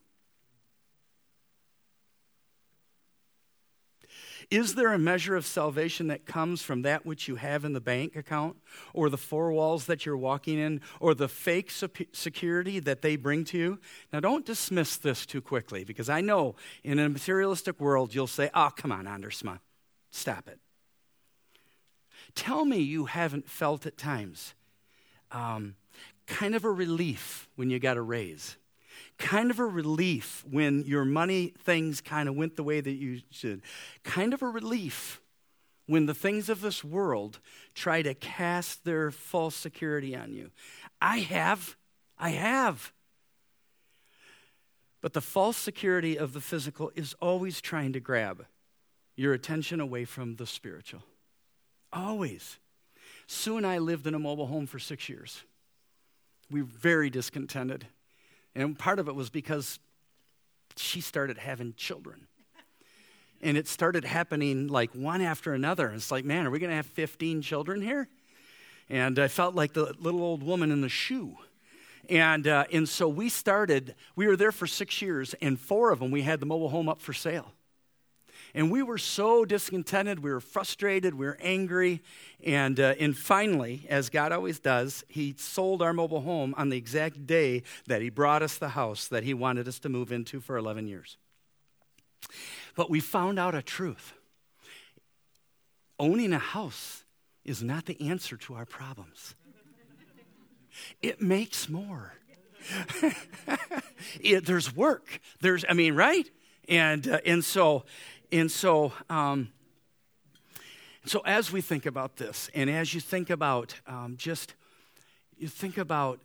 Is 4.51 4.75
there 4.75 4.93
a 4.93 4.99
measure 4.99 5.37
of 5.37 5.47
salvation 5.47 6.09
that 6.09 6.27
comes 6.27 6.61
from 6.63 6.83
that 6.83 7.07
which 7.07 7.29
you 7.29 7.37
have 7.37 7.65
in 7.65 7.73
the 7.73 7.81
bank 7.81 8.17
account, 8.17 8.57
or 8.93 9.09
the 9.09 9.17
four 9.17 9.53
walls 9.53 9.87
that 9.87 10.05
you're 10.05 10.17
walking 10.17 10.59
in, 10.59 10.81
or 10.99 11.15
the 11.15 11.29
fake 11.29 11.71
security 11.71 12.81
that 12.81 13.01
they 13.01 13.15
bring 13.15 13.45
to 13.45 13.59
you? 13.59 13.79
Now, 14.13 14.19
don't 14.19 14.45
dismiss 14.45 14.97
this 14.97 15.25
too 15.25 15.41
quickly, 15.41 15.85
because 15.85 16.09
I 16.09 16.21
know 16.21 16.57
in 16.83 16.99
a 16.99 17.09
materialistic 17.09 17.81
world 17.81 18.13
you'll 18.13 18.27
say, 18.27 18.51
oh, 18.53 18.71
come 18.77 18.91
on, 18.91 19.05
Ondersma, 19.05 19.61
stop 20.11 20.49
it. 20.49 20.59
Tell 22.35 22.65
me 22.65 22.79
you 22.79 23.07
haven't 23.07 23.49
felt 23.49 23.87
at 23.87 23.97
times 23.97 24.55
um, 25.31 25.77
kind 26.27 26.55
of 26.55 26.65
a 26.65 26.71
relief 26.71 27.49
when 27.57 27.71
you 27.71 27.79
got 27.79 27.97
a 27.97 28.03
raise 28.03 28.57
kind 29.21 29.51
of 29.51 29.59
a 29.59 29.65
relief 29.65 30.45
when 30.51 30.85
your 30.85 31.05
money 31.05 31.53
things 31.63 32.01
kind 32.01 32.29
of 32.29 32.35
went 32.35 32.57
the 32.57 32.63
way 32.63 32.81
that 32.81 32.93
you 32.93 33.21
should. 33.31 33.61
Kind 34.03 34.35
of 34.35 34.43
a 34.43 34.49
relief 34.49 35.21
when 35.87 36.07
the 36.07 36.15
things 36.15 36.49
of 36.49 36.61
this 36.61 36.83
world 36.83 37.39
try 37.75 38.03
to 38.03 38.15
cast 38.15 38.85
their 38.85 39.11
false 39.11 39.55
security 39.55 40.17
on 40.17 40.33
you. 40.33 40.51
I 41.01 41.19
have. 41.19 41.77
I 42.19 42.31
have. 42.31 42.93
But 45.03 45.13
the 45.13 45.21
false 45.21 45.57
security 45.57 46.19
of 46.19 46.33
the 46.33 46.41
physical 46.41 46.91
is 46.95 47.15
always 47.21 47.61
trying 47.61 47.93
to 47.93 48.01
grab 48.01 48.47
your 49.17 49.33
attention 49.33 49.81
away 49.81 50.05
from 50.05 50.37
the 50.37 50.47
spiritual. 50.47 51.03
Always. 51.93 52.59
Sue 53.27 53.57
and 53.57 53.67
I 53.67 53.79
lived 53.79 54.07
in 54.07 54.15
a 54.15 54.19
mobile 54.19 54.47
home 54.47 54.67
for 54.67 54.79
six 54.79 55.09
years. 55.09 55.43
We 56.51 56.63
were 56.63 56.69
very 56.69 57.11
discontented. 57.11 57.87
And 58.55 58.79
part 58.79 58.99
of 58.99 59.09
it 59.09 59.15
was 59.15 59.31
because 59.31 59.79
she 60.77 61.01
started 61.01 61.39
having 61.39 61.75
children. 61.75 62.27
And 63.43 63.57
it 63.57 63.69
started 63.69 64.05
happening 64.05 64.69
like 64.69 64.91
one 64.93 65.23
after 65.23 65.55
another. 65.55 65.89
It's 65.91 66.11
like, 66.11 66.25
man, 66.25 66.47
are 66.47 66.51
we 66.51 66.59
going 66.59 66.71
to 66.71 66.77
have 66.77 66.87
15 66.87 67.43
children 67.43 67.81
here? 67.81 68.09
And 68.89 69.19
I 69.19 69.29
felt 69.29 69.55
like 69.55 69.73
the 69.73 69.95
little 69.99 70.23
old 70.23 70.43
woman 70.43 70.71
in 70.71 70.81
the 70.81 70.89
shoe. 70.89 71.39
And, 72.09 72.47
uh, 72.49 72.65
and 72.73 72.89
so 72.89 73.09
we 73.09 73.29
started, 73.29 73.95
we 74.17 74.27
were 74.27 74.37
there 74.37 74.53
for 74.53 74.67
six 74.67 75.01
years, 75.01 75.35
and 75.41 75.59
four 75.59 75.93
of 75.93 76.01
them 76.01 76.11
we 76.11 76.23
had 76.23 76.41
the 76.41 76.47
mobile 76.47 76.69
home 76.69 76.89
up 76.89 77.01
for 77.01 77.13
sale. 77.13 77.53
And 78.55 78.71
we 78.71 78.83
were 78.83 78.99
so 78.99 79.45
discontented, 79.45 80.21
we 80.21 80.31
were 80.31 80.41
frustrated, 80.41 81.15
we 81.15 81.27
were 81.27 81.39
angry. 81.41 82.03
And, 82.45 82.81
uh, 82.81 82.95
and 82.99 83.17
finally, 83.17 83.87
as 83.89 84.11
God 84.11 84.33
always 84.33 84.59
does, 84.59 85.05
He 85.09 85.35
sold 85.39 85.83
our 85.83 85.93
mobile 85.93 86.23
home 86.23 86.55
on 86.57 86.69
the 86.69 86.77
exact 86.77 87.27
day 87.27 87.63
that 87.87 88.03
He 88.03 88.11
brought 88.11 88.43
us 88.43 88.59
the 88.59 88.71
house 88.71 89.07
that 89.09 89.23
He 89.23 89.35
wanted 89.35 89.69
us 89.69 89.79
to 89.81 89.89
move 89.89 90.13
into 90.13 90.41
for 90.41 90.57
11 90.57 90.89
years. 90.89 91.17
But 92.75 92.91
we 92.91 93.01
found 93.01 93.39
out 93.39 93.55
a 93.55 93.63
truth 93.63 94.15
owning 95.99 96.33
a 96.33 96.39
house 96.39 97.05
is 97.45 97.63
not 97.63 97.85
the 97.85 98.09
answer 98.09 98.37
to 98.37 98.55
our 98.55 98.65
problems, 98.65 99.35
it 101.03 101.21
makes 101.21 101.69
more. 101.69 102.15
it, 104.21 104.45
there's 104.45 104.75
work. 104.75 105.21
There's, 105.41 105.65
I 105.69 105.73
mean, 105.73 105.95
right? 105.95 106.29
And, 106.69 107.09
uh, 107.09 107.21
and 107.25 107.45
so 107.45 107.85
and 108.33 108.51
so, 108.51 108.93
um, 109.09 109.49
so 111.05 111.21
as 111.25 111.51
we 111.51 111.61
think 111.61 111.87
about 111.87 112.17
this, 112.17 112.51
and 112.55 112.71
as 112.71 112.95
you 112.95 113.01
think 113.01 113.31
about 113.31 113.75
um, 113.87 114.15
just, 114.17 114.55
you 115.39 115.49
think 115.49 115.79
about, 115.79 116.21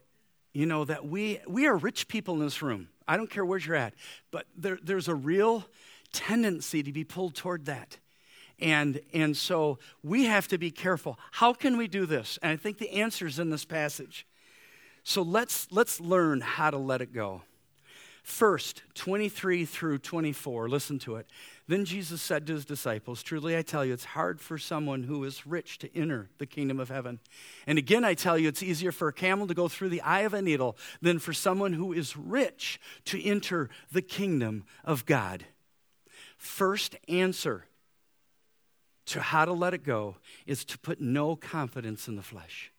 you 0.54 0.66
know, 0.66 0.86
that 0.86 1.06
we 1.06 1.40
we 1.48 1.68
are 1.68 1.76
rich 1.76 2.08
people 2.08 2.36
in 2.36 2.42
this 2.42 2.62
room. 2.62 2.90
I 3.08 3.18
don't 3.18 3.30
care 3.30 3.46
where 3.46 3.60
you're 3.60 3.76
at, 3.76 3.94
but 4.32 4.46
there, 4.56 4.80
there's 4.84 5.08
a 5.08 5.16
real 5.16 5.66
tendency 6.12 6.82
to 6.84 6.92
be 6.92 7.04
pulled 7.04 7.36
toward 7.36 7.66
that. 7.66 7.98
And, 8.60 9.02
and 9.14 9.36
so 9.36 9.80
we 10.02 10.26
have 10.26 10.48
to 10.48 10.58
be 10.58 10.72
careful. 10.72 11.20
How 11.32 11.54
can 11.54 11.78
we 11.78 11.88
do 11.88 12.06
this? 12.06 12.40
And 12.42 12.52
I 12.52 12.56
think 12.56 12.78
the 12.78 12.92
answer 12.92 13.28
is 13.28 13.38
in 13.38 13.50
this 13.50 13.66
passage. 13.66 14.26
So 15.04 15.22
let's, 15.22 15.68
let's 15.72 16.00
learn 16.00 16.42
how 16.42 16.72
to 16.72 16.78
let 16.78 17.02
it 17.02 17.14
go. 17.14 17.42
First, 18.24 18.82
23 18.96 19.66
through 19.66 20.00
24, 20.00 20.68
listen 20.70 20.98
to 21.00 21.18
it. 21.18 21.28
Then 21.68 21.84
Jesus 21.84 22.22
said 22.22 22.46
to 22.46 22.54
his 22.54 22.66
disciples, 22.66 23.24
Truly 23.24 23.58
I 23.58 23.64
tell 23.64 23.84
you, 23.84 23.94
it's 23.94 24.06
hard 24.06 24.40
for 24.40 24.58
someone 24.58 25.04
who 25.04 25.24
is 25.24 25.48
rich 25.48 25.80
to 25.80 25.98
enter 25.98 26.30
the 26.38 26.46
kingdom 26.46 26.80
of 26.80 26.90
heaven. 26.90 27.20
And 27.66 27.80
again, 27.80 28.04
I 28.04 28.14
tell 28.14 28.38
you, 28.38 28.48
it's 28.48 28.62
easier 28.62 28.92
for 28.92 29.08
a 29.08 29.14
camel 29.14 29.48
to 29.48 29.56
go 29.56 29.68
through 29.68 29.90
the 29.90 30.02
eye 30.02 30.22
of 30.22 30.36
a 30.36 30.42
needle 30.44 30.78
than 31.02 31.18
for 31.18 31.34
someone 31.34 31.74
who 31.74 31.92
is 31.92 32.16
rich 32.16 32.80
to 33.06 33.24
enter 33.24 33.70
the 33.92 34.04
kingdom 34.04 34.66
of 34.84 35.08
God. 35.08 35.46
First 36.38 36.96
answer 37.08 37.66
to 39.08 39.22
how 39.22 39.46
to 39.46 39.54
let 39.54 39.74
it 39.74 39.84
go 39.84 40.18
is 40.46 40.66
to 40.66 40.78
put 40.78 41.02
no 41.02 41.36
confidence 41.36 42.08
in 42.08 42.16
the 42.16 42.22
flesh. 42.22 42.72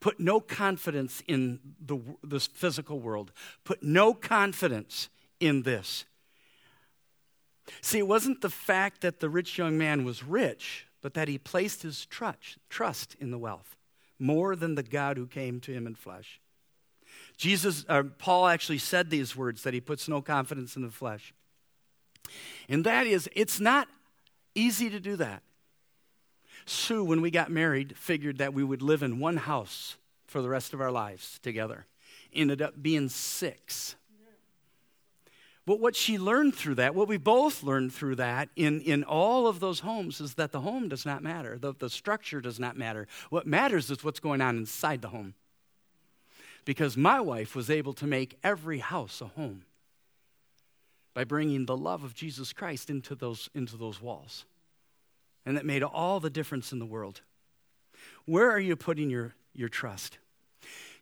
Put 0.00 0.18
no 0.18 0.40
confidence 0.40 1.22
in 1.26 1.60
the, 1.84 1.98
this 2.24 2.46
physical 2.46 3.00
world. 3.00 3.32
Put 3.64 3.82
no 3.82 4.14
confidence 4.14 5.10
in 5.40 5.62
this. 5.62 6.06
See, 7.80 7.98
it 7.98 8.08
wasn't 8.08 8.40
the 8.40 8.50
fact 8.50 9.00
that 9.02 9.20
the 9.20 9.28
rich 9.28 9.58
young 9.58 9.76
man 9.76 10.04
was 10.04 10.24
rich, 10.24 10.86
but 11.02 11.14
that 11.14 11.28
he 11.28 11.38
placed 11.38 11.82
his 11.82 12.06
trust, 12.06 12.58
trust 12.68 13.16
in 13.20 13.30
the 13.30 13.38
wealth 13.38 13.76
more 14.18 14.56
than 14.56 14.74
the 14.74 14.82
God 14.82 15.16
who 15.16 15.26
came 15.26 15.60
to 15.60 15.72
him 15.72 15.86
in 15.86 15.94
flesh. 15.94 16.40
Jesus, 17.36 17.84
uh, 17.88 18.02
Paul 18.18 18.48
actually 18.48 18.78
said 18.78 19.10
these 19.10 19.36
words 19.36 19.62
that 19.62 19.74
he 19.74 19.80
puts 19.80 20.08
no 20.08 20.20
confidence 20.20 20.76
in 20.76 20.82
the 20.82 20.90
flesh. 20.90 21.32
And 22.68 22.84
that 22.84 23.06
is, 23.06 23.28
it's 23.34 23.60
not 23.60 23.88
easy 24.54 24.90
to 24.90 25.00
do 25.00 25.16
that. 25.16 25.42
Sue, 26.66 27.04
when 27.04 27.20
we 27.20 27.30
got 27.30 27.50
married, 27.50 27.96
figured 27.96 28.38
that 28.38 28.52
we 28.52 28.64
would 28.64 28.82
live 28.82 29.02
in 29.02 29.20
one 29.20 29.38
house 29.38 29.96
for 30.26 30.42
the 30.42 30.48
rest 30.48 30.74
of 30.74 30.80
our 30.80 30.90
lives 30.90 31.38
together. 31.42 31.86
Ended 32.34 32.60
up 32.60 32.82
being 32.82 33.08
six. 33.08 33.94
But 35.68 35.80
what 35.80 35.94
she 35.94 36.16
learned 36.16 36.54
through 36.54 36.76
that, 36.76 36.94
what 36.94 37.08
we 37.08 37.18
both 37.18 37.62
learned 37.62 37.92
through 37.92 38.14
that 38.14 38.48
in, 38.56 38.80
in 38.80 39.04
all 39.04 39.46
of 39.46 39.60
those 39.60 39.80
homes, 39.80 40.18
is 40.18 40.32
that 40.36 40.50
the 40.50 40.62
home 40.62 40.88
does 40.88 41.04
not 41.04 41.22
matter. 41.22 41.58
The, 41.58 41.74
the 41.78 41.90
structure 41.90 42.40
does 42.40 42.58
not 42.58 42.78
matter. 42.78 43.06
What 43.28 43.46
matters 43.46 43.90
is 43.90 44.02
what's 44.02 44.18
going 44.18 44.40
on 44.40 44.56
inside 44.56 45.02
the 45.02 45.10
home. 45.10 45.34
Because 46.64 46.96
my 46.96 47.20
wife 47.20 47.54
was 47.54 47.68
able 47.68 47.92
to 47.92 48.06
make 48.06 48.38
every 48.42 48.78
house 48.78 49.20
a 49.20 49.26
home 49.26 49.66
by 51.12 51.24
bringing 51.24 51.66
the 51.66 51.76
love 51.76 52.02
of 52.02 52.14
Jesus 52.14 52.54
Christ 52.54 52.88
into 52.88 53.14
those, 53.14 53.50
into 53.54 53.76
those 53.76 54.00
walls 54.00 54.46
and 55.44 55.54
that 55.58 55.66
made 55.66 55.82
all 55.82 56.18
the 56.18 56.30
difference 56.30 56.72
in 56.72 56.78
the 56.78 56.86
world. 56.86 57.20
Where 58.24 58.50
are 58.50 58.58
you 58.58 58.74
putting 58.74 59.10
your, 59.10 59.34
your 59.52 59.68
trust? 59.68 60.16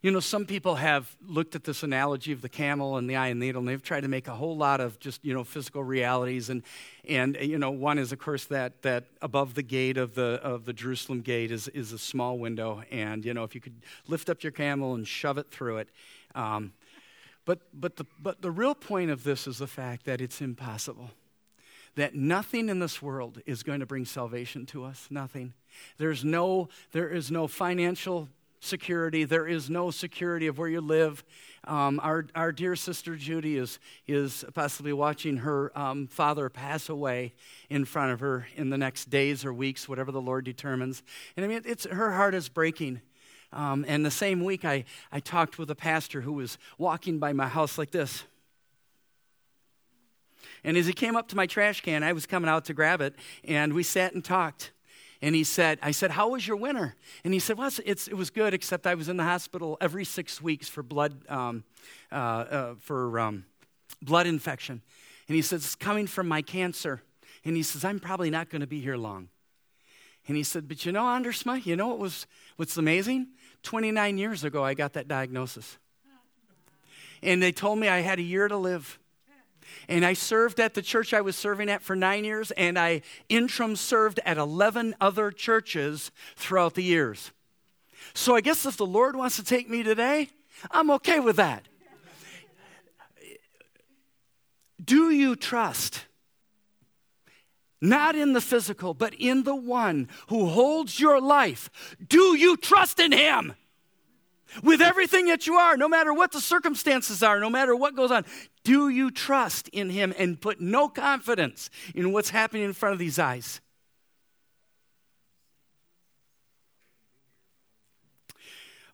You 0.01 0.11
know, 0.11 0.19
some 0.19 0.45
people 0.45 0.75
have 0.75 1.15
looked 1.27 1.55
at 1.55 1.63
this 1.63 1.81
analogy 1.81 2.31
of 2.31 2.41
the 2.41 2.49
camel 2.49 2.97
and 2.97 3.09
the 3.09 3.15
eye 3.15 3.29
and 3.29 3.39
needle, 3.39 3.59
and 3.59 3.67
they've 3.67 3.81
tried 3.81 4.01
to 4.01 4.07
make 4.07 4.27
a 4.27 4.35
whole 4.35 4.55
lot 4.55 4.79
of 4.79 4.99
just, 4.99 5.25
you 5.25 5.33
know, 5.33 5.43
physical 5.43 5.83
realities. 5.83 6.49
And, 6.49 6.61
and 7.09 7.35
you 7.41 7.57
know, 7.57 7.71
one 7.71 7.97
is, 7.97 8.11
of 8.11 8.19
course, 8.19 8.45
that, 8.45 8.83
that 8.83 9.05
above 9.23 9.55
the 9.55 9.63
gate 9.63 9.97
of 9.97 10.13
the, 10.13 10.39
of 10.43 10.65
the 10.65 10.73
Jerusalem 10.73 11.21
gate 11.21 11.51
is, 11.51 11.67
is 11.69 11.93
a 11.93 11.97
small 11.97 12.37
window. 12.37 12.83
And, 12.91 13.25
you 13.25 13.33
know, 13.33 13.43
if 13.43 13.55
you 13.55 13.61
could 13.61 13.81
lift 14.07 14.29
up 14.29 14.43
your 14.43 14.51
camel 14.51 14.93
and 14.93 15.07
shove 15.07 15.39
it 15.39 15.49
through 15.49 15.77
it. 15.77 15.89
Um, 16.35 16.73
but, 17.45 17.61
but, 17.73 17.95
the, 17.95 18.05
but 18.21 18.41
the 18.43 18.51
real 18.51 18.75
point 18.75 19.09
of 19.09 19.23
this 19.23 19.47
is 19.47 19.57
the 19.57 19.67
fact 19.67 20.05
that 20.05 20.21
it's 20.21 20.41
impossible 20.41 21.09
that 21.95 22.13
nothing 22.13 22.69
in 22.69 22.77
this 22.77 23.01
world 23.01 23.41
is 23.47 23.63
going 23.63 23.79
to 23.79 23.85
bring 23.85 24.05
salvation 24.05 24.67
to 24.67 24.83
us. 24.83 25.07
Nothing. 25.09 25.53
There's 25.97 26.23
no, 26.23 26.69
there 26.91 27.09
is 27.09 27.31
no 27.31 27.47
financial 27.47 28.29
security. 28.59 29.23
There 29.23 29.47
is 29.47 29.69
no 29.69 29.91
security 29.91 30.47
of 30.47 30.57
where 30.57 30.69
you 30.69 30.81
live. 30.81 31.23
Um, 31.65 31.99
our, 32.01 32.25
our 32.35 32.51
dear 32.51 32.75
sister 32.75 33.15
Judy 33.15 33.57
is, 33.57 33.79
is 34.07 34.45
possibly 34.53 34.93
watching 34.93 35.37
her 35.37 35.77
um, 35.77 36.07
father 36.07 36.49
pass 36.49 36.89
away 36.89 37.33
in 37.69 37.85
front 37.85 38.13
of 38.13 38.19
her 38.21 38.47
in 38.55 38.69
the 38.69 38.77
next 38.77 39.09
days 39.09 39.43
or 39.43 39.53
weeks, 39.53 39.87
whatever 39.89 40.11
the 40.11 40.21
Lord 40.21 40.45
determines. 40.45 41.03
And 41.35 41.45
I 41.45 41.49
mean, 41.49 41.61
it's, 41.65 41.85
her 41.85 42.13
heart 42.13 42.33
is 42.33 42.49
breaking. 42.49 43.01
Um, 43.53 43.85
and 43.87 44.05
the 44.05 44.11
same 44.11 44.43
week, 44.43 44.65
I, 44.65 44.85
I 45.11 45.19
talked 45.19 45.57
with 45.57 45.69
a 45.71 45.75
pastor 45.75 46.21
who 46.21 46.33
was 46.33 46.57
walking 46.77 47.19
by 47.19 47.33
my 47.33 47.47
house 47.47 47.77
like 47.77 47.91
this. 47.91 48.23
And 50.63 50.75
as 50.75 50.85
he 50.85 50.93
came 50.93 51.15
up 51.15 51.27
to 51.29 51.35
my 51.35 51.45
trash 51.45 51.81
can, 51.81 52.03
I 52.03 52.13
was 52.13 52.25
coming 52.25 52.49
out 52.49 52.65
to 52.65 52.73
grab 52.73 52.99
it, 53.01 53.15
and 53.43 53.73
we 53.73 53.83
sat 53.83 54.13
and 54.13 54.23
talked. 54.23 54.71
And 55.21 55.33
he 55.33 55.43
said, 55.43 55.79
I 55.81 55.91
said, 55.91 56.11
How 56.11 56.29
was 56.29 56.47
your 56.47 56.57
winter? 56.57 56.95
And 57.23 57.33
he 57.33 57.39
said, 57.39 57.57
Well, 57.57 57.67
it's, 57.67 57.79
it's, 57.79 58.07
it 58.07 58.13
was 58.13 58.29
good, 58.29 58.53
except 58.53 58.85
I 58.85 58.95
was 58.95 59.09
in 59.09 59.17
the 59.17 59.23
hospital 59.23 59.77
every 59.81 60.05
six 60.05 60.41
weeks 60.41 60.69
for 60.69 60.83
blood, 60.83 61.27
um, 61.29 61.63
uh, 62.11 62.15
uh, 62.15 62.75
for, 62.79 63.19
um, 63.19 63.45
blood 64.01 64.27
infection. 64.27 64.81
And 65.27 65.35
he 65.35 65.41
says, 65.41 65.65
It's 65.65 65.75
coming 65.75 66.07
from 66.07 66.27
my 66.27 66.41
cancer. 66.41 67.01
And 67.43 67.55
he 67.55 67.63
says, 67.63 67.83
I'm 67.83 67.99
probably 67.99 68.29
not 68.29 68.49
going 68.49 68.61
to 68.61 68.67
be 68.67 68.79
here 68.79 68.97
long. 68.97 69.29
And 70.27 70.37
he 70.37 70.43
said, 70.43 70.67
But 70.67 70.85
you 70.85 70.91
know, 70.91 71.03
Ondersma, 71.03 71.65
you 71.65 71.75
know 71.75 71.87
what 71.87 71.99
was, 71.99 72.27
what's 72.57 72.77
amazing? 72.77 73.27
29 73.63 74.17
years 74.17 74.43
ago, 74.43 74.63
I 74.63 74.73
got 74.73 74.93
that 74.93 75.07
diagnosis. 75.07 75.77
And 77.23 77.41
they 77.41 77.51
told 77.51 77.79
me 77.79 77.87
I 77.87 78.01
had 78.01 78.19
a 78.19 78.23
year 78.23 78.47
to 78.47 78.57
live. 78.57 78.99
And 79.87 80.05
I 80.05 80.13
served 80.13 80.59
at 80.59 80.73
the 80.73 80.81
church 80.81 81.13
I 81.13 81.21
was 81.21 81.35
serving 81.35 81.69
at 81.69 81.81
for 81.81 81.95
nine 81.95 82.25
years, 82.25 82.51
and 82.51 82.77
I 82.77 83.01
interim 83.29 83.75
served 83.75 84.19
at 84.25 84.37
11 84.37 84.95
other 84.99 85.31
churches 85.31 86.11
throughout 86.35 86.73
the 86.73 86.83
years. 86.83 87.31
So 88.13 88.35
I 88.35 88.41
guess 88.41 88.65
if 88.65 88.77
the 88.77 88.85
Lord 88.85 89.15
wants 89.15 89.35
to 89.37 89.43
take 89.43 89.69
me 89.69 89.83
today, 89.83 90.29
I'm 90.71 90.91
okay 90.91 91.19
with 91.19 91.35
that. 91.37 91.67
Do 94.83 95.09
you 95.09 95.35
trust? 95.35 96.05
Not 97.81 98.15
in 98.15 98.33
the 98.33 98.41
physical, 98.41 98.93
but 98.93 99.13
in 99.13 99.43
the 99.43 99.55
one 99.55 100.07
who 100.29 100.47
holds 100.47 100.99
your 100.99 101.21
life. 101.21 101.69
Do 102.07 102.35
you 102.35 102.57
trust 102.57 102.99
in 102.99 103.11
him? 103.11 103.53
With 104.63 104.81
everything 104.81 105.27
that 105.27 105.45
you 105.45 105.55
are, 105.55 105.77
no 105.77 105.89
matter 105.89 106.13
what 106.13 106.31
the 106.31 106.41
circumstances 106.41 107.21
are, 107.21 107.39
no 107.39 107.49
matter 107.49 107.75
what 107.75 107.95
goes 107.95 108.11
on, 108.11 108.25
do 108.63 108.89
you 108.89 109.11
trust 109.11 109.67
in 109.69 109.89
him 109.89 110.13
and 110.17 110.39
put 110.39 110.61
no 110.61 110.87
confidence 110.87 111.69
in 111.93 112.11
what's 112.11 112.29
happening 112.29 112.63
in 112.63 112.73
front 112.73 112.93
of 112.93 112.99
these 112.99 113.19
eyes? 113.19 113.61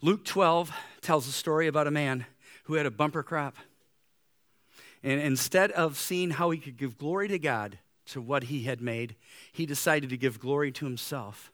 Luke 0.02 0.26
12 0.26 0.70
tells 1.00 1.30
a 1.30 1.32
story 1.32 1.68
about 1.68 1.88
a 1.88 1.92
man 1.92 2.26
who 2.66 2.74
had 2.74 2.86
a 2.86 2.92
bumper 2.92 3.24
crop. 3.24 3.56
And 5.02 5.22
instead 5.22 5.72
of 5.72 5.98
seeing 5.98 6.32
how 6.32 6.50
he 6.50 6.58
could 6.58 6.76
give 6.76 6.98
glory 6.98 7.30
to 7.30 7.40
God 7.40 7.80
to 8.08 8.20
what 8.20 8.44
he 8.44 8.64
had 8.64 8.82
made, 8.82 9.16
he 9.54 9.66
decided 9.66 10.10
to 10.10 10.18
give 10.18 10.42
glory 10.42 10.74
to 10.74 10.86
himself. 10.86 11.53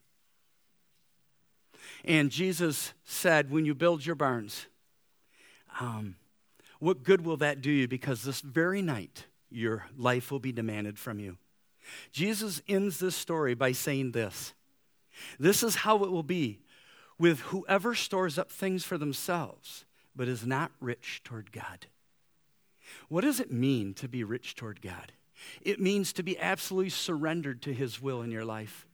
And 2.06 2.30
Jesus 2.32 2.94
said, 3.04 3.52
When 3.52 3.66
you 3.66 3.76
build 3.76 4.06
your 4.06 4.16
barns, 4.16 4.68
um, 5.80 6.16
what 6.80 7.04
good 7.04 7.26
will 7.26 7.38
that 7.38 7.62
do 7.62 7.72
you? 7.72 7.88
Because 7.88 8.24
this 8.24 8.42
very 8.42 8.82
night, 8.82 9.26
your 9.50 9.86
life 9.98 10.32
will 10.32 10.40
be 10.40 10.52
demanded 10.52 10.98
from 10.98 11.20
you. 11.20 11.38
Jesus 12.12 12.62
ends 12.68 13.00
this 13.00 13.16
story 13.16 13.54
by 13.54 13.72
saying 13.72 14.12
this 14.12 14.54
This 15.40 15.64
is 15.64 15.76
how 15.76 16.04
it 16.04 16.12
will 16.12 16.24
be 16.24 16.60
with 17.18 17.42
whoever 17.42 17.94
stores 17.94 18.38
up 18.38 18.52
things 18.52 18.86
for 18.86 18.98
themselves, 18.98 19.86
but 20.16 20.28
is 20.28 20.46
not 20.46 20.72
rich 20.80 21.22
toward 21.24 21.52
God. 21.52 21.88
What 23.10 23.22
does 23.22 23.40
it 23.40 23.52
mean 23.52 23.94
to 23.96 24.08
be 24.08 24.24
rich 24.24 24.56
toward 24.56 24.82
God? 24.82 25.12
It 25.62 25.80
means 25.80 26.14
to 26.14 26.24
be 26.24 26.40
absolutely 26.40 26.90
surrendered 26.90 27.62
to 27.64 27.74
His 27.74 28.02
will 28.02 28.22
in 28.22 28.32
your 28.32 28.46
life. 28.46 28.88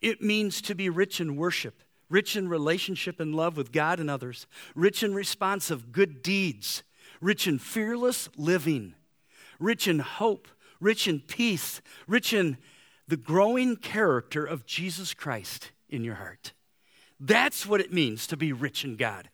It 0.00 0.22
means 0.22 0.60
to 0.62 0.74
be 0.74 0.88
rich 0.88 1.20
in 1.20 1.36
worship, 1.36 1.82
rich 2.08 2.36
in 2.36 2.48
relationship 2.48 3.20
and 3.20 3.34
love 3.34 3.56
with 3.56 3.72
God 3.72 4.00
and 4.00 4.10
others, 4.10 4.46
rich 4.74 5.02
in 5.02 5.14
response 5.14 5.70
of 5.70 5.92
good 5.92 6.22
deeds, 6.22 6.82
rich 7.20 7.46
in 7.46 7.58
fearless 7.58 8.28
living, 8.36 8.94
rich 9.58 9.86
in 9.86 9.98
hope, 9.98 10.48
rich 10.80 11.08
in 11.08 11.20
peace, 11.20 11.80
rich 12.06 12.32
in 12.32 12.56
the 13.06 13.16
growing 13.16 13.76
character 13.76 14.44
of 14.44 14.66
Jesus 14.66 15.14
Christ 15.14 15.72
in 15.88 16.04
your 16.04 16.16
heart. 16.16 16.52
That's 17.20 17.66
what 17.66 17.80
it 17.80 17.92
means 17.92 18.26
to 18.28 18.36
be 18.36 18.52
rich 18.52 18.84
in 18.84 18.96
God. 18.96 19.28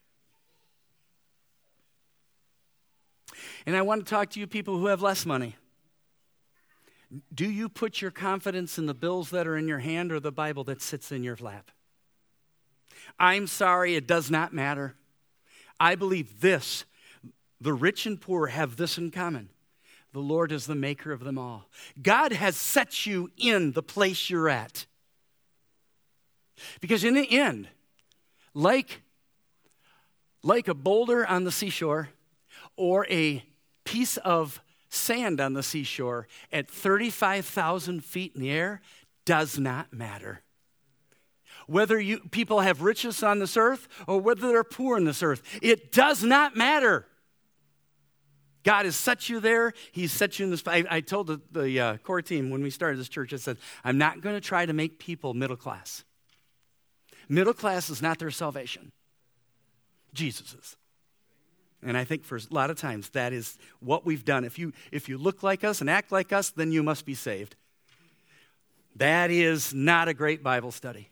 And 3.66 3.77
I 3.77 3.83
want 3.83 4.05
to 4.05 4.11
talk 4.11 4.31
to 4.31 4.41
you 4.41 4.47
people 4.47 4.79
who 4.79 4.87
have 4.87 5.03
less 5.03 5.27
money. 5.27 5.57
Do 7.33 7.49
you 7.49 7.68
put 7.68 8.01
your 8.01 8.11
confidence 8.11 8.79
in 8.79 8.87
the 8.87 8.95
bills 8.95 9.31
that 9.31 9.47
are 9.47 9.57
in 9.57 9.68
your 9.68 9.79
hand 9.79 10.12
or 10.12 10.20
the 10.20 10.33
Bible 10.33 10.64
that 10.64 10.83
sits 10.83 11.12
in 11.12 11.22
your 11.22 11.37
lap? 11.37 11.70
I'm 13.19 13.47
sorry, 13.47 13.97
it 13.97 14.07
does 14.07 14.31
not 14.31 14.53
matter. 14.53 14.95
I 15.79 15.95
believe 15.95 16.41
this 16.41 16.85
the 17.61 17.73
rich 17.73 18.05
and 18.05 18.21
poor 18.21 18.49
have 18.49 18.77
this 18.77 18.99
in 18.99 19.11
common 19.11 19.49
the 20.15 20.21
Lord 20.21 20.53
is 20.53 20.67
the 20.67 20.77
maker 20.77 21.11
of 21.11 21.25
them 21.25 21.37
all. 21.37 21.69
God 22.01 22.33
has 22.33 22.57
set 22.57 23.05
you 23.05 23.33
in 23.37 23.73
the 23.73 23.83
place 23.83 24.31
you're 24.31 24.49
at. 24.49 24.87
Because 26.81 27.03
in 27.03 27.15
the 27.15 27.37
end, 27.37 27.67
like, 28.55 29.03
like 30.45 30.69
a 30.69 30.75
boulder 30.75 31.27
on 31.27 31.43
the 31.43 31.51
seashore 31.51 32.11
or 32.77 33.09
a 33.11 33.45
piece 33.83 34.17
of 34.19 34.62
sand 34.89 35.41
on 35.41 35.55
the 35.55 35.65
seashore 35.65 36.29
at 36.53 36.71
35,000 36.71 38.05
feet 38.05 38.37
in 38.37 38.41
the 38.41 38.53
air 38.53 38.83
does 39.25 39.59
not 39.59 39.93
matter. 39.93 40.43
Whether 41.67 41.99
you, 42.01 42.21
people 42.31 42.61
have 42.61 42.83
riches 42.83 43.23
on 43.23 43.39
this 43.39 43.57
earth 43.57 43.89
or 44.07 44.21
whether 44.21 44.49
they're 44.49 44.65
poor 44.65 44.97
on 44.97 45.05
this 45.05 45.23
earth, 45.23 45.43
it 45.62 45.93
does 45.93 46.23
not 46.23 46.57
matter. 46.57 47.07
God 48.65 48.87
has 48.87 48.97
set 48.97 49.29
you 49.29 49.41
there. 49.41 49.75
He's 49.93 50.11
set 50.11 50.39
you 50.39 50.47
in 50.47 50.51
this. 50.51 50.62
I, 50.67 50.85
I 50.91 51.01
told 51.01 51.27
the, 51.27 51.41
the 51.53 51.81
uh, 51.81 51.97
core 51.99 52.23
team 52.23 52.51
when 52.51 52.62
we 52.62 52.71
started 52.71 52.99
this 52.99 53.11
church, 53.11 53.33
I 53.33 53.37
said, 53.37 53.59
I'm 53.85 53.99
not 53.99 54.23
going 54.23 54.35
to 54.35 54.41
try 54.41 54.67
to 54.67 54.73
make 54.73 54.99
people 54.99 55.35
middle 55.35 55.57
class. 55.57 56.05
Middle 57.29 57.55
class 57.55 57.91
is 57.91 58.03
not 58.03 58.19
their 58.19 58.31
salvation, 58.31 58.93
Jesus 60.12 60.55
is. 60.55 60.77
And 61.83 61.99
I 61.99 62.05
think 62.05 62.25
for 62.25 62.37
a 62.37 62.41
lot 62.51 62.71
of 62.71 62.79
times 62.79 63.11
that 63.11 63.35
is 63.35 63.59
what 63.81 64.07
we've 64.07 64.25
done. 64.25 64.45
If 64.45 64.59
you, 64.59 64.73
if 64.91 65.09
you 65.09 65.19
look 65.19 65.43
like 65.43 65.65
us 65.65 65.83
and 65.83 65.91
act 65.91 66.11
like 66.11 66.33
us, 66.33 66.51
then 66.51 66.73
you 66.73 66.83
must 66.83 67.05
be 67.05 67.15
saved. 67.15 67.57
That 68.97 69.31
is 69.31 69.75
not 69.75 70.09
a 70.09 70.15
great 70.15 70.43
Bible 70.43 70.73
study. 70.73 71.11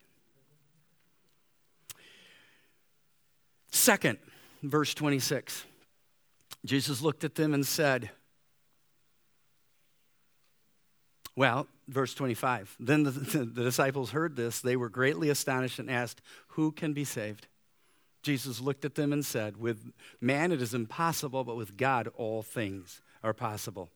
Second, 3.82 4.18
verse 4.62 4.94
26. 4.94 5.64
Jesus 6.64 7.02
looked 7.02 7.24
at 7.24 7.34
them 7.34 7.52
and 7.52 7.66
said, 7.66 8.10
Well, 11.34 11.66
verse 11.88 12.14
25. 12.14 12.76
Then 12.78 13.02
the, 13.02 13.10
the, 13.10 13.38
the, 13.44 13.64
disciples 13.64 14.12
heard 14.12 14.36
this. 14.36 14.60
They 14.60 14.76
were 14.76 14.88
greatly 14.88 15.30
astonished 15.30 15.80
and 15.80 15.90
asked, 15.90 16.22
Who 16.50 16.70
can 16.70 16.92
be 16.92 17.02
saved? 17.02 17.48
Jesus 18.22 18.60
looked 18.60 18.84
at 18.84 18.94
them 18.94 19.12
and 19.12 19.26
said, 19.26 19.56
With 19.56 19.90
man 20.20 20.52
it 20.52 20.62
is 20.62 20.74
impossible, 20.74 21.42
but 21.42 21.56
with 21.56 21.76
God 21.76 22.06
all 22.14 22.42
things 22.42 23.00
are 23.24 23.34
possible. 23.34 23.90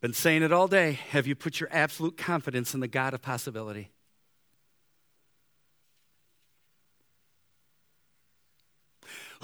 Been 0.00 0.12
saying 0.12 0.44
it 0.44 0.52
all 0.52 0.68
day. 0.68 0.92
Have 1.10 1.26
you 1.26 1.34
put 1.34 1.58
your 1.58 1.70
absolute 1.72 2.16
confidence 2.16 2.72
in 2.72 2.78
the 2.78 2.86
God 2.86 3.14
of 3.14 3.22
possibility? 3.22 3.90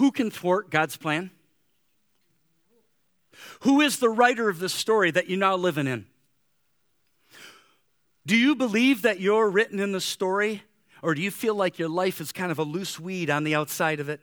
Who 0.01 0.11
can 0.11 0.31
thwart 0.31 0.71
God's 0.71 0.97
plan? 0.97 1.29
Who 3.59 3.81
is 3.81 3.99
the 3.99 4.09
writer 4.09 4.49
of 4.49 4.57
this 4.57 4.73
story 4.73 5.11
that 5.11 5.29
you're 5.29 5.37
now 5.37 5.55
living 5.55 5.85
in? 5.85 6.07
Do 8.25 8.35
you 8.35 8.55
believe 8.55 9.03
that 9.03 9.19
you're 9.19 9.47
written 9.47 9.79
in 9.79 9.91
the 9.91 10.01
story 10.01 10.63
or 11.03 11.13
do 11.13 11.21
you 11.21 11.29
feel 11.29 11.53
like 11.53 11.77
your 11.77 11.87
life 11.87 12.19
is 12.19 12.31
kind 12.31 12.51
of 12.51 12.57
a 12.57 12.63
loose 12.63 12.99
weed 12.99 13.29
on 13.29 13.43
the 13.43 13.53
outside 13.53 13.99
of 13.99 14.09
it? 14.09 14.21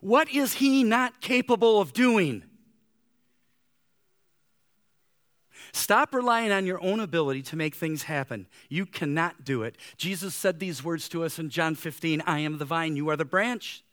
What 0.00 0.28
is 0.28 0.54
he 0.54 0.82
not 0.82 1.20
capable 1.20 1.80
of 1.80 1.92
doing? 1.92 2.42
Stop 5.72 6.14
relying 6.14 6.52
on 6.52 6.66
your 6.66 6.82
own 6.82 7.00
ability 7.00 7.42
to 7.42 7.56
make 7.56 7.74
things 7.74 8.04
happen. 8.04 8.46
You 8.68 8.86
cannot 8.86 9.44
do 9.44 9.62
it. 9.62 9.76
Jesus 9.96 10.34
said 10.34 10.58
these 10.58 10.82
words 10.82 11.08
to 11.10 11.24
us 11.24 11.38
in 11.38 11.50
John 11.50 11.74
15 11.74 12.22
I 12.26 12.40
am 12.40 12.58
the 12.58 12.64
vine, 12.64 12.96
you 12.96 13.08
are 13.10 13.16
the 13.16 13.24
branch. 13.24 13.84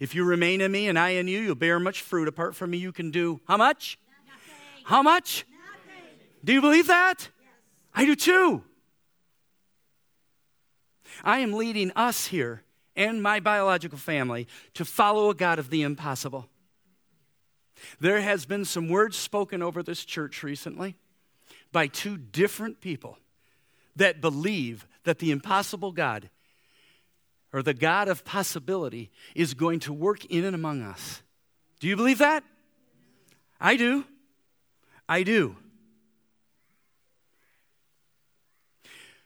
If 0.00 0.14
you 0.14 0.24
remain 0.24 0.60
in 0.60 0.70
me 0.70 0.88
and 0.88 0.98
I 0.98 1.10
in 1.10 1.26
you, 1.26 1.40
you'll 1.40 1.54
bear 1.56 1.80
much 1.80 2.02
fruit. 2.02 2.28
Apart 2.28 2.54
from 2.54 2.70
me, 2.70 2.78
you 2.78 2.92
can 2.92 3.10
do 3.10 3.40
how 3.48 3.56
much? 3.56 3.98
Nothing. 4.26 4.84
How 4.84 5.02
much? 5.02 5.44
Nothing. 5.50 6.04
Do 6.44 6.52
you 6.52 6.60
believe 6.60 6.86
that? 6.86 7.16
Yes. 7.18 7.50
I 7.94 8.04
do 8.04 8.14
too. 8.14 8.62
I 11.24 11.40
am 11.40 11.52
leading 11.52 11.90
us 11.96 12.28
here 12.28 12.62
and 12.94 13.22
my 13.22 13.40
biological 13.40 13.98
family 13.98 14.46
to 14.74 14.84
follow 14.84 15.30
a 15.30 15.34
God 15.34 15.58
of 15.58 15.70
the 15.70 15.82
impossible. 15.82 16.48
There 18.00 18.20
has 18.20 18.44
been 18.44 18.64
some 18.64 18.88
words 18.88 19.16
spoken 19.16 19.62
over 19.62 19.82
this 19.82 20.04
church 20.04 20.42
recently 20.42 20.96
by 21.72 21.86
two 21.86 22.16
different 22.16 22.80
people 22.80 23.18
that 23.96 24.20
believe 24.20 24.86
that 25.04 25.18
the 25.18 25.30
impossible 25.30 25.92
God 25.92 26.30
or 27.52 27.62
the 27.62 27.74
God 27.74 28.08
of 28.08 28.24
possibility 28.24 29.10
is 29.34 29.54
going 29.54 29.80
to 29.80 29.92
work 29.92 30.24
in 30.26 30.44
and 30.44 30.54
among 30.54 30.82
us. 30.82 31.22
Do 31.80 31.88
you 31.88 31.96
believe 31.96 32.18
that? 32.18 32.44
I 33.60 33.76
do. 33.76 34.04
I 35.08 35.22
do. 35.22 35.56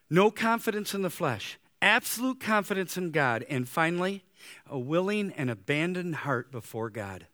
No 0.09 0.31
confidence 0.31 0.95
in 0.95 1.03
the 1.03 1.11
flesh, 1.11 1.59
absolute 1.81 2.39
confidence 2.39 2.97
in 2.97 3.11
God, 3.11 3.47
and 3.49 3.69
finally, 3.69 4.23
a 4.69 4.79
willing 4.79 5.33
and 5.33 5.51
abandoned 5.51 6.17
heart 6.17 6.53
before 6.53 6.91
God. 6.91 7.27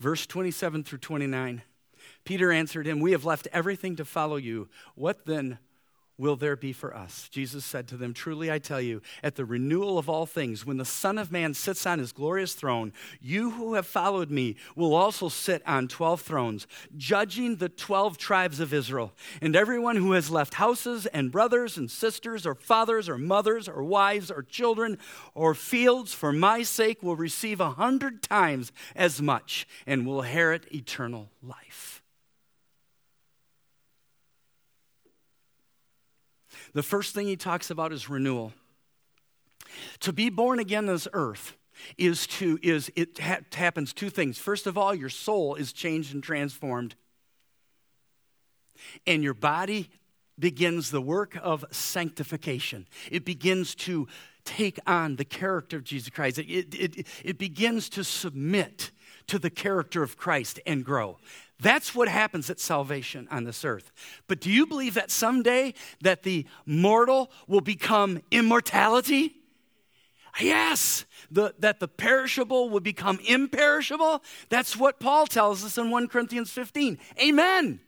Verse 0.00 0.26
27 0.26 0.84
through 0.84 0.98
29. 0.98 1.62
Peter 2.24 2.50
answered 2.50 2.86
him, 2.86 3.00
We 3.00 3.12
have 3.12 3.24
left 3.24 3.48
everything 3.52 3.96
to 3.96 4.04
follow 4.04 4.36
you. 4.36 4.68
What 4.94 5.26
then 5.26 5.58
will 6.16 6.36
there 6.36 6.56
be 6.56 6.72
for 6.72 6.96
us? 6.96 7.28
Jesus 7.28 7.64
said 7.64 7.88
to 7.88 7.96
them, 7.96 8.14
Truly 8.14 8.50
I 8.50 8.58
tell 8.58 8.80
you, 8.80 9.02
at 9.22 9.34
the 9.34 9.44
renewal 9.44 9.98
of 9.98 10.08
all 10.08 10.26
things, 10.26 10.64
when 10.64 10.76
the 10.76 10.84
Son 10.84 11.18
of 11.18 11.32
Man 11.32 11.54
sits 11.54 11.86
on 11.86 11.98
his 11.98 12.12
glorious 12.12 12.54
throne, 12.54 12.92
you 13.20 13.50
who 13.50 13.74
have 13.74 13.86
followed 13.86 14.30
me 14.30 14.56
will 14.76 14.94
also 14.94 15.28
sit 15.28 15.62
on 15.66 15.88
12 15.88 16.20
thrones, 16.20 16.66
judging 16.96 17.56
the 17.56 17.68
12 17.68 18.16
tribes 18.16 18.60
of 18.60 18.72
Israel. 18.72 19.12
And 19.42 19.56
everyone 19.56 19.96
who 19.96 20.12
has 20.12 20.30
left 20.30 20.54
houses 20.54 21.06
and 21.06 21.32
brothers 21.32 21.76
and 21.76 21.90
sisters, 21.90 22.46
or 22.46 22.54
fathers 22.54 23.08
or 23.08 23.18
mothers, 23.18 23.68
or 23.68 23.82
wives 23.82 24.30
or 24.30 24.42
children, 24.42 24.98
or 25.34 25.54
fields 25.54 26.14
for 26.14 26.32
my 26.32 26.62
sake 26.62 27.02
will 27.02 27.16
receive 27.16 27.60
a 27.60 27.70
hundred 27.70 28.22
times 28.22 28.70
as 28.94 29.20
much 29.20 29.66
and 29.86 30.06
will 30.06 30.22
inherit 30.22 30.72
eternal 30.72 31.28
life. 31.42 31.93
The 36.74 36.82
first 36.82 37.14
thing 37.14 37.26
he 37.26 37.36
talks 37.36 37.70
about 37.70 37.92
is 37.92 38.10
renewal. 38.10 38.52
To 40.00 40.12
be 40.12 40.28
born 40.28 40.58
again 40.58 40.88
on 40.88 40.94
this 40.94 41.08
earth 41.12 41.56
is 41.98 42.26
to 42.26 42.58
is 42.62 42.90
it 42.94 43.18
ha- 43.18 43.40
happens 43.52 43.92
two 43.92 44.10
things. 44.10 44.38
First 44.38 44.66
of 44.66 44.76
all, 44.76 44.94
your 44.94 45.08
soul 45.08 45.54
is 45.54 45.72
changed 45.72 46.14
and 46.14 46.22
transformed. 46.22 46.94
And 49.06 49.22
your 49.22 49.34
body 49.34 49.90
begins 50.38 50.90
the 50.90 51.00
work 51.00 51.38
of 51.40 51.64
sanctification. 51.70 52.86
It 53.10 53.24
begins 53.24 53.74
to 53.76 54.08
take 54.44 54.78
on 54.86 55.16
the 55.16 55.24
character 55.24 55.76
of 55.76 55.84
Jesus 55.84 56.10
Christ. 56.10 56.38
It, 56.38 56.74
it, 56.74 56.98
it, 56.98 57.06
it 57.24 57.38
begins 57.38 57.88
to 57.90 58.04
submit 58.04 58.90
to 59.26 59.38
the 59.38 59.50
character 59.50 60.02
of 60.02 60.16
Christ 60.16 60.60
and 60.66 60.84
grow. 60.84 61.18
That's 61.60 61.94
what 61.94 62.08
happens 62.08 62.50
at 62.50 62.60
salvation 62.60 63.28
on 63.30 63.44
this 63.44 63.64
earth. 63.64 63.92
But 64.26 64.40
do 64.40 64.50
you 64.50 64.66
believe 64.66 64.94
that 64.94 65.10
someday 65.10 65.74
that 66.02 66.22
the 66.22 66.46
mortal 66.66 67.30
will 67.46 67.60
become 67.60 68.20
immortality? 68.30 69.36
Yes, 70.40 71.04
the, 71.30 71.54
that 71.60 71.78
the 71.78 71.86
perishable 71.86 72.68
will 72.68 72.80
become 72.80 73.20
imperishable. 73.24 74.22
That's 74.48 74.76
what 74.76 74.98
Paul 74.98 75.26
tells 75.26 75.64
us 75.64 75.78
in 75.78 75.90
1 75.90 76.08
Corinthians 76.08 76.50
15. 76.50 76.98
Amen. 77.22 77.80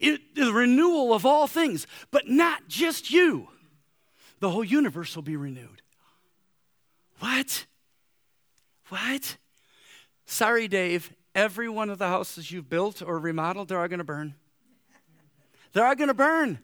It, 0.00 0.34
the 0.34 0.52
renewal 0.52 1.14
of 1.14 1.24
all 1.24 1.46
things, 1.46 1.86
but 2.10 2.28
not 2.28 2.68
just 2.68 3.10
you. 3.10 3.48
The 4.40 4.50
whole 4.50 4.64
universe 4.64 5.14
will 5.14 5.22
be 5.22 5.36
renewed. 5.36 5.82
What? 7.20 7.66
What? 8.88 9.36
Sorry, 10.30 10.68
Dave, 10.68 11.10
every 11.34 11.70
one 11.70 11.88
of 11.88 11.96
the 11.96 12.06
houses 12.06 12.52
you've 12.52 12.68
built 12.68 13.00
or 13.00 13.18
remodeled, 13.18 13.68
they're 13.68 13.80
all 13.80 13.88
going 13.88 13.98
to 13.98 14.04
burn. 14.04 14.34
They're 15.72 15.86
all 15.86 15.94
going 15.94 16.08
to 16.08 16.14
burn. 16.14 16.58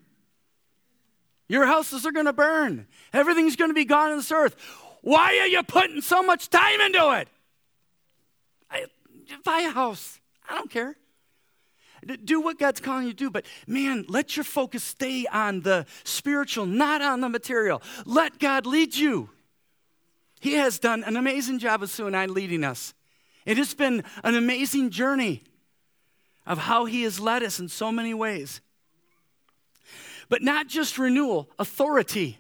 Your 1.49 1.65
houses 1.65 2.05
are 2.05 2.12
going 2.12 2.27
to 2.27 2.35
burn. 2.35 2.87
Everything's 3.15 3.57
going 3.57 3.71
to 3.71 3.75
be 3.75 3.87
gone 3.87 4.11
on 4.11 4.19
this 4.19 4.31
earth. 4.31 4.55
Why 5.01 5.39
are 5.39 5.47
you 5.47 5.62
putting 5.62 6.03
so 6.03 6.23
much 6.23 6.51
time 6.51 6.79
into 6.83 7.19
it? 7.19 7.29
I, 8.71 8.85
buy 9.45 9.61
a 9.61 9.71
house. 9.71 10.21
I 10.47 10.57
don't 10.57 10.71
care. 10.71 10.95
Do 12.23 12.43
what 12.43 12.59
God's 12.59 12.81
calling 12.81 13.07
you 13.07 13.12
to 13.12 13.17
do, 13.17 13.31
but 13.31 13.47
man, 13.67 14.05
let 14.09 14.37
your 14.37 14.45
focus 14.45 14.85
stay 14.85 15.25
on 15.33 15.62
the 15.62 15.87
spiritual, 16.05 16.67
not 16.67 17.01
on 17.01 17.23
the 17.23 17.31
material. 17.31 17.81
Let 18.05 18.39
God 18.39 18.67
lead 18.67 18.95
you. 18.95 19.31
He 20.39 20.53
has 20.53 20.79
done 20.79 21.03
an 21.03 21.17
amazing 21.17 21.61
job 21.61 21.83
of 21.83 21.89
Sue 21.89 22.07
and 22.07 22.15
I 22.15 22.27
leading 22.27 22.62
us. 22.62 22.93
It 23.45 23.59
has 23.59 23.75
been 23.75 24.05
an 24.23 24.35
amazing 24.35 24.91
journey 24.91 25.43
of 26.47 26.59
how 26.59 26.85
He 26.85 27.03
has 27.03 27.21
led 27.21 27.43
us 27.43 27.59
in 27.59 27.69
so 27.69 27.93
many 27.93 28.15
ways. 28.15 28.61
But 30.29 30.43
not 30.43 30.69
just 30.69 30.99
renewal, 30.99 31.51
authority. 31.59 32.39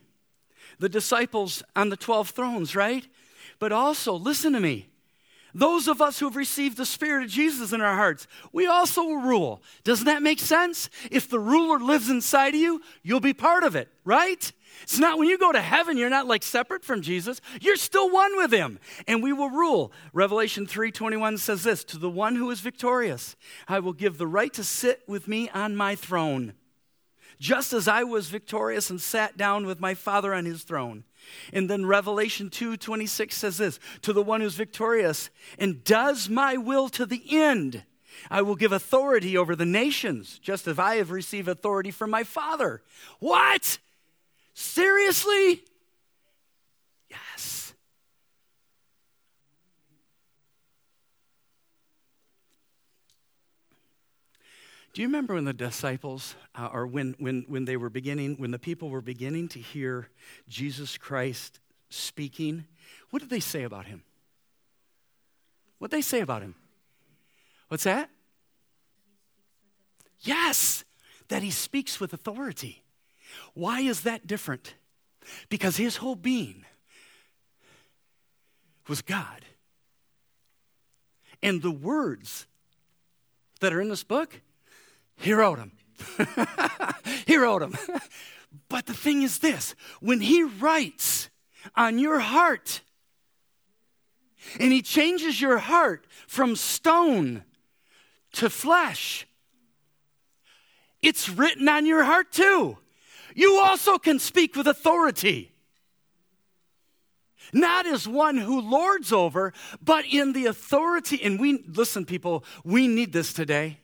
The 0.78 0.88
disciples 0.88 1.62
on 1.76 1.90
the 1.90 1.96
12 1.96 2.30
thrones, 2.30 2.74
right? 2.74 3.06
But 3.58 3.72
also, 3.72 4.14
listen 4.14 4.52
to 4.54 4.60
me. 4.60 4.88
Those 5.54 5.86
of 5.86 6.02
us 6.02 6.18
who 6.18 6.26
have 6.26 6.34
received 6.34 6.76
the 6.76 6.84
Spirit 6.84 7.24
of 7.24 7.30
Jesus 7.30 7.72
in 7.72 7.80
our 7.80 7.94
hearts, 7.94 8.26
we 8.52 8.66
also 8.66 9.12
rule. 9.12 9.62
Doesn't 9.84 10.06
that 10.06 10.22
make 10.22 10.40
sense? 10.40 10.90
If 11.12 11.28
the 11.28 11.38
ruler 11.38 11.78
lives 11.78 12.10
inside 12.10 12.54
of 12.54 12.60
you, 12.60 12.82
you'll 13.04 13.20
be 13.20 13.34
part 13.34 13.62
of 13.62 13.76
it, 13.76 13.88
right? 14.04 14.50
It's 14.82 14.98
not 14.98 15.18
when 15.18 15.28
you 15.28 15.38
go 15.38 15.52
to 15.52 15.60
heaven, 15.60 15.96
you're 15.96 16.10
not 16.10 16.26
like 16.26 16.42
separate 16.42 16.84
from 16.84 17.00
Jesus. 17.00 17.40
You're 17.60 17.76
still 17.76 18.10
one 18.10 18.36
with 18.36 18.52
him. 18.52 18.78
And 19.06 19.22
we 19.22 19.32
will 19.32 19.50
rule. 19.50 19.92
Revelation 20.12 20.66
3:21 20.66 21.38
says 21.38 21.62
this, 21.62 21.84
"To 21.84 21.98
the 21.98 22.10
one 22.10 22.36
who 22.36 22.50
is 22.50 22.60
victorious, 22.60 23.36
I 23.68 23.78
will 23.78 23.92
give 23.92 24.18
the 24.18 24.26
right 24.26 24.52
to 24.52 24.64
sit 24.64 25.02
with 25.06 25.28
me 25.28 25.48
on 25.50 25.76
my 25.76 25.94
throne, 25.94 26.54
just 27.38 27.72
as 27.72 27.88
I 27.88 28.04
was 28.04 28.28
victorious 28.28 28.90
and 28.90 29.00
sat 29.00 29.36
down 29.36 29.64
with 29.64 29.80
my 29.80 29.94
Father 29.94 30.34
on 30.34 30.44
his 30.44 30.64
throne." 30.64 31.04
And 31.52 31.70
then 31.70 31.86
Revelation 31.86 32.50
2:26 32.50 33.36
says 33.36 33.56
this, 33.56 33.80
"To 34.02 34.12
the 34.12 34.22
one 34.22 34.42
who's 34.42 34.56
victorious 34.56 35.30
and 35.58 35.82
does 35.82 36.28
my 36.28 36.56
will 36.56 36.90
to 36.90 37.06
the 37.06 37.22
end, 37.30 37.84
I 38.30 38.42
will 38.42 38.54
give 38.54 38.72
authority 38.72 39.36
over 39.36 39.56
the 39.56 39.64
nations, 39.64 40.38
just 40.38 40.66
as 40.66 40.78
I 40.78 40.96
have 40.96 41.10
received 41.10 41.48
authority 41.48 41.90
from 41.90 42.10
my 42.10 42.24
Father." 42.24 42.82
What? 43.20 43.78
Seriously? 44.54 45.64
Yes. 47.10 47.74
Do 54.92 55.02
you 55.02 55.08
remember 55.08 55.34
when 55.34 55.44
the 55.44 55.52
disciples, 55.52 56.36
uh, 56.54 56.68
or 56.72 56.86
when, 56.86 57.16
when, 57.18 57.44
when 57.48 57.64
they 57.64 57.76
were 57.76 57.90
beginning, 57.90 58.36
when 58.36 58.52
the 58.52 58.60
people 58.60 58.90
were 58.90 59.00
beginning 59.00 59.48
to 59.48 59.58
hear 59.58 60.08
Jesus 60.48 60.96
Christ 60.96 61.58
speaking? 61.90 62.64
What 63.10 63.18
did 63.18 63.30
they 63.30 63.40
say 63.40 63.64
about 63.64 63.86
him? 63.86 64.04
What 65.78 65.90
did 65.90 65.98
they 65.98 66.02
say 66.02 66.20
about 66.20 66.42
him? 66.42 66.54
What's 67.68 67.84
that? 67.84 68.08
Yes, 70.20 70.84
that 71.26 71.42
he 71.42 71.50
speaks 71.50 71.98
with 71.98 72.12
authority. 72.12 72.83
Why 73.54 73.80
is 73.80 74.02
that 74.02 74.26
different? 74.26 74.74
Because 75.48 75.76
his 75.76 75.96
whole 75.96 76.16
being 76.16 76.64
was 78.88 79.02
God. 79.02 79.44
And 81.42 81.62
the 81.62 81.70
words 81.70 82.46
that 83.60 83.72
are 83.72 83.80
in 83.80 83.88
this 83.88 84.04
book, 84.04 84.40
he 85.16 85.32
wrote 85.32 85.58
them. 85.58 85.72
he 87.26 87.36
wrote 87.36 87.60
them. 87.60 87.76
but 88.68 88.86
the 88.86 88.94
thing 88.94 89.22
is 89.22 89.38
this 89.38 89.74
when 90.00 90.20
he 90.20 90.42
writes 90.42 91.30
on 91.76 91.98
your 91.98 92.18
heart, 92.18 92.82
and 94.60 94.72
he 94.72 94.82
changes 94.82 95.40
your 95.40 95.58
heart 95.58 96.06
from 96.26 96.56
stone 96.56 97.44
to 98.32 98.50
flesh, 98.50 99.26
it's 101.00 101.28
written 101.28 101.68
on 101.68 101.86
your 101.86 102.04
heart 102.04 102.32
too 102.32 102.78
you 103.34 103.58
also 103.58 103.98
can 103.98 104.18
speak 104.18 104.56
with 104.56 104.66
authority. 104.66 105.52
Not 107.52 107.86
as 107.86 108.08
one 108.08 108.36
who 108.36 108.60
lords 108.60 109.12
over, 109.12 109.52
but 109.82 110.04
in 110.06 110.32
the 110.32 110.46
authority. 110.46 111.22
And 111.22 111.38
we, 111.38 111.64
listen, 111.68 112.04
people, 112.04 112.44
we 112.64 112.88
need 112.88 113.12
this 113.12 113.32
today. 113.32 113.78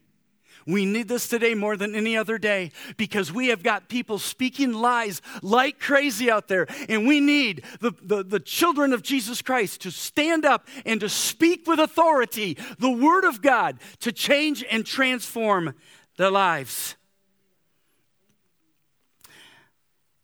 We 0.67 0.85
need 0.85 1.09
this 1.09 1.27
today 1.27 1.55
more 1.55 1.77
than 1.77 1.95
any 1.95 2.17
other 2.17 2.39
day 2.39 2.71
because 2.97 3.33
we 3.33 3.49
have 3.49 3.63
got 3.63 3.89
people 3.89 4.19
speaking 4.19 4.73
lies 4.73 5.23
like 5.43 5.81
crazy 5.81 6.31
out 6.31 6.49
there. 6.49 6.67
And 6.89 7.07
we 7.07 7.19
need 7.21 7.65
the, 7.81 7.93
the, 8.03 8.23
the, 8.23 8.41
children 8.41 8.93
of 8.93 9.03
Jesus 9.03 9.43
Christ 9.43 9.81
to 9.83 9.91
stand 9.91 10.45
up 10.45 10.69
and 10.85 11.01
to 11.01 11.09
speak 11.09 11.67
with 11.67 11.79
authority 11.79 12.59
the 12.79 12.91
Word 12.91 13.25
of 13.25 13.41
God 13.41 13.79
to 14.01 14.13
change 14.13 14.65
and 14.71 14.85
transform 14.85 15.75
their 16.17 16.31
lives. 16.31 16.97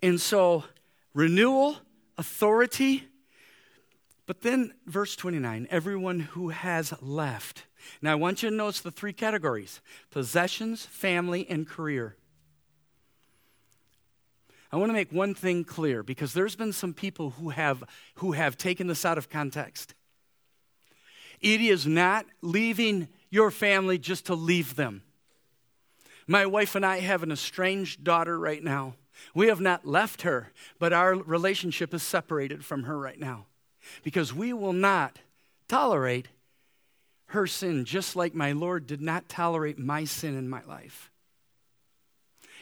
And 0.07 0.21
so, 0.21 0.63
renewal, 1.15 1.79
authority, 2.17 3.09
but 4.25 4.41
then, 4.41 4.73
verse 4.87 5.17
29 5.17 5.67
everyone 5.69 6.21
who 6.21 6.51
has 6.51 6.95
left. 7.03 7.65
Now, 8.01 8.13
I 8.13 8.15
want 8.15 8.41
you 8.41 8.51
to 8.51 8.55
notice 8.55 8.79
the 8.79 8.93
three 8.93 9.13
categories 9.13 9.81
possessions, 10.13 10.87
family, 10.87 11.45
and 11.51 11.67
career. 11.67 12.15
I 14.71 14.77
want 14.77 14.91
to 14.91 14.93
make 14.93 15.11
one 15.11 15.35
thing 15.35 15.65
clear 15.65 16.05
because 16.05 16.35
there's 16.35 16.55
been 16.55 16.73
some 16.73 16.95
people 16.95 17.31
who 17.31 17.49
have, 17.49 17.83
who 18.15 18.31
have 18.31 18.57
taken 18.57 18.87
this 18.87 19.05
out 19.05 19.19
of 19.19 19.29
context. 19.29 19.97
It 21.41 21.61
is 21.61 21.85
not 21.85 22.27
leaving 22.43 23.09
your 23.29 23.51
family 23.51 23.99
just 23.99 24.27
to 24.27 24.37
leave 24.37 24.77
them. 24.77 25.03
My 26.29 26.47
wife 26.47 26.77
and 26.77 26.87
I 26.87 27.01
have 27.01 27.25
an 27.25 27.33
estranged 27.33 28.05
daughter 28.05 28.39
right 28.39 28.63
now. 28.63 28.95
We 29.35 29.49
have 29.49 29.61
not 29.61 29.87
left 29.87 30.23
her, 30.23 30.53
but 30.79 30.93
our 30.93 31.15
relationship 31.15 31.93
is 31.95 32.03
separated 32.03 32.65
from 32.65 32.85
her 32.85 32.99
right 32.99 33.19
now 33.19 33.47
because 34.03 34.35
we 34.35 34.53
will 34.53 34.73
not 34.73 35.19
tolerate 35.69 36.29
her 37.27 37.47
sin, 37.47 37.85
just 37.85 38.15
like 38.17 38.35
my 38.35 38.53
Lord 38.53 38.87
did 38.87 39.01
not 39.01 39.29
tolerate 39.29 39.79
my 39.79 40.05
sin 40.05 40.37
in 40.37 40.49
my 40.49 40.63
life. 40.65 41.11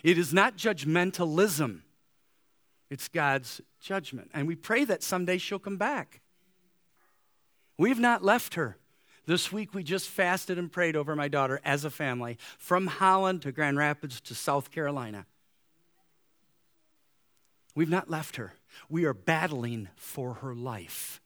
It 0.02 0.18
is 0.18 0.32
not 0.32 0.57
judgmentalism, 0.57 1.80
it's 2.90 3.09
God's 3.09 3.61
judgment. 3.80 4.30
And 4.34 4.46
we 4.46 4.55
pray 4.55 4.84
that 4.84 5.02
someday 5.02 5.38
she'll 5.38 5.59
come 5.59 5.76
back. 5.76 6.20
We've 7.78 7.98
not 7.98 8.22
left 8.22 8.55
her. 8.55 8.76
This 9.26 9.50
week 9.50 9.72
we 9.72 9.82
just 9.82 10.09
fasted 10.09 10.59
and 10.59 10.70
prayed 10.70 10.96
over 10.96 11.16
my 11.16 11.28
daughter 11.28 11.61
as 11.64 11.84
a 11.84 11.90
family 11.90 12.38
from 12.59 12.86
Holland 12.86 13.42
to 13.42 13.52
Grand 13.52 13.78
Rapids 13.78 14.20
to 14.22 14.34
South 14.34 14.70
Carolina. 14.70 15.26
We've 17.74 17.88
not 17.88 18.10
left 18.10 18.36
her. 18.36 18.54
We 18.88 19.04
are 19.04 19.14
battling 19.14 19.88
for 19.96 20.34
her 20.34 20.54
life. 20.54 21.20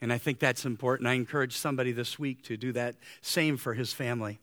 And 0.00 0.12
I 0.12 0.18
think 0.18 0.38
that's 0.38 0.64
important. 0.64 1.08
I 1.08 1.14
encourage 1.14 1.56
somebody 1.56 1.92
this 1.92 2.18
week 2.18 2.42
to 2.44 2.56
do 2.56 2.72
that 2.72 2.96
same 3.20 3.56
for 3.56 3.74
his 3.74 3.92
family. 3.92 4.40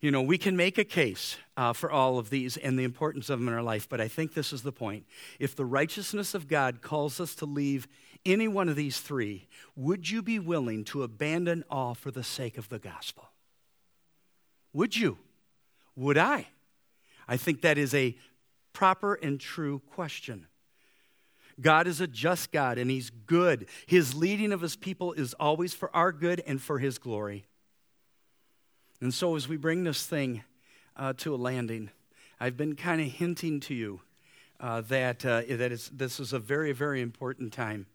You 0.00 0.10
know, 0.12 0.22
we 0.22 0.38
can 0.38 0.56
make 0.56 0.78
a 0.78 0.84
case 0.84 1.36
uh, 1.56 1.72
for 1.72 1.90
all 1.90 2.18
of 2.18 2.30
these 2.30 2.56
and 2.56 2.78
the 2.78 2.84
importance 2.84 3.30
of 3.30 3.40
them 3.40 3.48
in 3.48 3.54
our 3.54 3.62
life, 3.62 3.88
but 3.88 4.00
I 4.00 4.06
think 4.06 4.32
this 4.32 4.52
is 4.52 4.62
the 4.62 4.72
point. 4.72 5.04
If 5.40 5.56
the 5.56 5.64
righteousness 5.64 6.34
of 6.34 6.46
God 6.46 6.82
calls 6.82 7.20
us 7.20 7.34
to 7.36 7.46
leave 7.46 7.88
any 8.24 8.46
one 8.46 8.68
of 8.68 8.76
these 8.76 9.00
three, 9.00 9.48
would 9.74 10.08
you 10.08 10.22
be 10.22 10.38
willing 10.38 10.84
to 10.84 11.02
abandon 11.02 11.64
all 11.68 11.94
for 11.94 12.12
the 12.12 12.22
sake 12.22 12.58
of 12.58 12.68
the 12.68 12.78
gospel? 12.78 13.30
Would 14.72 14.96
you? 14.96 15.18
Would 15.96 16.18
I? 16.18 16.46
I 17.26 17.36
think 17.36 17.62
that 17.62 17.76
is 17.76 17.92
a 17.92 18.16
proper 18.78 19.14
and 19.14 19.40
true 19.40 19.82
question. 19.92 20.46
God 21.60 21.88
is 21.88 22.00
a 22.00 22.06
just 22.06 22.52
God 22.52 22.78
and 22.78 22.88
He's 22.88 23.10
good. 23.10 23.66
His 23.88 24.14
leading 24.14 24.52
of 24.52 24.60
His 24.60 24.76
people 24.76 25.14
is 25.14 25.34
always 25.34 25.74
for 25.74 25.90
our 25.96 26.12
good 26.12 26.40
and 26.46 26.62
for 26.62 26.78
His 26.78 26.96
glory. 26.96 27.46
And 29.00 29.12
so, 29.12 29.34
as 29.34 29.48
we 29.48 29.56
bring 29.56 29.82
this 29.82 30.06
thing 30.06 30.44
uh, 30.96 31.12
to 31.16 31.34
a 31.34 31.36
landing, 31.36 31.90
I've 32.38 32.56
been 32.56 32.76
kind 32.76 33.00
of 33.00 33.08
hinting 33.08 33.58
to 33.62 33.74
you 33.74 34.00
uh, 34.60 34.82
that, 34.82 35.26
uh, 35.26 35.42
that 35.48 35.90
this 35.92 36.20
is 36.20 36.32
a 36.32 36.38
very, 36.38 36.70
very 36.70 37.00
important 37.00 37.52
time. 37.52 37.86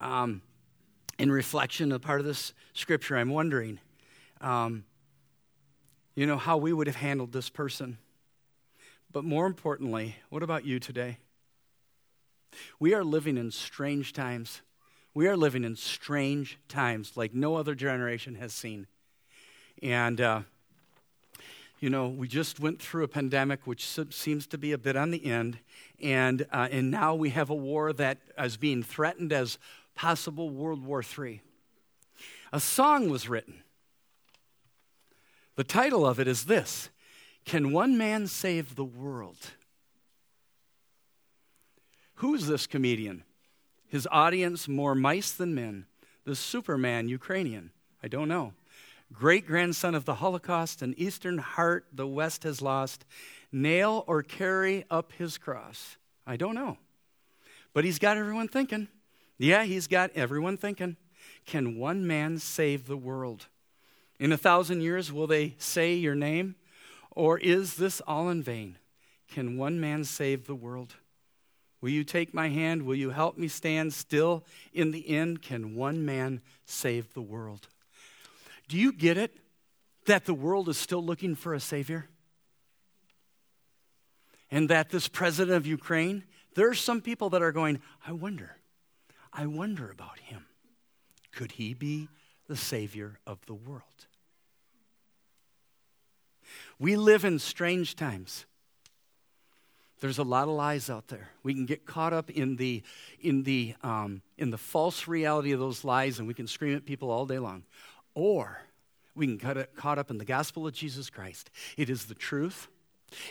Um, 0.00 0.42
in 1.18 1.32
reflection 1.32 1.90
of 1.90 2.02
part 2.02 2.20
of 2.20 2.26
this 2.26 2.52
scripture, 2.72 3.16
I'm 3.16 3.30
wondering, 3.30 3.80
um, 4.40 4.84
you 6.14 6.24
know, 6.24 6.36
how 6.36 6.56
we 6.56 6.72
would 6.72 6.86
have 6.86 6.94
handled 6.94 7.32
this 7.32 7.50
person. 7.50 7.98
But 9.10 9.24
more 9.24 9.46
importantly, 9.46 10.16
what 10.28 10.42
about 10.42 10.66
you 10.66 10.78
today? 10.78 11.18
We 12.78 12.92
are 12.92 13.04
living 13.04 13.38
in 13.38 13.50
strange 13.50 14.12
times. 14.12 14.60
We 15.14 15.26
are 15.28 15.36
living 15.36 15.64
in 15.64 15.76
strange 15.76 16.58
times 16.68 17.16
like 17.16 17.34
no 17.34 17.56
other 17.56 17.74
generation 17.74 18.34
has 18.34 18.52
seen. 18.52 18.86
And, 19.82 20.20
uh, 20.20 20.42
you 21.80 21.88
know, 21.88 22.08
we 22.08 22.28
just 22.28 22.60
went 22.60 22.82
through 22.82 23.04
a 23.04 23.08
pandemic 23.08 23.66
which 23.66 23.86
seems 24.10 24.46
to 24.48 24.58
be 24.58 24.72
a 24.72 24.78
bit 24.78 24.96
on 24.96 25.10
the 25.10 25.24
end. 25.24 25.58
And, 26.02 26.46
uh, 26.52 26.68
and 26.70 26.90
now 26.90 27.14
we 27.14 27.30
have 27.30 27.48
a 27.48 27.54
war 27.54 27.94
that 27.94 28.18
is 28.38 28.58
being 28.58 28.82
threatened 28.82 29.32
as 29.32 29.58
possible 29.94 30.50
World 30.50 30.84
War 30.84 31.02
III. 31.02 31.40
A 32.52 32.60
song 32.60 33.08
was 33.08 33.28
written. 33.28 33.62
The 35.56 35.64
title 35.64 36.06
of 36.06 36.20
it 36.20 36.28
is 36.28 36.44
this 36.44 36.90
Can 37.48 37.72
One 37.72 37.96
Man 37.96 38.26
Save 38.26 38.76
the 38.76 38.84
World? 38.84 39.38
Who's 42.16 42.46
this 42.46 42.66
comedian? 42.66 43.24
His 43.86 44.06
audience, 44.12 44.68
more 44.68 44.94
mice 44.94 45.32
than 45.32 45.54
men. 45.54 45.86
The 46.26 46.36
Superman 46.36 47.08
Ukrainian. 47.08 47.70
I 48.02 48.08
don't 48.08 48.28
know. 48.28 48.52
Great 49.14 49.46
grandson 49.46 49.94
of 49.94 50.04
the 50.04 50.16
Holocaust, 50.16 50.82
an 50.82 50.94
Eastern 50.98 51.38
heart 51.38 51.86
the 51.90 52.06
West 52.06 52.42
has 52.42 52.60
lost. 52.60 53.06
Nail 53.50 54.04
or 54.06 54.22
carry 54.22 54.84
up 54.90 55.12
his 55.12 55.38
cross. 55.38 55.96
I 56.26 56.36
don't 56.36 56.54
know. 56.54 56.76
But 57.72 57.86
he's 57.86 57.98
got 57.98 58.18
everyone 58.18 58.48
thinking. 58.48 58.88
Yeah, 59.38 59.64
he's 59.64 59.86
got 59.86 60.10
everyone 60.14 60.58
thinking. 60.58 60.98
Can 61.46 61.78
one 61.78 62.06
man 62.06 62.36
save 62.40 62.86
the 62.86 62.98
world? 62.98 63.46
In 64.20 64.32
a 64.32 64.36
thousand 64.36 64.82
years, 64.82 65.10
will 65.10 65.26
they 65.26 65.54
say 65.56 65.94
your 65.94 66.14
name? 66.14 66.54
Or 67.18 67.36
is 67.36 67.74
this 67.74 68.00
all 68.06 68.28
in 68.28 68.44
vain? 68.44 68.78
Can 69.26 69.58
one 69.58 69.80
man 69.80 70.04
save 70.04 70.46
the 70.46 70.54
world? 70.54 70.94
Will 71.80 71.88
you 71.88 72.04
take 72.04 72.32
my 72.32 72.48
hand? 72.48 72.84
Will 72.84 72.94
you 72.94 73.10
help 73.10 73.36
me 73.36 73.48
stand 73.48 73.92
still? 73.92 74.44
In 74.72 74.92
the 74.92 75.08
end, 75.08 75.42
can 75.42 75.74
one 75.74 76.04
man 76.06 76.40
save 76.64 77.12
the 77.14 77.20
world? 77.20 77.66
Do 78.68 78.78
you 78.78 78.92
get 78.92 79.18
it 79.18 79.36
that 80.06 80.26
the 80.26 80.32
world 80.32 80.68
is 80.68 80.78
still 80.78 81.04
looking 81.04 81.34
for 81.34 81.54
a 81.54 81.58
Savior? 81.60 82.06
And 84.48 84.68
that 84.68 84.90
this 84.90 85.08
president 85.08 85.56
of 85.56 85.66
Ukraine, 85.66 86.22
there 86.54 86.70
are 86.70 86.74
some 86.74 87.00
people 87.00 87.30
that 87.30 87.42
are 87.42 87.50
going, 87.50 87.80
I 88.06 88.12
wonder, 88.12 88.58
I 89.32 89.46
wonder 89.46 89.90
about 89.90 90.20
him. 90.20 90.46
Could 91.32 91.50
he 91.50 91.74
be 91.74 92.08
the 92.46 92.56
Savior 92.56 93.18
of 93.26 93.44
the 93.46 93.54
world? 93.54 94.06
We 96.78 96.96
live 96.96 97.24
in 97.24 97.38
strange 97.38 97.96
times. 97.96 98.46
There's 100.00 100.18
a 100.18 100.24
lot 100.24 100.44
of 100.44 100.54
lies 100.54 100.90
out 100.90 101.08
there. 101.08 101.28
We 101.42 101.54
can 101.54 101.66
get 101.66 101.84
caught 101.84 102.12
up 102.12 102.30
in 102.30 102.56
the, 102.56 102.82
in, 103.20 103.42
the, 103.42 103.74
um, 103.82 104.22
in 104.36 104.50
the 104.50 104.58
false 104.58 105.08
reality 105.08 105.52
of 105.52 105.58
those 105.58 105.84
lies 105.84 106.18
and 106.18 106.28
we 106.28 106.34
can 106.34 106.46
scream 106.46 106.76
at 106.76 106.86
people 106.86 107.10
all 107.10 107.26
day 107.26 107.38
long. 107.38 107.64
Or 108.14 108.60
we 109.16 109.26
can 109.26 109.36
get 109.36 109.74
caught 109.74 109.98
up 109.98 110.10
in 110.10 110.18
the 110.18 110.24
gospel 110.24 110.66
of 110.66 110.74
Jesus 110.74 111.10
Christ. 111.10 111.50
It 111.76 111.90
is 111.90 112.06
the 112.06 112.14
truth, 112.14 112.68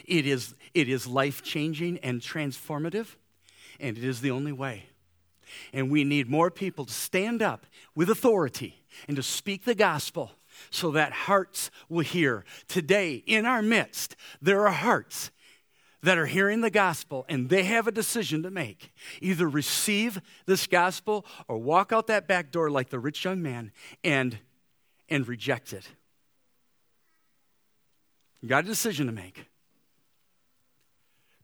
it 0.05 0.27
is, 0.27 0.55
it 0.73 0.89
is 0.89 1.07
life 1.07 1.43
changing 1.43 1.99
and 1.99 2.19
transformative, 2.19 3.15
and 3.79 3.97
it 3.97 4.03
is 4.03 4.21
the 4.21 4.31
only 4.31 4.51
way. 4.51 4.87
And 5.71 5.89
we 5.89 6.03
need 6.03 6.29
more 6.29 6.51
people 6.51 6.85
to 6.85 6.93
stand 6.93 7.41
up 7.41 7.65
with 7.95 8.09
authority 8.09 8.83
and 9.07 9.15
to 9.15 9.23
speak 9.23 9.63
the 9.63 9.75
gospel 9.75 10.31
so 10.69 10.91
that 10.91 11.11
hearts 11.11 11.71
will 11.89 12.03
hear. 12.03 12.45
Today, 12.67 13.23
in 13.25 13.45
our 13.45 13.61
midst, 13.61 14.15
there 14.41 14.67
are 14.67 14.73
hearts 14.73 15.31
that 16.03 16.17
are 16.17 16.25
hearing 16.25 16.61
the 16.61 16.69
gospel 16.69 17.25
and 17.27 17.49
they 17.49 17.63
have 17.63 17.87
a 17.87 17.91
decision 17.91 18.43
to 18.43 18.51
make 18.51 18.93
either 19.21 19.47
receive 19.47 20.21
this 20.45 20.67
gospel 20.67 21.25
or 21.47 21.57
walk 21.57 21.91
out 21.91 22.07
that 22.07 22.27
back 22.27 22.51
door 22.51 22.69
like 22.69 22.89
the 22.89 22.99
rich 22.99 23.25
young 23.25 23.41
man 23.41 23.71
and, 24.03 24.37
and 25.09 25.27
reject 25.27 25.73
it. 25.73 25.87
You 28.41 28.49
got 28.49 28.63
a 28.63 28.67
decision 28.67 29.07
to 29.07 29.11
make. 29.11 29.47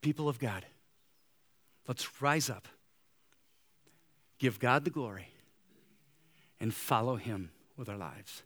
People 0.02 0.30
of 0.30 0.38
God, 0.38 0.66
let's 1.88 2.22
rise 2.22 2.50
up, 2.50 2.68
give 4.38 4.60
God 4.60 4.84
the 4.84 4.92
glory, 4.92 5.30
and 6.60 6.74
follow 6.74 7.16
Him 7.16 7.52
with 7.78 7.90
our 7.90 7.98
lives 7.98 8.44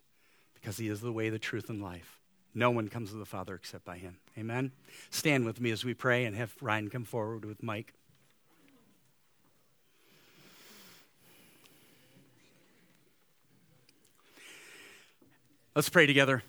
because 0.60 0.76
He 0.76 0.88
is 0.88 1.00
the 1.00 1.12
way, 1.12 1.30
the 1.30 1.38
truth, 1.38 1.68
and 1.68 1.82
life. 1.82 2.18
No 2.54 2.70
one 2.70 2.88
comes 2.88 3.10
to 3.10 3.16
the 3.16 3.24
Father 3.24 3.54
except 3.54 3.84
by 3.84 3.98
him. 3.98 4.16
Amen? 4.36 4.72
Stand 5.10 5.44
with 5.44 5.60
me 5.60 5.70
as 5.70 5.84
we 5.84 5.94
pray 5.94 6.24
and 6.24 6.34
have 6.34 6.54
Ryan 6.60 6.90
come 6.90 7.04
forward 7.04 7.44
with 7.44 7.62
Mike. 7.62 7.94
Let's 15.76 15.88
pray 15.88 16.06
together. 16.06 16.42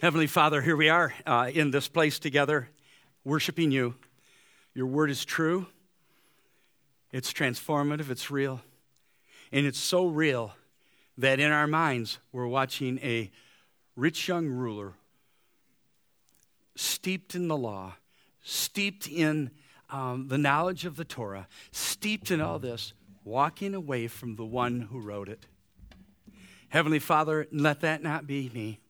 Heavenly 0.00 0.26
Father, 0.26 0.62
here 0.62 0.76
we 0.76 0.88
are 0.88 1.12
uh, 1.26 1.50
in 1.52 1.70
this 1.70 1.86
place 1.86 2.18
together, 2.18 2.70
worshiping 3.22 3.70
you. 3.70 3.94
Your 4.74 4.86
word 4.86 5.10
is 5.10 5.24
true, 5.26 5.66
it's 7.12 7.30
transformative, 7.30 8.08
it's 8.08 8.30
real. 8.30 8.62
And 9.52 9.66
it's 9.66 9.78
so 9.78 10.06
real 10.06 10.54
that 11.18 11.40
in 11.40 11.52
our 11.52 11.66
minds, 11.66 12.18
we're 12.32 12.46
watching 12.46 12.98
a 12.98 13.30
rich 13.96 14.28
young 14.28 14.48
ruler 14.48 14.94
steeped 16.74 17.34
in 17.34 17.48
the 17.48 17.56
law, 17.56 17.94
steeped 18.42 19.06
in 19.06 19.50
um, 19.90 20.28
the 20.28 20.38
knowledge 20.38 20.84
of 20.84 20.96
the 20.96 21.04
Torah, 21.04 21.46
steeped 21.70 22.30
in 22.30 22.40
all 22.40 22.58
this, 22.58 22.94
walking 23.24 23.74
away 23.74 24.08
from 24.08 24.36
the 24.36 24.44
one 24.44 24.80
who 24.90 25.00
wrote 25.00 25.28
it. 25.28 25.46
Heavenly 26.70 26.98
Father, 26.98 27.46
let 27.52 27.80
that 27.80 28.02
not 28.02 28.26
be 28.26 28.50
me. 28.54 28.80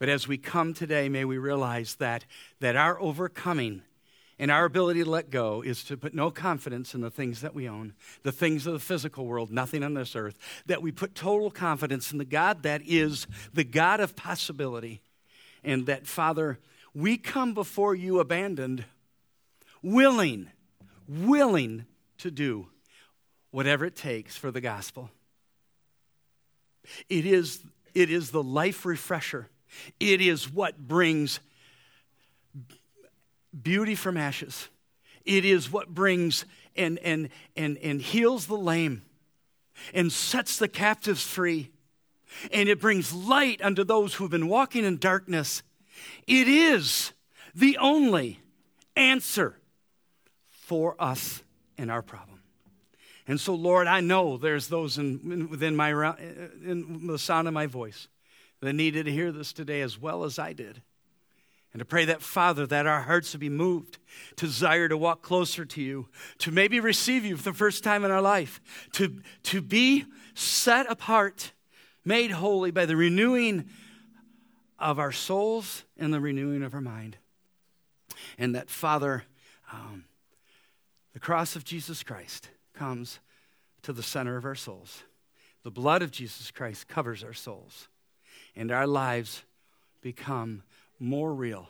But 0.00 0.08
as 0.08 0.26
we 0.26 0.36
come 0.36 0.74
today, 0.74 1.08
may 1.08 1.24
we 1.24 1.38
realize 1.38 1.94
that, 1.96 2.24
that 2.60 2.74
our 2.74 3.00
overcoming 3.00 3.82
and 4.38 4.50
our 4.50 4.64
ability 4.64 5.04
to 5.04 5.10
let 5.10 5.30
go 5.30 5.62
is 5.62 5.84
to 5.84 5.96
put 5.96 6.14
no 6.14 6.30
confidence 6.30 6.94
in 6.94 7.00
the 7.00 7.10
things 7.10 7.40
that 7.42 7.54
we 7.54 7.68
own, 7.68 7.94
the 8.22 8.32
things 8.32 8.66
of 8.66 8.72
the 8.72 8.80
physical 8.80 9.26
world, 9.26 9.50
nothing 9.50 9.82
on 9.82 9.94
this 9.94 10.16
earth, 10.16 10.36
that 10.66 10.82
we 10.82 10.90
put 10.90 11.14
total 11.14 11.50
confidence 11.50 12.10
in 12.10 12.18
the 12.18 12.24
God 12.24 12.62
that 12.64 12.82
is 12.84 13.26
the 13.52 13.64
God 13.64 14.00
of 14.00 14.16
possibility. 14.16 15.00
And 15.62 15.86
that, 15.86 16.06
Father, 16.06 16.58
we 16.94 17.16
come 17.16 17.54
before 17.54 17.94
you 17.94 18.20
abandoned, 18.20 18.84
willing, 19.82 20.50
willing 21.08 21.86
to 22.18 22.30
do 22.30 22.68
whatever 23.50 23.84
it 23.84 23.96
takes 23.96 24.36
for 24.36 24.50
the 24.50 24.60
gospel. 24.60 25.10
It 27.08 27.24
is, 27.24 27.62
it 27.94 28.10
is 28.10 28.30
the 28.30 28.42
life 28.42 28.84
refresher. 28.84 29.48
It 30.00 30.20
is 30.20 30.52
what 30.52 30.76
brings 30.78 31.40
beauty 33.62 33.94
from 33.94 34.16
ashes. 34.16 34.68
It 35.24 35.44
is 35.44 35.70
what 35.70 35.88
brings 35.88 36.44
and, 36.76 36.98
and, 36.98 37.28
and, 37.56 37.78
and 37.78 38.00
heals 38.00 38.46
the 38.46 38.56
lame 38.56 39.02
and 39.92 40.12
sets 40.12 40.58
the 40.58 40.68
captives 40.68 41.22
free. 41.22 41.70
And 42.52 42.68
it 42.68 42.80
brings 42.80 43.12
light 43.12 43.62
unto 43.62 43.84
those 43.84 44.14
who've 44.14 44.30
been 44.30 44.48
walking 44.48 44.84
in 44.84 44.98
darkness. 44.98 45.62
It 46.26 46.48
is 46.48 47.12
the 47.54 47.78
only 47.78 48.40
answer 48.96 49.56
for 50.50 50.96
us 50.98 51.42
and 51.78 51.90
our 51.90 52.02
problem. 52.02 52.40
And 53.26 53.40
so, 53.40 53.54
Lord, 53.54 53.86
I 53.86 54.00
know 54.00 54.36
there's 54.36 54.68
those 54.68 54.98
in, 54.98 55.48
within 55.50 55.76
my, 55.76 55.92
uh, 55.92 56.16
in 56.62 57.06
the 57.06 57.18
sound 57.18 57.48
of 57.48 57.54
my 57.54 57.66
voice 57.66 58.08
that 58.60 58.72
needed 58.74 59.06
to 59.06 59.12
hear 59.12 59.32
this 59.32 59.52
today 59.52 59.80
as 59.80 59.98
well 59.98 60.24
as 60.24 60.38
I 60.38 60.52
did. 60.52 60.82
And 61.74 61.80
to 61.80 61.84
pray 61.84 62.04
that, 62.04 62.22
Father, 62.22 62.68
that 62.68 62.86
our 62.86 63.02
hearts 63.02 63.32
would 63.32 63.40
be 63.40 63.48
moved 63.48 63.98
desire 64.36 64.88
to 64.88 64.96
walk 64.96 65.22
closer 65.22 65.64
to 65.64 65.82
you, 65.82 66.06
to 66.38 66.52
maybe 66.52 66.78
receive 66.78 67.24
you 67.24 67.36
for 67.36 67.42
the 67.42 67.52
first 67.52 67.82
time 67.82 68.04
in 68.04 68.12
our 68.12 68.22
life, 68.22 68.60
to, 68.92 69.20
to 69.42 69.60
be 69.60 70.04
set 70.34 70.88
apart, 70.88 71.50
made 72.04 72.30
holy 72.30 72.70
by 72.70 72.86
the 72.86 72.94
renewing 72.94 73.68
of 74.78 75.00
our 75.00 75.10
souls 75.10 75.82
and 75.98 76.14
the 76.14 76.20
renewing 76.20 76.62
of 76.62 76.74
our 76.74 76.80
mind. 76.80 77.16
And 78.38 78.54
that, 78.54 78.70
Father, 78.70 79.24
um, 79.72 80.04
the 81.12 81.18
cross 81.18 81.56
of 81.56 81.64
Jesus 81.64 82.04
Christ 82.04 82.50
comes 82.72 83.18
to 83.82 83.92
the 83.92 84.02
center 84.02 84.36
of 84.36 84.44
our 84.44 84.54
souls. 84.54 85.02
The 85.64 85.72
blood 85.72 86.02
of 86.02 86.12
Jesus 86.12 86.52
Christ 86.52 86.86
covers 86.86 87.24
our 87.24 87.32
souls, 87.32 87.88
and 88.54 88.70
our 88.70 88.86
lives 88.86 89.42
become 90.02 90.62
more 91.04 91.34
real 91.34 91.68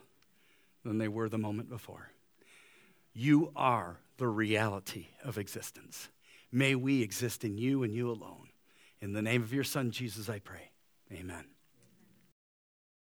than 0.84 0.98
they 0.98 1.08
were 1.08 1.28
the 1.28 1.38
moment 1.38 1.68
before. 1.68 2.10
You 3.12 3.52
are 3.54 3.98
the 4.18 4.28
reality 4.28 5.08
of 5.22 5.38
existence. 5.38 6.08
May 6.52 6.74
we 6.74 7.02
exist 7.02 7.44
in 7.44 7.58
you 7.58 7.82
and 7.82 7.94
you 7.94 8.10
alone. 8.10 8.48
In 9.00 9.12
the 9.12 9.22
name 9.22 9.42
of 9.42 9.52
your 9.52 9.64
Son, 9.64 9.90
Jesus, 9.90 10.28
I 10.28 10.38
pray. 10.38 10.70
Amen. 11.12 11.53